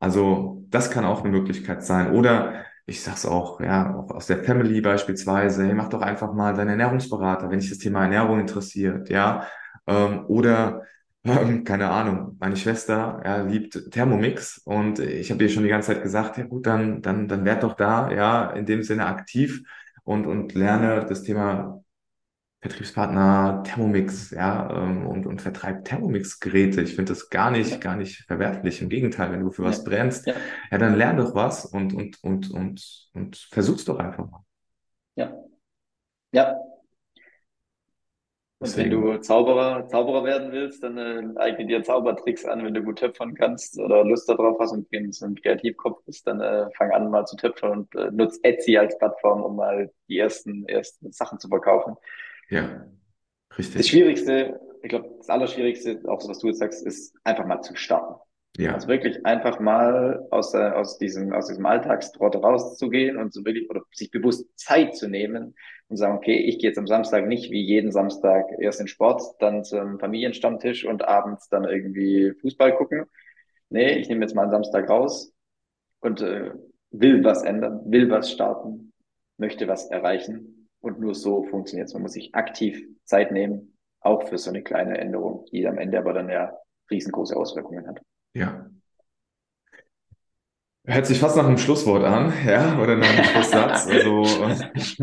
Also, 0.00 0.64
das 0.70 0.90
kann 0.90 1.04
auch 1.04 1.20
eine 1.22 1.30
Möglichkeit 1.30 1.84
sein. 1.84 2.10
Oder 2.10 2.65
ich 2.86 3.02
sag's 3.02 3.26
auch, 3.26 3.60
ja, 3.60 3.96
auch 3.96 4.10
aus 4.12 4.26
der 4.26 4.44
Family 4.44 4.80
beispielsweise, 4.80 5.64
hey, 5.66 5.74
mach 5.74 5.88
doch 5.88 6.02
einfach 6.02 6.32
mal 6.32 6.54
deinen 6.54 6.70
Ernährungsberater, 6.70 7.50
wenn 7.50 7.58
dich 7.58 7.70
das 7.70 7.78
Thema 7.78 8.02
Ernährung 8.04 8.40
interessiert, 8.40 9.08
ja. 9.10 9.46
Ähm, 9.86 10.24
oder 10.28 10.82
ähm, 11.24 11.64
keine 11.64 11.90
Ahnung, 11.90 12.36
meine 12.40 12.56
Schwester 12.56 13.20
ja, 13.24 13.42
liebt 13.42 13.90
Thermomix 13.90 14.58
und 14.64 15.00
ich 15.00 15.30
habe 15.30 15.42
ihr 15.42 15.48
schon 15.50 15.64
die 15.64 15.68
ganze 15.68 15.92
Zeit 15.94 16.02
gesagt, 16.02 16.38
ja 16.38 16.44
gut, 16.44 16.66
dann, 16.66 17.02
dann, 17.02 17.28
dann 17.28 17.44
werd 17.44 17.62
doch 17.64 17.74
da, 17.74 18.10
ja, 18.12 18.50
in 18.50 18.66
dem 18.66 18.82
Sinne 18.82 19.06
aktiv 19.06 19.62
und, 20.04 20.26
und 20.26 20.54
lerne 20.54 21.04
das 21.06 21.22
Thema 21.24 21.82
Vertriebspartner 22.60 23.62
Thermomix, 23.64 24.30
ja, 24.30 24.68
ähm, 24.70 25.06
und, 25.06 25.26
und 25.26 25.40
vertreibt 25.42 25.86
Thermomix-Geräte. 25.88 26.82
Ich 26.82 26.96
finde 26.96 27.12
das 27.12 27.30
gar 27.30 27.50
nicht, 27.50 27.80
gar 27.80 27.96
nicht 27.96 28.24
verwerflich. 28.26 28.82
Im 28.82 28.88
Gegenteil, 28.88 29.30
wenn 29.32 29.40
du 29.40 29.50
für 29.52 29.62
was 29.62 29.84
Ja, 29.84 29.84
brennst, 29.84 30.26
ja, 30.26 30.34
ja, 30.70 30.78
dann 30.78 30.96
lern 30.96 31.16
doch 31.18 31.34
was 31.34 31.64
und, 31.66 31.94
und, 31.94 32.22
und, 32.24 32.50
und, 32.50 33.08
und 33.14 33.36
versuch's 33.36 33.84
doch 33.84 33.98
einfach 33.98 34.28
mal. 34.30 34.44
ja, 35.16 35.32
ja. 36.32 36.56
Und 38.58 38.74
wenn 38.78 38.88
du 38.90 39.18
Zauberer, 39.18 39.86
Zauberer 39.88 40.24
werden 40.24 40.50
willst, 40.50 40.82
dann 40.82 40.96
äh, 40.96 41.38
eigne 41.38 41.66
dir 41.66 41.82
Zaubertricks 41.82 42.46
an. 42.46 42.64
Wenn 42.64 42.72
du 42.72 42.82
gut 42.82 42.98
töpfern 42.98 43.34
kannst 43.34 43.78
oder 43.78 44.02
Lust 44.04 44.28
darauf 44.30 44.58
hast 44.58 44.72
und 44.72 44.88
so 45.14 45.26
ein 45.26 45.34
Kreativkopf 45.34 46.02
bist, 46.06 46.26
dann 46.26 46.40
äh, 46.40 46.70
fang 46.74 46.90
an 46.90 47.10
mal 47.10 47.26
zu 47.26 47.36
töpfern 47.36 47.72
und 47.80 47.94
äh, 47.94 48.10
nutz 48.12 48.38
Etsy 48.42 48.78
als 48.78 48.96
Plattform, 48.98 49.42
um 49.42 49.56
mal 49.56 49.92
die 50.08 50.18
ersten, 50.18 50.66
ersten 50.66 51.12
Sachen 51.12 51.38
zu 51.38 51.48
verkaufen. 51.48 51.96
Ja, 52.50 52.86
Das 53.74 53.88
richtig. 53.88 53.88
Schwierigste, 53.88 54.60
ich 54.82 54.88
glaube, 54.88 55.10
das 55.18 55.28
Allerschwierigste, 55.28 56.00
auch 56.08 56.20
so 56.20 56.28
was 56.28 56.38
du 56.38 56.48
jetzt 56.48 56.58
sagst, 56.58 56.84
ist 56.86 57.14
einfach 57.24 57.46
mal 57.46 57.60
zu 57.62 57.74
starten. 57.76 58.14
Also 58.72 58.88
Ja, 58.88 58.88
wirklich 58.88 59.24
einfach 59.24 59.60
mal 59.60 60.26
aus, 60.30 60.52
äh, 60.54 60.58
aus 60.70 60.98
diesem, 60.98 61.32
aus 61.32 61.46
diesem 61.46 61.64
Alltagstrott 61.66 62.36
rauszugehen 62.36 63.16
und 63.16 63.32
so 63.32 63.44
wirklich, 63.44 63.70
oder 63.70 63.82
sich 63.92 64.10
bewusst 64.10 64.46
Zeit 64.58 64.96
zu 64.96 65.08
nehmen 65.08 65.54
und 65.88 65.96
sagen, 65.96 66.16
okay, 66.16 66.36
ich 66.36 66.58
gehe 66.58 66.70
jetzt 66.70 66.78
am 66.78 66.86
Samstag 66.86 67.26
nicht 67.26 67.50
wie 67.50 67.62
jeden 67.62 67.92
Samstag 67.92 68.46
erst 68.60 68.80
in 68.80 68.88
Sport, 68.88 69.22
dann 69.40 69.64
zum 69.64 69.98
Familienstammtisch 70.00 70.84
und 70.84 71.04
abends 71.06 71.48
dann 71.48 71.64
irgendwie 71.64 72.32
Fußball 72.40 72.76
gucken. 72.76 73.06
Nee, 73.70 73.98
ich 73.98 74.08
nehme 74.08 74.22
jetzt 74.22 74.34
mal 74.34 74.42
einen 74.42 74.50
Samstag 74.52 74.88
raus 74.90 75.32
und 76.00 76.20
äh, 76.22 76.52
will 76.90 77.24
was 77.24 77.42
ändern, 77.44 77.80
will 77.86 78.10
was 78.10 78.32
starten, 78.32 78.92
möchte 79.38 79.68
was 79.68 79.86
erreichen. 79.90 80.55
Und 80.86 81.00
nur 81.00 81.16
so 81.16 81.42
funktioniert 81.42 81.88
es. 81.88 81.94
Man 81.94 82.02
muss 82.02 82.12
sich 82.12 82.32
aktiv 82.36 82.80
Zeit 83.02 83.32
nehmen, 83.32 83.76
auch 84.00 84.28
für 84.28 84.38
so 84.38 84.50
eine 84.50 84.62
kleine 84.62 84.98
Änderung, 84.98 85.44
die 85.50 85.66
am 85.66 85.78
Ende 85.78 85.98
aber 85.98 86.12
dann 86.12 86.28
ja 86.28 86.56
riesengroße 86.88 87.36
Auswirkungen 87.36 87.88
hat. 87.88 88.00
ja. 88.34 88.70
Hört 90.88 91.06
sich 91.06 91.18
fast 91.18 91.36
nach 91.36 91.44
einem 91.44 91.58
Schlusswort 91.58 92.04
an, 92.04 92.32
ja, 92.46 92.78
oder 92.80 92.94
nach 92.94 93.12
einem 93.12 93.24
Schlusssatz. 93.24 93.88
Also, 93.90 94.22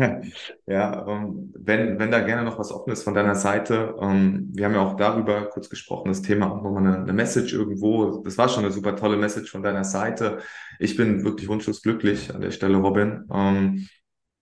ja, 0.66 1.06
ähm, 1.06 1.52
wenn, 1.54 1.98
wenn 1.98 2.10
da 2.10 2.20
gerne 2.20 2.44
noch 2.44 2.58
was 2.58 2.72
offen 2.72 2.90
ist 2.90 3.02
von 3.02 3.12
deiner 3.12 3.34
Seite, 3.34 3.94
ähm, 4.00 4.48
wir 4.54 4.64
haben 4.64 4.74
ja 4.74 4.80
auch 4.80 4.96
darüber 4.96 5.50
kurz 5.50 5.68
gesprochen, 5.68 6.08
das 6.08 6.22
Thema 6.22 6.50
auch 6.50 6.62
nochmal 6.62 6.86
eine, 6.86 7.02
eine 7.02 7.12
Message 7.12 7.52
irgendwo. 7.52 8.22
Das 8.22 8.38
war 8.38 8.48
schon 8.48 8.64
eine 8.64 8.72
super 8.72 8.96
tolle 8.96 9.18
Message 9.18 9.50
von 9.50 9.62
deiner 9.62 9.84
Seite. 9.84 10.38
Ich 10.78 10.96
bin 10.96 11.22
wirklich 11.22 11.48
wunschlos 11.48 11.82
glücklich 11.82 12.34
an 12.34 12.40
der 12.40 12.52
Stelle, 12.52 12.78
Robin. 12.78 13.26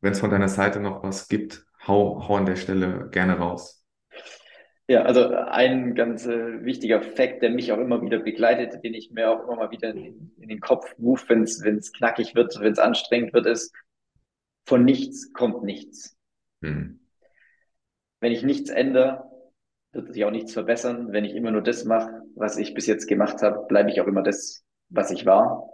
Wenn 0.03 0.13
es 0.13 0.21
von 0.21 0.31
deiner 0.31 0.49
Seite 0.49 0.81
noch 0.81 1.03
was 1.05 1.29
gibt, 1.29 1.65
hau, 1.87 2.27
hau 2.29 2.37
an 2.37 2.45
der 2.45 2.57
Stelle 2.57 3.09
gerne 3.11 3.39
raus. 3.39 3.87
Ja, 4.89 5.03
also 5.03 5.29
ein 5.29 5.95
ganz 5.95 6.27
äh, 6.27 6.65
wichtiger 6.65 7.01
Fakt, 7.01 7.41
der 7.41 7.51
mich 7.51 7.71
auch 7.71 7.79
immer 7.79 8.03
wieder 8.03 8.19
begleitet, 8.19 8.83
den 8.83 8.95
ich 8.95 9.13
mir 9.13 9.31
auch 9.31 9.45
immer 9.45 9.57
mal 9.57 9.71
wieder 9.71 9.91
in, 9.91 10.33
in 10.39 10.49
den 10.49 10.61
Kopf 10.61 10.95
rufe, 10.99 11.29
wenn 11.29 11.45
es 11.45 11.63
wenn 11.63 11.77
es 11.77 11.93
knackig 11.93 12.35
wird, 12.35 12.59
wenn 12.61 12.73
es 12.73 12.81
anstrengend 12.81 13.33
wird, 13.33 13.47
ist, 13.47 13.73
von 14.67 14.85
nichts 14.85 15.33
kommt 15.33 15.63
nichts. 15.63 16.17
Hm. 16.63 17.01
Wenn 18.19 18.33
ich 18.33 18.43
nichts 18.43 18.71
ändere, 18.71 19.31
wird 19.93 20.13
sich 20.13 20.25
auch 20.25 20.31
nichts 20.33 20.53
verbessern. 20.53 21.13
Wenn 21.13 21.25
ich 21.25 21.35
immer 21.35 21.53
nur 21.53 21.63
das 21.63 21.85
mache, 21.85 22.23
was 22.35 22.59
ich 22.59 22.75
bis 22.75 22.87
jetzt 22.87 23.07
gemacht 23.07 23.41
habe, 23.41 23.67
bleibe 23.69 23.91
ich 23.91 24.01
auch 24.01 24.07
immer 24.09 24.23
das, 24.23 24.65
was 24.89 25.13
ich 25.13 25.27
war. 25.27 25.71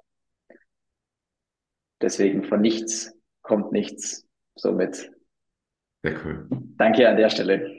Deswegen 2.01 2.45
von 2.45 2.61
nichts 2.61 3.18
kommt 3.49 3.73
nichts. 3.73 4.29
Somit 4.55 5.11
Sehr 6.05 6.25
cool. 6.25 6.47
danke 6.77 7.09
an 7.09 7.17
der 7.17 7.31
Stelle 7.31 7.75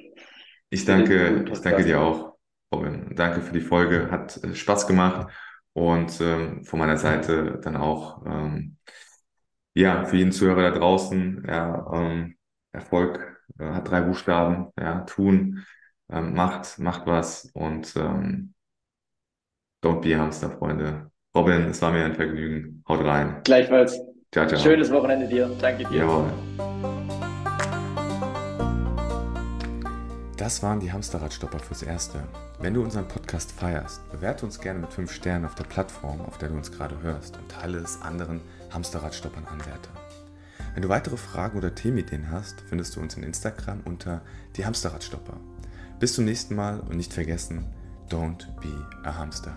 Ich 0.70 0.84
danke, 0.84 1.46
ich 1.50 1.62
danke 1.62 1.84
dir 1.84 2.02
auch, 2.02 2.36
Robin. 2.74 3.16
Danke 3.16 3.42
für 3.42 3.54
die 3.54 3.62
Folge. 3.62 4.10
Hat 4.12 4.44
äh, 4.44 4.54
Spaß 4.54 4.88
gemacht. 4.88 5.32
Und 5.74 6.20
ähm, 6.20 6.66
von 6.66 6.80
meiner 6.80 6.98
Seite 6.98 7.60
dann 7.64 7.78
auch, 7.78 8.26
ähm, 8.26 8.78
ja, 9.76 10.04
für 10.04 10.18
jeden 10.18 10.32
Zuhörer 10.32 10.72
da 10.72 10.78
draußen, 10.78 11.46
ja, 11.48 11.88
ähm, 11.94 12.36
Erfolg 12.72 13.40
äh, 13.60 13.66
hat 13.66 13.90
drei 13.90 14.02
Buchstaben, 14.02 14.72
ja, 14.78 15.02
tun, 15.02 15.64
ähm, 16.12 16.34
macht, 16.34 16.80
macht 16.80 17.06
was 17.06 17.46
und 17.54 17.96
ähm, 17.96 18.54
don't 19.84 20.02
be 20.02 20.16
a 20.16 20.20
Hamster, 20.20 20.50
Freunde. 20.50 21.12
Robin, 21.36 21.66
es 21.66 21.82
war 21.82 21.92
mir 21.92 22.04
ein 22.04 22.16
Vergnügen. 22.16 22.84
Haut 22.88 23.06
rein. 23.06 23.42
Gleichfalls 23.44 24.09
Ciao, 24.32 24.46
ciao. 24.46 24.60
schönes 24.62 24.92
Wochenende 24.92 25.28
dir. 25.28 25.50
Danke 25.60 25.86
dir. 25.86 26.02
Jawohl. 26.02 26.32
Das 30.38 30.62
waren 30.62 30.80
die 30.80 30.92
Hamsterradstopper 30.92 31.58
fürs 31.58 31.82
Erste. 31.82 32.24
Wenn 32.60 32.76
du 32.76 32.84
unseren 32.84 33.08
Podcast 33.08 33.52
feierst, 33.52 34.08
bewerte 34.12 34.46
uns 34.46 34.62
gerne 34.62 34.80
mit 34.80 34.94
5 34.94 35.12
Sternen 35.12 35.46
auf 35.46 35.56
der 35.56 35.64
Plattform, 35.64 36.22
auf 36.22 36.38
der 36.38 36.50
du 36.50 36.56
uns 36.56 36.72
gerade 36.72 37.02
hörst 37.02 37.38
und 37.38 37.50
teile 37.50 37.80
es 37.80 38.04
anderen 38.04 38.42
Hamsterradstoppern 38.70 39.46
Anwärter. 39.46 39.90
Wenn 40.76 40.84
du 40.84 40.90
weitere 40.90 41.18
Fragen 41.18 41.58
oder 41.58 41.74
Themenideen 41.74 42.30
hast, 42.30 42.62
findest 42.62 42.96
du 42.96 43.00
uns 43.00 43.18
in 43.18 43.24
Instagram 43.24 43.82
unter 43.86 44.22
die 44.58 44.66
Hamsterradstopper. 44.66 45.38
Bis 46.00 46.14
zum 46.14 46.26
nächsten 46.26 46.56
Mal 46.56 46.82
und 46.82 46.98
nicht 46.98 47.14
vergessen, 47.14 47.66
don't 48.12 48.46
be 48.62 48.86
a 49.04 49.18
Hamster. 49.18 49.56